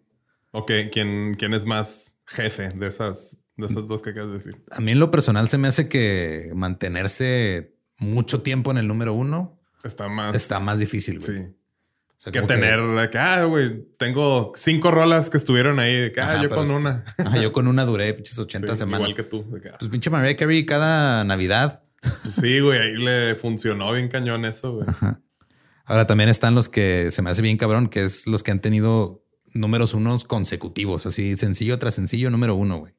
Ok, 0.52 0.72
¿quién, 0.92 1.34
quién 1.38 1.54
es 1.54 1.64
más 1.64 2.16
jefe 2.26 2.68
de 2.68 2.86
esas, 2.86 3.38
de 3.56 3.66
esas 3.66 3.86
dos 3.88 4.02
que 4.02 4.10
acabas 4.10 4.28
de 4.28 4.34
decir? 4.34 4.64
A 4.70 4.80
mí 4.80 4.92
en 4.92 5.00
lo 5.00 5.10
personal 5.10 5.48
se 5.48 5.58
me 5.58 5.68
hace 5.68 5.88
que 5.88 6.52
mantenerse 6.54 7.74
mucho 7.98 8.42
tiempo 8.42 8.70
en 8.70 8.78
el 8.78 8.86
número 8.86 9.14
uno 9.14 9.58
está 9.82 10.08
más, 10.08 10.34
está 10.34 10.60
más 10.60 10.78
difícil. 10.78 11.22
Sí. 11.22 11.54
que 12.30 12.42
tener 12.42 13.10
que, 13.10 13.18
ah, 13.18 13.44
güey, 13.44 13.86
tengo 13.96 14.52
cinco 14.54 14.90
rolas 14.90 15.30
que 15.30 15.38
estuvieron 15.38 15.78
ahí. 15.78 16.12
ah, 16.20 16.42
yo 16.42 16.50
con 16.50 16.70
una. 16.70 17.04
yo 17.40 17.52
con 17.52 17.66
una 17.66 17.84
duré 17.84 18.12
pinches 18.12 18.38
80 18.38 18.76
semanas. 18.76 19.08
Igual 19.08 19.14
que 19.14 19.22
tú. 19.22 19.46
Ah. 19.72 19.76
Pues 19.78 19.90
pinche 19.90 20.10
Mariah 20.10 20.36
Carey 20.36 20.66
cada 20.66 21.24
Navidad 21.24 21.82
pues 22.00 22.34
sí, 22.34 22.60
güey, 22.60 22.78
ahí 22.78 22.96
le 22.96 23.34
funcionó 23.36 23.92
bien 23.92 24.08
cañón 24.08 24.44
eso, 24.44 24.74
güey. 24.74 24.86
Ahora 25.84 26.06
también 26.06 26.28
están 26.28 26.54
los 26.54 26.68
que 26.68 27.10
se 27.10 27.22
me 27.22 27.30
hace 27.30 27.42
bien 27.42 27.56
cabrón, 27.56 27.88
que 27.88 28.04
es 28.04 28.26
los 28.26 28.42
que 28.42 28.50
han 28.50 28.60
tenido 28.60 29.24
números 29.54 29.94
unos 29.94 30.24
consecutivos, 30.24 31.06
así 31.06 31.36
sencillo 31.36 31.78
tras 31.78 31.94
sencillo, 31.94 32.30
número 32.30 32.54
uno, 32.54 32.78
güey. 32.78 32.94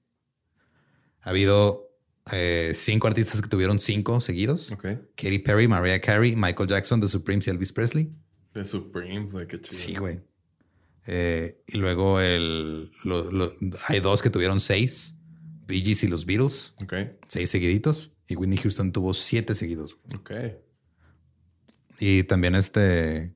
Ha 1.22 1.30
habido 1.30 1.90
eh, 2.32 2.74
cinco 2.76 3.08
artistas 3.08 3.42
que 3.42 3.48
tuvieron 3.48 3.80
cinco 3.80 4.22
seguidos. 4.22 4.74
Katy 5.16 5.40
Perry, 5.40 5.68
Mariah 5.68 6.02
Carey, 6.02 6.36
Michael 6.36 6.70
Jackson, 6.70 7.00
The 7.02 7.08
Supremes 7.08 7.48
y 7.48 7.52
Elvis 7.52 7.72
Presley. 7.72 8.12
The 8.54 8.66
Supremes, 8.66 9.32
güey, 9.32 9.48
qué 9.48 9.60
chido. 9.60 9.80
Sí, 9.80 9.96
güey. 9.96 10.20
Eh, 11.08 11.62
y 11.68 11.78
luego 11.78 12.20
el, 12.20 12.90
hay 13.88 14.00
dos 14.00 14.22
que 14.22 14.30
tuvieron 14.30 14.60
seis. 14.60 15.16
Bee 15.66 15.82
Gees 15.82 16.04
y 16.04 16.08
los 16.08 16.26
Beatles. 16.26 16.76
Seis 17.28 17.50
seguiditos. 17.50 18.16
Y 18.32 18.36
Whitney 18.36 18.58
Houston 18.58 18.94
tuvo 18.94 19.14
siete 19.14 19.56
seguidos. 19.56 19.98
Ok. 20.16 20.32
Y 22.00 22.24
también 22.24 22.56
este. 22.56 23.36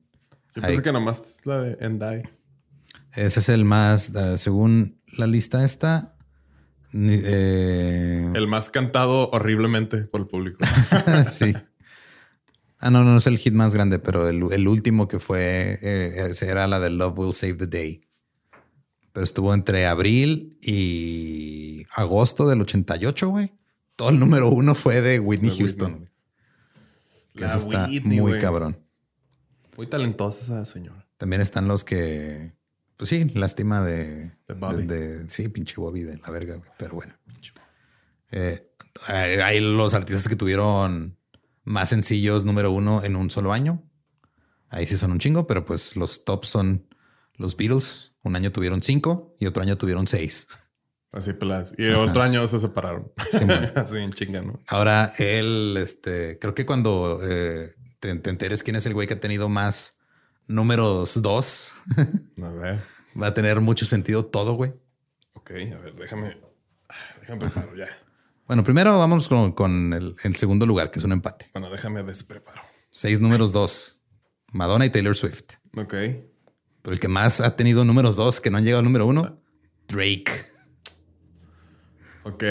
Yo 0.54 0.62
pensé 0.62 0.82
que 0.82 0.90
nomás 0.90 1.42
la 1.44 1.60
de 1.60 1.76
Endai. 1.84 2.22
Ese 3.14 3.40
es 3.40 3.48
el 3.50 3.66
más, 3.66 4.10
según 4.36 5.02
la 5.18 5.26
lista 5.26 5.64
esta. 5.64 6.16
Eh, 6.94 8.32
el 8.34 8.48
más 8.48 8.70
cantado 8.70 9.28
horriblemente 9.30 9.98
por 9.98 10.22
el 10.22 10.26
público. 10.28 10.64
sí. 11.30 11.52
Ah, 12.78 12.90
no, 12.90 13.04
no 13.04 13.18
es 13.18 13.26
el 13.26 13.36
hit 13.36 13.52
más 13.52 13.74
grande, 13.74 13.98
pero 13.98 14.28
el, 14.28 14.68
último 14.68 15.08
que 15.08 15.18
fue 15.18 15.78
eh, 15.82 16.32
era 16.40 16.66
la 16.66 16.80
de 16.80 16.88
Love 16.88 17.18
Will 17.18 17.34
Save 17.34 17.54
the 17.54 17.66
Day. 17.66 18.08
Pero 19.12 19.24
estuvo 19.24 19.52
entre 19.52 19.86
abril 19.86 20.58
y 20.62 21.84
agosto 21.94 22.48
del 22.48 22.62
88, 22.62 23.28
güey 23.28 23.52
todo 23.96 24.10
el 24.10 24.18
número 24.20 24.48
uno 24.50 24.74
fue 24.74 25.00
de 25.00 25.18
Whitney 25.18 25.56
Houston. 25.58 26.10
eso 27.34 27.56
está 27.56 27.88
muy 28.04 28.38
cabrón. 28.38 28.78
Muy 29.76 29.86
talentosa 29.86 30.42
esa 30.42 30.64
señora. 30.64 31.06
También 31.16 31.42
están 31.42 31.66
los 31.66 31.82
que, 31.82 32.54
pues 32.96 33.10
sí, 33.10 33.24
lástima 33.34 33.82
de, 33.82 34.36
de, 34.46 35.28
sí, 35.28 35.48
pinche 35.48 35.74
Bobby 35.76 36.02
de 36.02 36.18
la 36.18 36.30
verga, 36.30 36.60
pero 36.78 36.94
bueno. 36.94 37.14
Eh, 38.30 38.70
hay 39.08 39.60
los 39.60 39.94
artistas 39.94 40.28
que 40.28 40.36
tuvieron 40.36 41.18
más 41.64 41.90
sencillos 41.90 42.44
número 42.44 42.70
uno 42.70 43.02
en 43.02 43.16
un 43.16 43.30
solo 43.30 43.52
año. 43.52 43.82
Ahí 44.68 44.86
sí 44.86 44.96
son 44.96 45.12
un 45.12 45.18
chingo, 45.18 45.46
pero 45.46 45.64
pues 45.64 45.96
los 45.96 46.24
tops 46.24 46.48
son 46.48 46.86
los 47.34 47.56
Beatles. 47.56 48.14
Un 48.22 48.36
año 48.36 48.52
tuvieron 48.52 48.82
cinco 48.82 49.36
y 49.38 49.46
otro 49.46 49.62
año 49.62 49.76
tuvieron 49.78 50.06
seis. 50.06 50.48
Así 51.16 51.32
pelas. 51.32 51.74
Y 51.78 51.84
el 51.84 51.94
otro 51.94 52.20
año 52.20 52.46
se 52.46 52.60
separaron. 52.60 53.10
Así 53.74 53.96
en 53.96 54.12
chinga, 54.12 54.42
¿no? 54.42 54.60
Ahora 54.68 55.14
él, 55.16 55.78
este, 55.78 56.38
creo 56.38 56.54
que 56.54 56.66
cuando 56.66 57.20
eh, 57.22 57.70
te, 58.00 58.10
enteres 58.10 58.62
quién 58.62 58.76
es 58.76 58.84
el 58.84 58.92
güey 58.92 59.08
que 59.08 59.14
ha 59.14 59.20
tenido 59.20 59.48
más 59.48 59.96
números 60.46 61.22
dos, 61.22 61.72
va 62.38 63.28
a 63.28 63.34
tener 63.34 63.62
mucho 63.62 63.86
sentido 63.86 64.26
todo, 64.26 64.52
güey. 64.52 64.74
Ok, 65.32 65.52
a 65.52 65.78
ver, 65.78 65.94
déjame, 65.94 66.36
déjame 67.22 67.40
preparo 67.40 67.74
ya. 67.74 67.88
Bueno, 68.46 68.62
primero 68.62 68.98
vamos 68.98 69.26
con, 69.26 69.94
el, 69.94 70.36
segundo 70.36 70.66
lugar, 70.66 70.90
que 70.90 70.98
es 70.98 71.04
un 71.04 71.12
empate. 71.12 71.48
Bueno, 71.54 71.70
déjame 71.70 72.02
despreparo. 72.02 72.60
Seis 72.90 73.22
números 73.22 73.52
dos. 73.52 74.02
Madonna 74.52 74.84
y 74.84 74.90
Taylor 74.90 75.16
Swift. 75.16 75.54
Ok. 75.76 75.94
Pero 76.82 76.92
el 76.92 77.00
que 77.00 77.08
más 77.08 77.40
ha 77.40 77.56
tenido 77.56 77.86
números 77.86 78.16
dos 78.16 78.38
que 78.42 78.50
no 78.50 78.58
han 78.58 78.64
llegado 78.64 78.80
al 78.80 78.84
número 78.84 79.06
uno, 79.06 79.42
Drake. 79.88 80.55
Ok. 82.26 82.42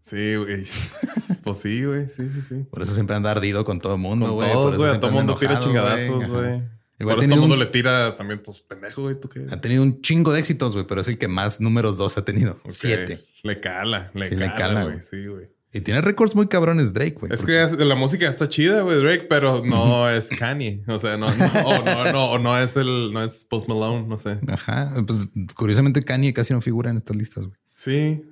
Sí, 0.00 0.34
güey. 0.34 0.64
pues 1.44 1.58
sí, 1.58 1.84
güey. 1.84 2.08
Sí, 2.08 2.28
sí, 2.28 2.42
sí. 2.42 2.66
Por 2.68 2.82
eso 2.82 2.94
siempre 2.94 3.14
anda 3.14 3.30
ardido 3.30 3.64
con 3.64 3.78
todo 3.78 3.94
el 3.94 4.00
mundo, 4.00 4.32
güey. 4.32 4.52
Todos, 4.52 4.76
güey. 4.76 4.98
Todo 4.98 5.06
el 5.06 5.14
mundo 5.14 5.36
tira 5.36 5.60
chingadazos, 5.60 6.28
güey. 6.28 6.62
Igual 6.98 7.16
todo 7.16 7.34
el 7.34 7.40
mundo 7.40 7.56
le 7.56 7.66
tira 7.66 8.16
también, 8.16 8.42
pues 8.42 8.60
pendejo, 8.60 9.02
güey. 9.02 9.18
¿Tú 9.20 9.28
qué? 9.28 9.46
Ha 9.50 9.60
tenido 9.60 9.84
un 9.84 10.02
chingo 10.02 10.32
de 10.32 10.40
éxitos, 10.40 10.74
güey, 10.74 10.84
pero 10.86 11.00
es 11.00 11.08
el 11.08 11.16
que 11.16 11.28
más 11.28 11.60
números 11.60 11.96
dos 11.96 12.18
ha 12.18 12.24
tenido. 12.24 12.60
Siete. 12.68 13.24
Le 13.44 13.60
cala, 13.60 14.10
le 14.14 14.28
cala, 14.28 14.46
le 14.46 14.54
cala, 14.54 14.84
güey. 14.84 15.00
Sí, 15.00 15.26
güey. 15.26 15.48
Y 15.72 15.80
tiene 15.80 16.00
récords 16.00 16.34
muy 16.34 16.48
cabrones 16.48 16.92
Drake, 16.92 17.16
güey. 17.18 17.32
Es 17.32 17.44
que 17.44 17.84
la 17.84 17.94
música 17.94 18.28
está 18.28 18.48
chida, 18.48 18.82
güey, 18.82 19.00
Drake, 19.00 19.26
pero 19.28 19.64
no 19.64 20.10
es 20.10 20.28
Kanye. 20.28 20.82
O 20.86 20.98
sea, 20.98 21.16
no, 21.16 21.34
no, 21.34 21.44
o 21.66 21.84
no, 21.84 22.12
no, 22.12 22.30
o 22.32 22.38
no 22.38 22.58
es 22.58 22.76
el, 22.76 23.12
no 23.12 23.22
es 23.22 23.46
Post 23.48 23.68
Malone, 23.68 24.06
no 24.06 24.18
sé. 24.18 24.38
Ajá. 24.48 24.92
Pues 25.06 25.28
curiosamente 25.54 26.02
Kanye 26.02 26.34
casi 26.34 26.52
no 26.52 26.60
figura 26.60 26.90
en 26.90 26.98
estas 26.98 27.16
listas, 27.16 27.46
güey. 27.46 27.58
Sí. 27.76 28.22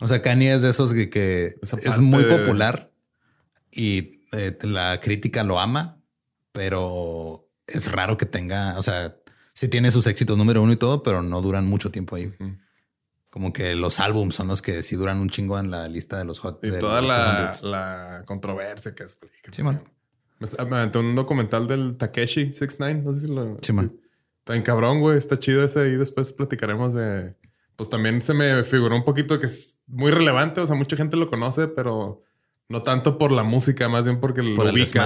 O 0.00 0.08
sea, 0.08 0.22
Kanye 0.22 0.54
es 0.54 0.62
de 0.62 0.70
esos 0.70 0.92
que, 0.92 1.54
es 1.62 1.98
muy 1.98 2.24
popular 2.24 2.92
y 3.70 4.22
eh, 4.32 4.56
la 4.62 5.00
crítica 5.00 5.44
lo 5.44 5.58
ama, 5.58 6.00
pero 6.52 7.48
es 7.66 7.90
raro 7.90 8.16
que 8.16 8.26
tenga, 8.26 8.78
o 8.78 8.82
sea, 8.82 9.16
sí 9.52 9.68
tiene 9.68 9.90
sus 9.90 10.06
éxitos 10.06 10.36
número 10.36 10.62
uno 10.62 10.72
y 10.72 10.76
todo, 10.76 11.02
pero 11.02 11.22
no 11.22 11.40
duran 11.40 11.66
mucho 11.66 11.90
tiempo 11.90 12.16
ahí. 12.16 12.32
Como 13.30 13.52
que 13.52 13.74
los 13.74 14.00
álbums 14.00 14.34
son 14.34 14.48
los 14.48 14.62
que 14.62 14.82
sí 14.82 14.96
duran 14.96 15.18
un 15.18 15.28
chingo 15.28 15.58
en 15.58 15.70
la 15.70 15.88
lista 15.88 16.18
de 16.18 16.24
los 16.24 16.38
hot. 16.38 16.62
Y 16.62 16.70
toda 16.78 17.02
la, 17.02 18.22
controversia 18.26 18.94
que 18.94 19.04
es. 19.04 19.18
Sí, 19.50 19.62
man. 19.62 19.82
Me 20.38 20.76
aventé 20.76 20.98
un 20.98 21.14
documental 21.14 21.66
del 21.66 21.96
Takeshi 21.96 22.52
69. 22.52 23.02
No 23.02 23.12
sé 23.12 23.20
si 23.20 23.26
lo. 23.28 23.56
Sí, 23.60 23.72
man. 23.72 23.94
Está 24.38 24.56
en 24.56 24.62
cabrón, 24.62 25.00
güey. 25.00 25.18
Está 25.18 25.38
chido 25.38 25.64
ese. 25.64 25.88
Y 25.88 25.96
después 25.96 26.32
platicaremos 26.32 26.94
de 26.94 27.34
pues 27.76 27.90
también 27.90 28.20
se 28.20 28.34
me 28.34 28.64
figuró 28.64 28.96
un 28.96 29.04
poquito 29.04 29.38
que 29.38 29.46
es 29.46 29.78
muy 29.86 30.10
relevante. 30.10 30.60
O 30.60 30.66
sea, 30.66 30.74
mucha 30.74 30.96
gente 30.96 31.16
lo 31.16 31.28
conoce, 31.28 31.68
pero 31.68 32.24
no 32.68 32.82
tanto 32.82 33.18
por 33.18 33.30
la 33.30 33.42
música, 33.42 33.88
más 33.88 34.04
bien 34.04 34.20
porque 34.20 34.42
por 34.54 34.66
lo 34.66 34.72
ubicas. 34.72 34.96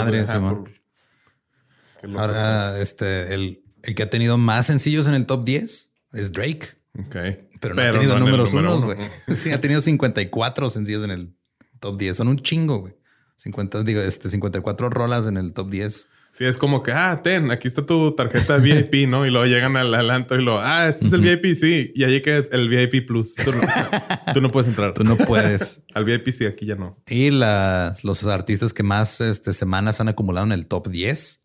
Ahora, 2.16 2.80
este, 2.80 3.34
el, 3.34 3.62
el, 3.82 3.94
que 3.94 4.02
ha 4.02 4.10
tenido 4.10 4.38
más 4.38 4.66
sencillos 4.66 5.06
en 5.06 5.14
el 5.14 5.26
top 5.26 5.44
10 5.44 5.92
es 6.14 6.32
Drake. 6.32 6.68
Ok. 6.98 7.16
Pero 7.60 7.74
no 7.74 7.82
ha 7.82 7.90
tenido 7.90 8.18
números 8.18 8.52
unos, 8.52 8.84
güey. 8.84 8.98
sí, 9.34 9.52
ha 9.52 9.60
tenido 9.60 9.80
54 9.80 10.70
sencillos 10.70 11.04
en 11.04 11.10
el 11.10 11.34
top 11.78 11.98
10. 11.98 12.16
Son 12.16 12.28
un 12.28 12.38
chingo, 12.38 12.78
güey. 12.78 12.96
50, 13.36 13.82
digo, 13.84 14.00
este, 14.00 14.28
54 14.28 14.90
rolas 14.90 15.26
en 15.26 15.36
el 15.36 15.52
top 15.52 15.70
10. 15.70 16.08
Sí, 16.32 16.44
es 16.44 16.56
como 16.56 16.82
que, 16.82 16.92
ah, 16.92 17.20
ten, 17.22 17.50
aquí 17.50 17.66
está 17.66 17.84
tu 17.84 18.12
tarjeta 18.12 18.56
VIP, 18.56 19.08
¿no? 19.08 19.26
Y 19.26 19.30
luego 19.30 19.46
llegan 19.46 19.76
al 19.76 19.92
adelanto 19.92 20.36
y 20.36 20.42
lo, 20.42 20.60
ah, 20.60 20.88
este 20.88 21.06
es 21.06 21.12
el 21.12 21.20
VIP, 21.22 21.54
sí. 21.54 21.90
Y 21.94 22.04
allí 22.04 22.22
que 22.22 22.38
es 22.38 22.48
el 22.52 22.68
VIP 22.68 23.06
Plus. 23.06 23.34
Tú 23.34 24.40
no, 24.40 24.50
puedes 24.50 24.68
entrar. 24.68 24.94
Tú 24.94 25.02
no 25.02 25.16
puedes. 25.16 25.82
al 25.94 26.04
VIP 26.04 26.30
sí, 26.30 26.46
aquí 26.46 26.66
ya 26.66 26.76
no. 26.76 27.02
Y 27.08 27.30
las, 27.30 28.04
los 28.04 28.24
artistas 28.26 28.72
que 28.72 28.84
más 28.84 29.20
este, 29.20 29.52
semanas 29.52 30.00
han 30.00 30.08
acumulado 30.08 30.46
en 30.46 30.52
el 30.52 30.66
top 30.66 30.88
10 30.88 31.42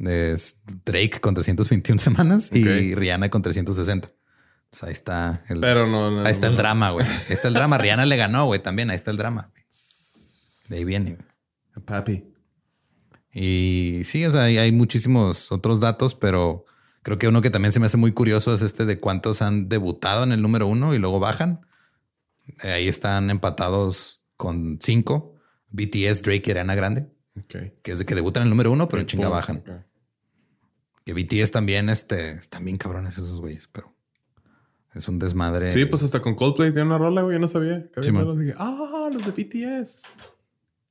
es 0.00 0.60
Drake 0.84 1.20
con 1.20 1.34
321 1.34 1.98
semanas 1.98 2.54
y 2.54 2.94
Rihanna 2.94 3.30
con 3.30 3.42
360. 3.42 4.12
Pues 4.70 4.84
ahí 4.84 4.92
está 4.92 5.42
el, 5.48 5.60
Pero 5.60 5.86
no, 5.86 6.24
ahí 6.24 6.30
está 6.30 6.46
el 6.46 6.56
drama, 6.56 6.90
güey. 6.90 7.06
Ahí 7.06 7.32
está 7.32 7.48
el 7.48 7.54
drama. 7.54 7.78
Rihanna 7.78 8.06
le 8.06 8.16
ganó, 8.16 8.44
güey, 8.44 8.62
también. 8.62 8.90
Ahí 8.90 8.96
está 8.96 9.10
el 9.10 9.16
drama. 9.16 9.50
De 10.68 10.76
ahí 10.76 10.84
viene. 10.84 11.16
Papi. 11.84 12.24
Y 13.32 14.02
sí, 14.04 14.24
o 14.24 14.30
sea, 14.30 14.42
hay, 14.42 14.72
muchísimos 14.72 15.52
otros 15.52 15.80
datos, 15.80 16.14
pero 16.14 16.64
creo 17.02 17.18
que 17.18 17.28
uno 17.28 17.42
que 17.42 17.50
también 17.50 17.72
se 17.72 17.80
me 17.80 17.86
hace 17.86 17.96
muy 17.96 18.12
curioso 18.12 18.52
es 18.52 18.62
este 18.62 18.84
de 18.84 18.98
cuántos 18.98 19.42
han 19.42 19.68
debutado 19.68 20.24
en 20.24 20.32
el 20.32 20.42
número 20.42 20.66
uno 20.66 20.94
y 20.94 20.98
luego 20.98 21.20
bajan. 21.20 21.66
Eh, 22.64 22.72
ahí 22.72 22.88
están 22.88 23.30
empatados 23.30 24.22
con 24.36 24.78
cinco. 24.80 25.34
BTS, 25.70 26.22
Drake 26.22 26.42
y 26.46 26.50
Ariana 26.50 26.74
Grande. 26.74 27.08
Que 27.46 27.92
es 27.92 27.98
de 28.00 28.04
que 28.04 28.14
debutan 28.14 28.42
en 28.42 28.46
el 28.48 28.50
número 28.50 28.72
uno, 28.72 28.88
pero 28.88 29.00
en 29.00 29.06
chinga 29.06 29.28
bajan. 29.28 29.62
Que 31.04 31.14
BTS 31.14 31.52
también, 31.52 31.88
este, 31.88 32.32
están 32.32 32.64
bien 32.64 32.76
cabrones 32.76 33.16
esos 33.16 33.40
güeyes, 33.40 33.68
pero 33.72 33.94
es 34.94 35.08
un 35.08 35.18
desmadre. 35.18 35.70
Sí, 35.70 35.84
pues 35.86 36.02
hasta 36.02 36.20
con 36.20 36.34
Coldplay 36.34 36.72
tiene 36.72 36.86
una 36.86 36.98
rola, 36.98 37.22
güey. 37.22 37.34
Yo 37.34 37.40
no 37.40 37.48
sabía. 37.48 37.88
ah, 38.58 39.10
los 39.12 39.24
de 39.24 39.30
BTS. 39.30 40.02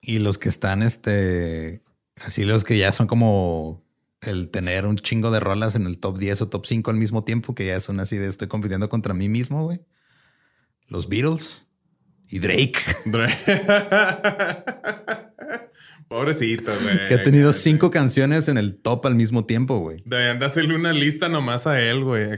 Y 0.02 0.20
los 0.20 0.38
que 0.38 0.48
están, 0.48 0.82
este, 0.82 1.84
Así 2.26 2.46
los 2.46 2.64
que 2.64 2.78
ya 2.78 2.92
son 2.92 3.08
como 3.08 3.84
el 4.22 4.50
tener 4.50 4.86
un 4.86 4.98
chingo 4.98 5.32
de 5.32 5.40
rolas 5.40 5.76
en 5.76 5.86
el 5.86 5.98
top 5.98 6.18
10 6.18 6.44
o 6.44 6.50
top 6.50 6.66
5 6.66 6.92
al 6.92 6.98
mismo 6.98 7.24
tiempo, 7.24 7.56
que 7.56 7.68
ya 7.68 7.80
son 7.80 8.00
así 8.00 8.18
de 8.18 8.28
estoy 8.28 8.48
compitiendo 8.48 8.90
contra 8.90 9.14
mí 9.14 9.30
mismo, 9.30 9.64
güey. 9.64 9.82
Los 10.88 11.08
Beatles 11.08 11.68
y 12.28 12.40
Drake. 12.40 12.80
Pobrecito, 16.10 16.72
güey. 16.84 17.08
Que 17.08 17.14
ha 17.14 17.24
tenido 17.24 17.54
cinco 17.54 17.92
canciones 17.92 18.48
en 18.48 18.58
el 18.58 18.82
top 18.82 19.06
al 19.06 19.14
mismo 19.14 19.46
tiempo, 19.46 19.78
güey. 19.78 20.02
Deberían 20.06 20.40
de 20.40 20.48
hacerle 20.48 20.76
una 20.76 20.92
lista 20.92 21.30
nomás 21.30 21.68
a 21.68 21.80
él, 21.80 22.04
güey. 22.04 22.32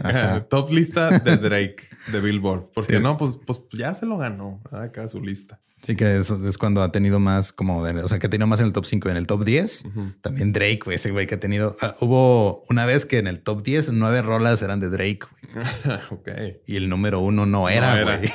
Top 0.49 0.71
lista 0.71 1.19
de 1.19 1.37
Drake, 1.37 1.77
de 2.11 2.19
Billboard. 2.19 2.65
Porque 2.73 2.99
no, 2.99 3.15
pues, 3.15 3.39
pues 3.47 3.61
ya 3.71 3.93
se 3.93 4.05
lo 4.05 4.17
ganó 4.17 4.61
acá 4.71 5.07
su 5.07 5.21
lista. 5.21 5.61
Sí, 5.81 5.95
que 5.95 6.17
es, 6.17 6.29
es, 6.29 6.57
cuando 6.59 6.83
ha 6.83 6.91
tenido 6.91 7.19
más 7.19 7.51
como, 7.51 7.79
o 7.79 8.07
sea, 8.07 8.19
que 8.19 8.27
ha 8.27 8.29
tenido 8.29 8.45
más 8.45 8.59
en 8.59 8.67
el 8.67 8.71
top 8.71 8.85
5 8.85 9.09
en 9.09 9.17
el 9.17 9.25
top 9.25 9.43
10. 9.43 9.85
También 10.21 10.53
Drake, 10.53 10.81
güey, 10.85 10.95
ese 10.95 11.09
güey 11.09 11.25
que 11.25 11.35
ha 11.35 11.39
tenido. 11.39 11.75
Ah, 11.81 11.95
hubo 12.01 12.61
una 12.69 12.85
vez 12.85 13.07
que 13.07 13.17
en 13.17 13.25
el 13.25 13.41
top 13.41 13.63
10, 13.63 13.93
nueve 13.93 14.21
rolas 14.21 14.61
eran 14.61 14.79
de 14.79 14.89
Drake, 14.89 15.21
güey. 15.21 15.65
ok. 16.11 16.29
Y 16.67 16.75
el 16.75 16.87
número 16.87 17.19
uno 17.19 17.47
no 17.47 17.67
era, 17.67 18.03
güey. 18.03 18.31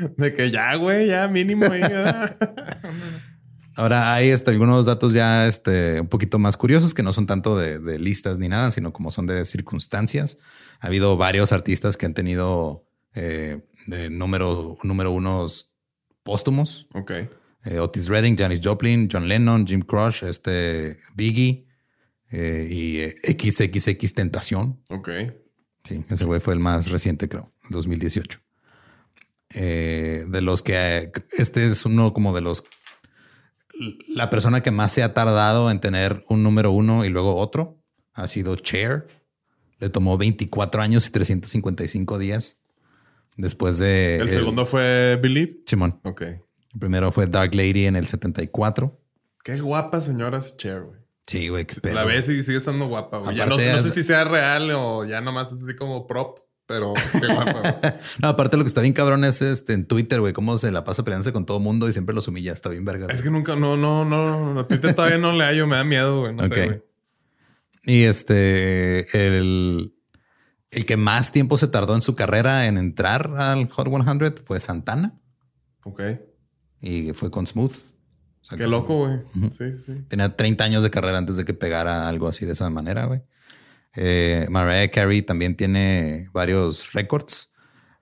de 0.18 0.34
que 0.34 0.50
ya, 0.50 0.74
güey, 0.76 1.08
ya 1.08 1.28
mínimo. 1.28 1.64
Ahí, 1.64 1.80
Ahora 3.76 4.12
hay 4.12 4.28
este, 4.28 4.50
algunos 4.50 4.84
datos 4.84 5.14
ya 5.14 5.46
este, 5.46 6.02
un 6.02 6.08
poquito 6.08 6.38
más 6.38 6.58
curiosos 6.58 6.92
que 6.92 7.02
no 7.02 7.14
son 7.14 7.26
tanto 7.26 7.56
de, 7.56 7.78
de, 7.78 7.98
listas 7.98 8.38
ni 8.38 8.48
nada, 8.48 8.70
sino 8.70 8.92
como 8.92 9.10
son 9.10 9.26
de 9.26 9.46
circunstancias. 9.46 10.36
Ha 10.80 10.88
habido 10.88 11.16
varios 11.16 11.52
artistas 11.52 11.96
que 11.96 12.04
han 12.04 12.12
tenido 12.12 12.86
eh, 13.14 13.60
de 13.86 14.10
número, 14.10 14.76
número 14.82 15.10
unos 15.10 15.69
póstumos. 16.30 16.86
Ok. 16.94 17.10
Eh, 17.64 17.80
Otis 17.80 18.06
Redding, 18.06 18.36
Janis 18.38 18.60
Joplin, 18.62 19.08
John 19.10 19.26
Lennon, 19.26 19.66
Jim 19.66 19.80
Crush, 19.80 20.22
este 20.22 20.96
Biggie 21.16 21.66
eh, 22.30 22.68
y 22.70 23.50
XXX 23.50 24.14
Tentación. 24.14 24.80
Ok. 24.90 25.08
Sí, 25.82 26.04
ese 26.08 26.24
güey 26.24 26.38
fue 26.38 26.54
el 26.54 26.60
más 26.60 26.88
reciente, 26.88 27.28
creo, 27.28 27.52
2018. 27.70 28.38
de 29.50 30.40
los 30.40 30.62
que 30.62 31.10
este 31.36 31.66
es 31.66 31.84
uno 31.84 32.12
como 32.12 32.32
de 32.32 32.42
los 32.42 32.62
la 34.14 34.30
persona 34.30 34.62
que 34.62 34.70
más 34.70 34.92
se 34.92 35.02
ha 35.02 35.14
tardado 35.14 35.68
en 35.68 35.80
tener 35.80 36.22
un 36.28 36.44
número 36.44 36.70
uno 36.70 37.04
y 37.04 37.08
luego 37.08 37.34
otro 37.34 37.82
ha 38.12 38.28
sido 38.28 38.54
Cher. 38.54 39.08
Le 39.78 39.88
tomó 39.88 40.16
24 40.16 40.80
años 40.80 41.08
y 41.08 41.10
355 41.10 42.18
días 42.18 42.60
después 43.40 43.78
de. 43.78 44.18
¿El, 44.18 44.30
segundo 44.30 44.66
fue 44.66 45.18
Believe? 45.20 45.60
Simón. 45.66 46.00
Ok. 46.04 46.22
El 46.22 46.78
primero 46.78 47.10
fue 47.10 47.26
Dark 47.26 47.54
Lady 47.54 47.86
en 47.86 47.96
el 47.96 48.06
74. 48.06 48.98
Qué 49.42 49.60
guapa 49.60 50.00
señora 50.00 50.40
Cher, 50.40 50.82
güey. 50.82 51.00
Sí, 51.26 51.48
güey. 51.48 51.66
La 51.92 52.04
ves 52.04 52.28
y 52.28 52.42
sigue 52.42 52.58
estando 52.58 52.86
guapa, 52.86 53.18
güey. 53.18 53.36
Ya 53.36 53.46
no, 53.46 53.56
no, 53.56 53.80
sé 53.80 53.90
si 53.90 54.02
sea 54.02 54.24
real 54.24 54.70
o 54.72 55.04
ya 55.04 55.20
nomás 55.20 55.52
es 55.52 55.62
así 55.62 55.74
como 55.74 56.06
prop. 56.06 56.38
Pero 56.66 56.94
qué 56.94 57.26
guapa. 57.26 57.98
no, 58.22 58.28
aparte 58.28 58.56
lo 58.56 58.62
que 58.62 58.68
está 58.68 58.80
bien 58.80 58.92
cabrón 58.92 59.24
es 59.24 59.42
este 59.42 59.72
en 59.72 59.86
Twitter, 59.86 60.20
güey, 60.20 60.32
cómo 60.32 60.56
se 60.56 60.70
la 60.70 60.84
pasa 60.84 61.02
peleándose 61.02 61.32
con 61.32 61.44
todo 61.44 61.58
mundo 61.58 61.88
y 61.88 61.92
siempre 61.92 62.14
los 62.14 62.28
humilla. 62.28 62.52
Está 62.52 62.68
bien 62.68 62.84
verga. 62.84 63.08
Es 63.10 63.22
que 63.22 63.30
nunca, 63.30 63.56
no, 63.56 63.76
no, 63.76 64.04
no, 64.04 64.54
no 64.54 64.66
Twitter 64.66 64.94
todavía 64.94 65.18
no 65.18 65.32
le 65.32 65.44
hallo, 65.44 65.66
me 65.66 65.74
da 65.74 65.82
miedo, 65.82 66.20
güey. 66.20 66.34
No 66.34 66.46
sé, 66.46 66.66
güey. 66.66 66.82
Y 67.82 68.04
este, 68.04 69.26
el, 69.26 69.94
el 70.70 70.86
que 70.86 70.96
más 70.96 71.32
tiempo 71.32 71.56
se 71.56 71.68
tardó 71.68 71.94
en 71.94 72.02
su 72.02 72.14
carrera 72.14 72.66
en 72.66 72.78
entrar 72.78 73.34
al 73.36 73.68
Hot 73.70 73.88
100 73.88 74.34
fue 74.44 74.60
Santana. 74.60 75.20
Ok. 75.84 76.00
Y 76.80 77.12
fue 77.12 77.30
con 77.30 77.46
Smooth. 77.46 77.72
O 77.72 78.44
sea, 78.44 78.56
Qué 78.56 78.66
loco, 78.66 79.06
güey. 79.06 79.18
Sí, 79.52 79.76
sí. 79.84 80.04
Tenía 80.08 80.36
30 80.36 80.64
años 80.64 80.82
de 80.82 80.90
carrera 80.90 81.18
antes 81.18 81.36
de 81.36 81.44
que 81.44 81.54
pegara 81.54 82.08
algo 82.08 82.28
así 82.28 82.46
de 82.46 82.52
esa 82.52 82.70
manera, 82.70 83.06
güey. 83.06 83.22
Eh, 83.96 84.46
Mariah 84.50 84.90
Carey 84.90 85.22
también 85.22 85.56
tiene 85.56 86.28
varios 86.32 86.92
récords, 86.92 87.50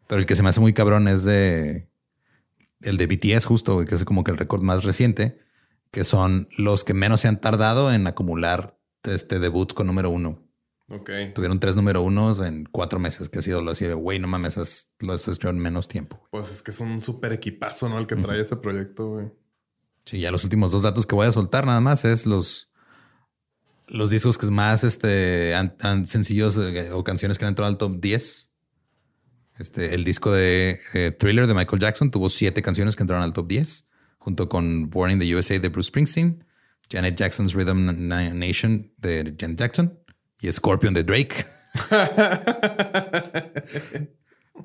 pero 0.07 0.21
el 0.21 0.27
que 0.27 0.37
se 0.37 0.43
me 0.43 0.51
hace 0.51 0.61
muy 0.61 0.75
cabrón 0.75 1.09
es 1.09 1.25
de 1.25 1.89
el 2.83 2.97
de 2.97 3.07
BTS 3.07 3.47
justo, 3.47 3.85
que 3.85 3.95
es 3.95 4.05
como 4.05 4.23
que 4.23 4.31
el 4.31 4.37
récord 4.37 4.63
más 4.63 4.85
reciente, 4.85 5.41
que 5.91 6.05
son 6.05 6.49
los 6.57 6.85
que 6.85 6.95
menos 6.95 7.23
se 7.23 7.29
han 7.29 7.41
tardado 7.41 7.93
en 7.93 8.07
acumular 8.07 8.79
este 9.03 9.39
debut 9.39 9.73
con 9.73 9.87
número 9.87 10.11
uno. 10.11 10.48
Ok. 10.91 11.11
Tuvieron 11.35 11.61
tres 11.61 11.77
número 11.77 12.01
unos 12.01 12.41
en 12.41 12.65
cuatro 12.65 12.99
meses, 12.99 13.29
que 13.29 13.41
ha 13.41 13.43
sido 13.43 13.61
lo 13.61 13.73
así 13.73 13.85
de, 13.85 13.95
güey, 13.95 14.19
no 14.19 14.27
mames, 14.27 14.89
lo 15.01 15.13
has 15.13 15.29
hecho 15.29 15.51
en 15.51 15.59
menos 15.59 15.87
tiempo. 15.87 16.27
Pues 16.31 16.51
es 16.51 16.63
que 16.63 16.71
es 16.71 16.81
un 16.81 17.01
súper 17.03 17.33
equipazo, 17.33 17.89
¿no? 17.89 17.99
El 17.99 18.07
que 18.07 18.17
trae 18.17 18.41
ese 18.41 18.57
proyecto, 18.57 19.11
güey. 19.11 19.27
Sí, 20.07 20.21
ya 20.21 20.31
los 20.31 20.45
últimos 20.45 20.73
dos 20.73 20.83
datos 20.83 21.05
que 21.05 21.15
voy 21.15 21.27
a 21.27 21.33
soltar 21.33 21.67
nada 21.67 21.81
más 21.81 22.07
es 22.07 22.25
los 22.25 22.69
los 23.89 24.11
discos 24.11 24.37
que 24.37 24.47
más 24.51 24.85
este, 24.85 25.55
han, 25.55 26.07
sencillos 26.07 26.59
eh, 26.59 26.91
o 26.93 27.03
canciones 27.05 27.39
que 27.39 27.45
han 27.45 27.51
entrado 27.51 27.71
al 27.71 27.79
top 27.79 28.01
10. 28.01 28.51
Este, 29.59 29.95
el 29.95 30.05
disco 30.05 30.31
de 30.31 30.79
eh, 30.95 31.11
Thriller 31.11 31.47
de 31.47 31.55
Michael 31.55 31.81
Jackson 31.81 32.11
tuvo 32.11 32.29
siete 32.29 32.63
canciones 32.63 32.97
que 32.97 33.03
entraron 33.03 33.25
al 33.25 33.33
top 33.33 33.49
10, 33.49 33.89
junto 34.19 34.49
con 34.49 34.91
Born 34.91 35.13
in 35.13 35.19
the 35.19 35.35
USA 35.35 35.59
de 35.59 35.69
Bruce 35.69 35.89
Springsteen, 35.89 36.45
Janet 36.91 37.17
Jackson's 37.17 37.55
Rhythm 37.55 38.09
Nation 38.09 38.93
de 38.99 39.35
Janet 39.39 39.59
Jackson 39.59 39.99
y 40.41 40.53
Scorpion 40.53 40.95
de 40.95 41.05
Drake. 41.05 41.47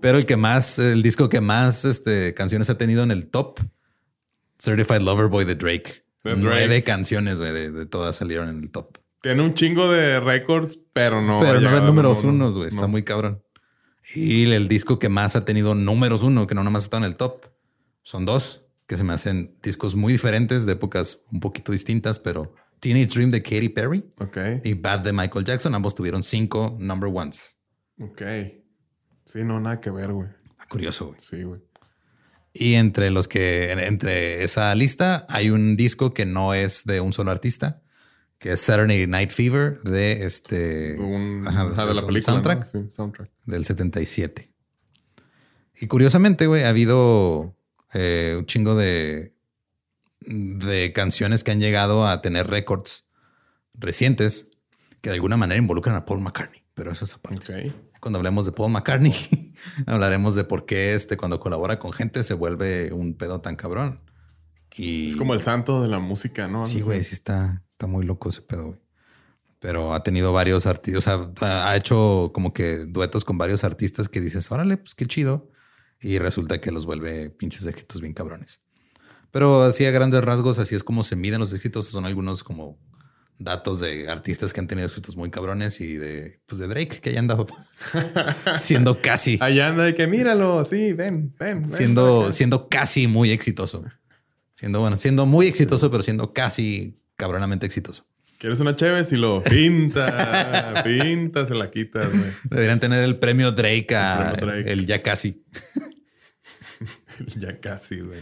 Pero 0.02 0.18
el 0.18 0.26
que 0.26 0.38
más, 0.38 0.80
el 0.80 1.04
disco 1.04 1.30
que 1.30 1.42
más 1.42 1.86
este, 1.86 2.34
canciones 2.34 2.70
ha 2.70 2.78
tenido 2.78 3.04
en 3.04 3.12
el 3.12 3.30
top, 3.30 3.60
Certified 4.60 5.02
Lover 5.02 5.28
Boy 5.28 5.46
de 5.46 5.56
Drake. 5.56 6.04
Nueve 6.24 6.84
canciones 6.84 7.38
de 7.40 7.86
todas 7.86 8.16
salieron 8.16 8.50
en 8.50 8.64
el 8.64 8.72
top. 8.72 8.98
Tiene 9.22 9.42
un 9.42 9.54
chingo 9.54 9.90
de 9.90 10.20
récords, 10.20 10.80
pero 10.92 11.22
no. 11.22 11.40
Pero 11.40 11.62
no 11.62 11.72
de 11.72 11.82
números 11.82 12.24
unos, 12.24 12.56
güey. 12.56 12.68
Está 12.68 12.88
muy 12.88 13.04
cabrón. 13.04 13.42
Y 14.16 14.52
el 14.52 14.68
disco 14.68 15.00
que 15.00 15.08
más 15.08 15.36
ha 15.36 15.46
tenido 15.46 15.76
números 15.76 16.24
uno, 16.24 16.46
que 16.46 16.56
no 16.56 16.64
nomás 16.64 16.84
está 16.84 16.98
en 16.98 17.06
el 17.06 17.16
top, 17.16 17.46
son 18.02 18.26
dos, 18.26 18.66
que 18.86 18.98
se 18.98 19.04
me 19.06 19.14
hacen 19.14 19.58
discos 19.64 19.96
muy 19.96 20.12
diferentes, 20.12 20.66
de 20.66 20.74
épocas 20.74 21.22
un 21.32 21.40
poquito 21.40 21.72
distintas, 21.72 22.20
pero 22.20 22.54
Teenage 22.84 23.08
Dream 23.16 23.32
de 23.32 23.42
Katy 23.42 23.70
Perry 23.70 24.04
Ok. 24.20 24.38
y 24.62 24.74
Bad 24.74 25.06
de 25.06 25.14
Michael 25.14 25.46
Jackson, 25.46 25.74
ambos 25.74 25.96
tuvieron 25.96 26.22
cinco 26.22 26.76
number 26.82 27.10
ones. 27.10 27.58
Ok. 27.98 28.22
Sí, 29.24 29.46
no, 29.46 29.62
nada 29.62 29.80
que 29.80 29.90
ver, 29.90 30.12
güey. 30.12 30.28
Ah, 30.58 30.66
curioso, 30.68 31.08
güey. 31.08 31.20
Sí, 31.22 31.44
güey. 31.44 31.62
Y 32.52 32.74
entre 32.74 33.10
los 33.10 33.30
que, 33.30 33.72
entre 33.72 34.44
esa 34.44 34.76
lista, 34.76 35.26
hay 35.30 35.50
un 35.50 35.78
disco 35.78 36.14
que 36.14 36.26
no 36.26 36.54
es 36.54 36.84
de 36.84 37.00
un 37.00 37.14
solo 37.14 37.32
artista, 37.32 37.82
que 38.38 38.52
es 38.52 38.60
Saturday 38.60 39.08
Night 39.08 39.32
Fever 39.32 39.80
de 39.84 40.26
este 40.26 41.00
un, 41.00 41.46
de 41.46 41.94
la 41.94 42.06
película 42.06 42.22
soundtrack, 42.90 43.32
del 43.46 43.64
77. 43.64 44.52
Y 45.80 45.88
curiosamente, 45.88 46.48
güey, 46.48 46.64
ha 46.64 46.70
habido 46.70 47.56
eh, 47.94 48.36
un 48.38 48.46
chingo 48.46 48.76
de, 48.76 49.33
de 50.26 50.94
canciones 50.94 51.44
que 51.44 51.52
han 51.52 51.60
llegado 51.60 52.08
a 52.08 52.22
tener 52.22 52.48
récords 52.48 53.06
recientes 53.74 54.50
que 55.02 55.10
de 55.10 55.16
alguna 55.16 55.38
manera 55.38 55.60
involucran 55.60 55.96
a 55.96 56.06
Paul 56.06 56.22
McCartney, 56.22 56.64
pero 56.74 56.92
eso 56.92 57.06
es 57.06 57.14
aparte. 57.14 57.74
Cuando 58.00 58.20
hablemos 58.20 58.46
de 58.46 58.52
Paul 58.54 58.72
McCartney, 58.72 59.14
hablaremos 59.86 60.36
de 60.36 60.46
por 60.46 60.66
qué 60.66 60.94
este 60.94 61.18
cuando 61.18 61.40
colabora 61.40 61.80
con 61.80 61.92
gente 61.92 62.24
se 62.24 62.34
vuelve 62.34 62.94
un 62.94 63.16
pedo 63.16 63.42
tan 63.42 63.56
cabrón. 63.56 64.02
Y... 64.76 65.10
Es 65.10 65.16
como 65.18 65.34
el 65.34 65.42
santo 65.42 65.82
de 65.82 65.88
la 65.88 66.00
música, 66.00 66.48
¿no? 66.48 66.64
Sí, 66.64 66.82
güey, 66.82 67.04
sí 67.04 67.14
está, 67.14 67.64
muy 67.86 68.06
loco 68.06 68.30
ese 68.30 68.42
pedo, 68.42 68.68
güey. 68.68 68.80
Pero 69.60 69.94
ha 69.94 70.04
tenido 70.04 70.34
varios 70.34 70.66
artistas, 70.66 71.08
o 71.08 71.34
sea, 71.42 71.70
ha 71.70 71.76
hecho 71.78 72.32
como 72.34 72.54
que 72.54 72.86
duetos 72.86 73.24
con 73.24 73.38
varios 73.38 73.64
artistas 73.64 74.10
que 74.10 74.20
dices, 74.20 74.52
órale, 74.52 74.78
pues 74.78 74.96
qué 74.96 75.06
chido. 75.06 75.52
Y 76.02 76.18
resulta 76.18 76.60
que 76.60 76.72
los 76.72 76.86
vuelve 76.86 77.30
pinches 77.30 77.66
éxitos 77.66 78.02
bien 78.02 78.14
cabrones. 78.14 78.62
Pero 79.34 79.64
así 79.64 79.84
a 79.84 79.90
grandes 79.90 80.24
rasgos, 80.24 80.60
así 80.60 80.76
es 80.76 80.84
como 80.84 81.04
se 81.04 81.16
miden 81.16 81.40
los 81.40 81.54
éxitos. 81.54 81.88
Son 81.88 82.06
algunos 82.06 82.44
como 82.44 82.78
datos 83.40 83.80
de 83.80 84.08
artistas 84.08 84.54
que 84.54 84.60
han 84.60 84.68
tenido 84.68 84.88
éxitos 84.88 85.18
muy 85.18 85.32
cabrones 85.32 85.82
y 85.82 85.98
de, 85.98 86.40
pues 86.46 86.62
de 86.62 86.68
Drake, 86.68 87.00
que 87.02 87.10
allá 87.10 87.20
anda 87.20 87.38
siendo 88.60 89.02
casi. 89.02 89.40
Allá 89.42 89.70
anda 89.70 89.86
de 89.86 89.96
que 89.96 90.06
míralo, 90.06 90.64
sí, 90.66 90.94
ven, 90.94 91.34
ven. 91.40 91.68
siendo, 91.68 92.32
siendo 92.32 92.70
casi 92.70 93.08
muy 93.08 93.32
exitoso. 93.32 93.84
Siendo 94.54 94.80
bueno, 94.80 94.98
siendo 94.98 95.26
muy 95.26 95.48
exitoso, 95.48 95.90
pero 95.90 96.04
siendo 96.04 96.32
casi 96.32 97.00
cabronamente 97.16 97.66
exitoso. 97.66 98.06
¿Quieres 98.38 98.60
una 98.60 98.76
chévere? 98.76 99.04
Si 99.04 99.16
lo 99.16 99.42
pinta, 99.42 100.80
pinta, 100.84 101.48
se 101.48 101.56
la 101.56 101.72
quitas, 101.72 102.08
güey. 102.12 102.32
Deberían 102.52 102.80
tener 102.80 103.04
el 103.04 103.18
premio 103.18 103.52
Drake 103.52 103.96
a 103.96 104.34
el, 104.34 104.86
ya 104.86 105.02
casi. 105.02 105.44
el 107.20 107.40
ya 107.40 107.60
casi, 107.60 108.00
güey. 108.00 108.20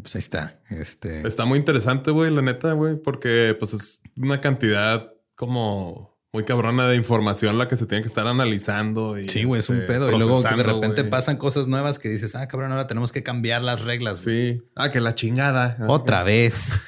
Pues 0.00 0.14
ahí 0.16 0.20
está. 0.20 0.60
Este... 0.70 1.26
Está 1.26 1.44
muy 1.44 1.58
interesante, 1.58 2.10
güey, 2.10 2.30
la 2.30 2.42
neta, 2.42 2.72
güey, 2.72 2.96
porque 2.96 3.56
pues 3.58 3.74
es 3.74 4.00
una 4.16 4.40
cantidad 4.40 5.12
como 5.34 6.12
muy 6.32 6.44
cabrona 6.44 6.88
de 6.88 6.96
información 6.96 7.58
la 7.58 7.68
que 7.68 7.76
se 7.76 7.84
tiene 7.84 8.00
que 8.00 8.08
estar 8.08 8.26
analizando. 8.26 9.18
Y, 9.18 9.28
sí, 9.28 9.44
güey, 9.44 9.60
es 9.60 9.68
un 9.68 9.76
este, 9.76 9.86
pedo. 9.86 10.10
Y 10.10 10.18
luego 10.18 10.42
de 10.42 10.62
repente 10.62 11.04
pasan 11.04 11.36
cosas 11.36 11.66
nuevas 11.66 11.98
que 11.98 12.08
dices, 12.08 12.34
ah, 12.34 12.48
cabrón, 12.48 12.72
ahora 12.72 12.86
tenemos 12.86 13.12
que 13.12 13.22
cambiar 13.22 13.62
las 13.62 13.82
reglas. 13.82 14.18
Sí. 14.18 14.62
Ah, 14.74 14.90
que 14.90 15.02
la 15.02 15.14
chingada. 15.14 15.76
Otra 15.88 16.22
vez. 16.24 16.80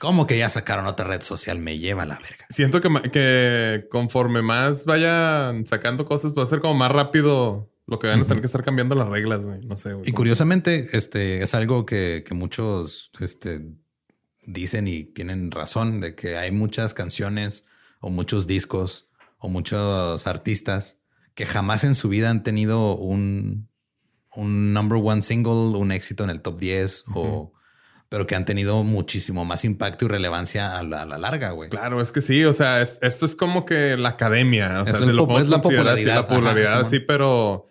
Como 0.00 0.26
que 0.26 0.38
ya 0.38 0.48
sacaron 0.48 0.86
otra 0.86 1.06
red 1.06 1.22
social, 1.22 1.58
me 1.58 1.78
lleva 1.78 2.04
a 2.04 2.06
la 2.06 2.16
verga. 2.16 2.46
Siento 2.50 2.80
que, 2.80 3.10
que 3.10 3.86
conforme 3.90 4.42
más 4.42 4.84
vayan 4.84 5.66
sacando 5.66 6.04
cosas, 6.04 6.32
va 6.36 6.42
a 6.42 6.46
ser 6.46 6.60
como 6.60 6.74
más 6.74 6.90
rápido 6.90 7.70
lo 7.88 7.98
que 7.98 8.06
van 8.06 8.20
a 8.20 8.26
tener 8.26 8.42
que 8.42 8.46
estar 8.46 8.62
cambiando 8.62 8.94
las 8.94 9.08
reglas, 9.08 9.46
güey. 9.46 9.60
No 9.64 9.74
sé, 9.74 9.94
güey. 9.94 10.08
Y 10.08 10.12
curiosamente, 10.12 10.88
este 10.92 11.42
es 11.42 11.54
algo 11.54 11.86
que, 11.86 12.22
que 12.24 12.34
muchos 12.34 13.10
este, 13.18 13.62
dicen 14.46 14.86
y 14.86 15.04
tienen 15.04 15.50
razón 15.50 16.02
de 16.02 16.14
que 16.14 16.36
hay 16.36 16.50
muchas 16.50 16.92
canciones 16.92 17.66
o 18.00 18.10
muchos 18.10 18.46
discos 18.46 19.08
o 19.38 19.48
muchos 19.48 20.26
artistas 20.26 20.98
que 21.34 21.46
jamás 21.46 21.82
en 21.82 21.94
su 21.94 22.10
vida 22.10 22.28
han 22.28 22.42
tenido 22.42 22.94
un, 22.94 23.70
un 24.36 24.74
number 24.74 25.00
one 25.02 25.22
single, 25.22 25.78
un 25.78 25.90
éxito 25.90 26.24
en 26.24 26.30
el 26.30 26.42
top 26.42 26.60
10 26.60 27.04
o 27.14 27.54
pero 28.10 28.26
que 28.26 28.34
han 28.34 28.46
tenido 28.46 28.84
muchísimo 28.84 29.44
más 29.44 29.64
impacto 29.64 30.06
y 30.06 30.08
relevancia 30.08 30.78
a 30.78 30.82
la, 30.82 31.04
larga, 31.04 31.50
güey. 31.50 31.68
Claro, 31.68 32.00
es 32.00 32.10
que 32.10 32.22
sí, 32.22 32.42
o 32.44 32.54
sea, 32.54 32.80
esto 32.80 33.26
es 33.26 33.36
como 33.36 33.66
que 33.66 33.98
la 33.98 34.10
academia, 34.10 34.80
o 34.80 34.86
sea, 34.86 34.94
es, 34.94 35.00
lo 35.08 35.38
es 35.38 35.48
la 35.48 35.60
popularidad, 35.60 36.14
la 36.14 36.26
popularidad, 36.26 36.84
sí, 36.86 37.00
pero 37.00 37.67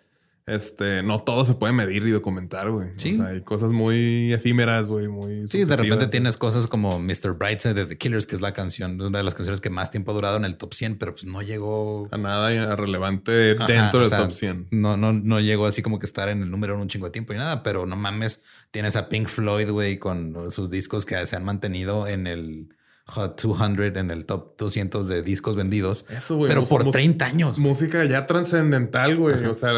este, 0.48 1.02
no 1.02 1.20
todo 1.20 1.44
se 1.44 1.54
puede 1.54 1.72
medir 1.72 2.06
y 2.06 2.10
documentar, 2.10 2.70
güey. 2.70 2.88
Sí. 2.96 3.12
O 3.12 3.16
sea, 3.16 3.26
hay 3.26 3.42
cosas 3.42 3.72
muy 3.72 4.32
efímeras, 4.32 4.88
güey, 4.88 5.08
muy. 5.08 5.46
Sí, 5.46 5.64
de 5.64 5.76
repente 5.76 6.06
tienes 6.06 6.36
cosas 6.36 6.66
como 6.66 6.98
Mr. 6.98 7.34
Brightside 7.38 7.74
de 7.74 7.86
The 7.86 7.98
Killers, 7.98 8.26
que 8.26 8.36
es 8.36 8.40
la 8.40 8.52
canción, 8.52 9.00
una 9.00 9.18
de 9.18 9.24
las 9.24 9.34
canciones 9.34 9.60
que 9.60 9.70
más 9.70 9.90
tiempo 9.90 10.10
ha 10.10 10.14
durado 10.14 10.36
en 10.36 10.44
el 10.44 10.56
top 10.56 10.74
100, 10.74 10.98
pero 10.98 11.12
pues 11.12 11.24
no 11.24 11.42
llegó 11.42 12.08
a 12.10 12.18
nada 12.18 12.76
relevante 12.76 13.54
dentro 13.54 14.00
del 14.00 14.10
top 14.10 14.32
100. 14.32 14.68
No, 14.70 14.96
no, 14.96 15.12
no 15.12 15.40
llegó 15.40 15.66
así 15.66 15.82
como 15.82 15.98
que 15.98 16.06
estar 16.06 16.28
en 16.28 16.42
el 16.42 16.50
número 16.50 16.74
en 16.74 16.80
un 16.80 16.88
chingo 16.88 17.06
de 17.06 17.12
tiempo 17.12 17.32
y 17.32 17.36
nada, 17.36 17.62
pero 17.62 17.86
no 17.86 17.96
mames, 17.96 18.42
tienes 18.70 18.96
a 18.96 19.08
Pink 19.08 19.28
Floyd, 19.28 19.70
güey, 19.70 19.98
con 19.98 20.50
sus 20.50 20.70
discos 20.70 21.04
que 21.04 21.24
se 21.26 21.36
han 21.36 21.44
mantenido 21.44 22.06
en 22.06 22.26
el 22.26 22.68
Hot 23.08 23.40
200 23.40 23.96
en 23.96 24.10
el 24.10 24.26
top 24.26 24.58
200 24.58 25.08
de 25.08 25.22
discos 25.22 25.56
vendidos. 25.56 26.04
Eso, 26.10 26.36
güey. 26.36 26.48
Pero 26.50 26.64
por 26.64 26.88
30 26.90 27.24
años. 27.24 27.58
Música 27.58 28.04
ya 28.04 28.26
trascendental, 28.26 29.16
güey. 29.16 29.46
O 29.46 29.54
sea, 29.54 29.72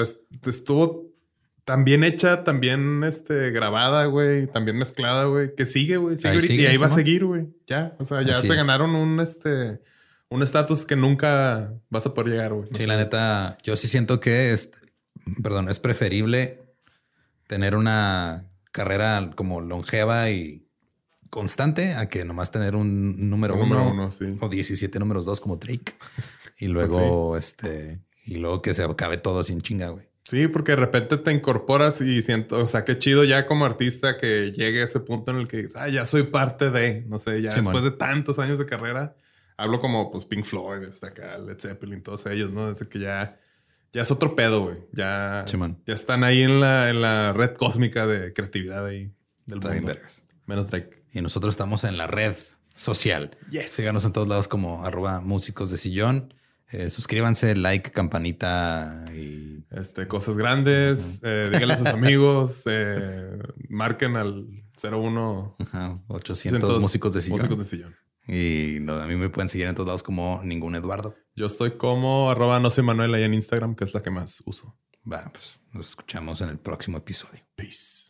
estuvo 0.47 1.11
tan 1.65 1.85
bien 1.85 2.03
hecha, 2.03 2.43
también 2.43 3.05
este, 3.05 3.51
grabada, 3.51 4.07
güey, 4.07 4.49
también 4.49 4.77
mezclada, 4.77 5.27
güey, 5.27 5.55
que 5.55 5.67
sigue, 5.67 5.99
güey. 5.99 6.17
y 6.21 6.67
ahí 6.67 6.77
va 6.77 6.87
a 6.87 6.91
seguir, 6.91 7.25
güey. 7.25 7.47
Ya, 7.67 7.95
o 8.01 8.05
sea, 8.05 8.23
ya 8.23 8.41
se 8.41 8.55
ganaron 8.55 8.97
un, 8.97 9.21
este, 9.21 9.81
un 10.29 10.43
estatus 10.43 10.85
que 10.85 10.97
nunca 10.97 11.73
vas 11.89 12.07
a 12.07 12.15
poder 12.15 12.33
llegar, 12.33 12.55
güey. 12.55 12.69
sí, 12.77 12.87
la 12.87 12.97
neta, 12.97 13.57
yo 13.63 13.77
sí 13.77 13.87
siento 13.87 14.19
que, 14.19 14.53
es, 14.53 14.71
perdón, 15.45 15.69
es 15.69 15.79
preferible 15.79 16.61
tener 17.47 17.77
una 17.77 18.51
carrera 18.73 19.31
como 19.37 19.61
longeva 19.61 20.31
y 20.31 20.67
constante 21.31 21.95
a 21.95 22.09
que 22.09 22.25
nomás 22.25 22.51
tener 22.51 22.77
un 22.77 23.31
número 23.31 23.55
uno, 23.55 24.11
o 24.41 24.49
17 24.49 24.99
números 24.99 25.25
dos 25.25 25.41
como 25.41 25.57
Drake 25.57 25.95
y 26.59 26.67
luego 26.67 27.37
este 27.37 28.03
y 28.27 28.37
luego 28.37 28.61
que 28.63 28.75
se 28.75 28.85
acabe 28.85 29.17
todo 29.17 29.43
sin 29.43 29.61
chinga, 29.63 29.89
güey. 29.89 30.11
Sí, 30.25 30.47
porque 30.47 30.73
de 30.73 30.77
repente 30.77 31.17
te 31.17 31.33
incorporas 31.33 32.01
y 32.01 32.23
siento, 32.23 32.63
o 32.63 32.69
sea, 32.69 32.85
qué 32.85 32.97
chido 32.99 33.25
ya 33.25 33.47
como 33.47 33.65
artista 33.65 34.17
que 34.17 34.53
llegue 34.53 34.83
a 34.83 34.85
ese 34.85 35.01
punto 35.01 35.33
en 35.33 35.39
el 35.39 35.49
que 35.49 35.69
ah, 35.75 35.89
ya 35.89 36.07
soy 36.07 36.25
parte 36.25 36.71
de, 36.71 37.05
no 37.09 37.19
sé, 37.19 37.43
ya 37.43 37.53
después 37.53 37.83
de 37.83 37.91
tantos 37.91 38.39
años 38.39 38.57
de 38.59 38.67
carrera, 38.67 39.17
hablo 39.57 39.81
como 39.81 40.13
pues 40.13 40.25
Pink 40.27 40.45
Floyd, 40.45 40.85
está 40.85 41.09
acá, 41.09 41.37
Led 41.39 41.59
Zeppelin, 41.59 42.03
todos 42.03 42.27
ellos, 42.27 42.53
¿no? 42.53 42.69
Desde 42.69 42.87
que 42.87 43.01
ya, 43.01 43.41
ya 43.93 44.03
es 44.03 44.11
otro 44.13 44.37
pedo, 44.37 44.63
güey. 44.63 44.79
Ya, 44.93 45.45
ya 45.85 45.95
están 45.95 46.23
ahí 46.23 46.43
en 46.43 46.61
la, 46.61 46.91
en 46.91 47.01
la 47.01 47.33
red 47.33 47.55
cósmica 47.55 48.07
de 48.07 48.33
creatividad 48.33 48.87
ahí 48.87 49.13
del 49.47 49.61
mundo. 49.61 49.95
Menos 50.47 50.71
Drake. 50.71 51.00
Y 51.13 51.21
nosotros 51.21 51.53
estamos 51.53 51.85
en 51.85 51.97
la 51.97 52.07
red 52.07 52.35
social. 52.75 53.37
Síganos 53.67 54.05
en 54.05 54.13
todos 54.13 54.29
lados 54.29 54.49
como 54.49 54.85
arroba 54.85 55.21
músicos 55.21 55.71
de 55.71 55.77
sillón. 55.77 56.35
Eh, 56.73 56.89
suscríbanse, 56.89 57.57
like, 57.57 57.91
campanita 57.91 59.05
y... 59.13 59.65
Este, 59.71 60.07
cosas 60.07 60.37
grandes. 60.37 61.21
Eh, 61.25 61.51
díganle 61.53 61.75
a 61.75 61.79
sus 61.79 61.87
amigos. 61.89 62.63
Eh, 62.67 63.39
marquen 63.69 64.17
al 64.17 64.47
01... 64.83 65.57
800 66.07 66.81
músicos 66.81 67.13
de 67.13 67.23
sillón. 67.23 67.39
Músicos 67.39 67.59
de 67.59 67.65
sillón. 67.65 67.97
Y 68.27 68.77
a 68.89 69.07
mí 69.07 69.17
me 69.17 69.29
pueden 69.31 69.49
seguir 69.49 69.67
en 69.67 69.75
todos 69.75 69.89
lados 69.89 70.03
como 70.05 70.41
ningún 70.45 70.77
Eduardo. 70.77 71.17
Yo 71.35 71.47
estoy 71.47 71.73
como 71.73 72.31
arroba 72.31 72.61
no 72.61 72.71
sé 72.71 72.83
Manuel 72.83 73.15
ahí 73.15 73.25
en 73.25 73.35
Instagram, 73.35 73.75
que 73.75 73.85
es 73.85 73.93
la 73.93 74.03
que 74.03 74.11
más 74.11 74.43
uso. 74.47 74.79
Bueno, 75.03 75.31
pues 75.33 75.59
nos 75.73 75.89
escuchamos 75.89 76.41
en 76.41 76.51
el 76.51 76.59
próximo 76.59 76.99
episodio. 76.99 77.41
Peace. 77.57 78.10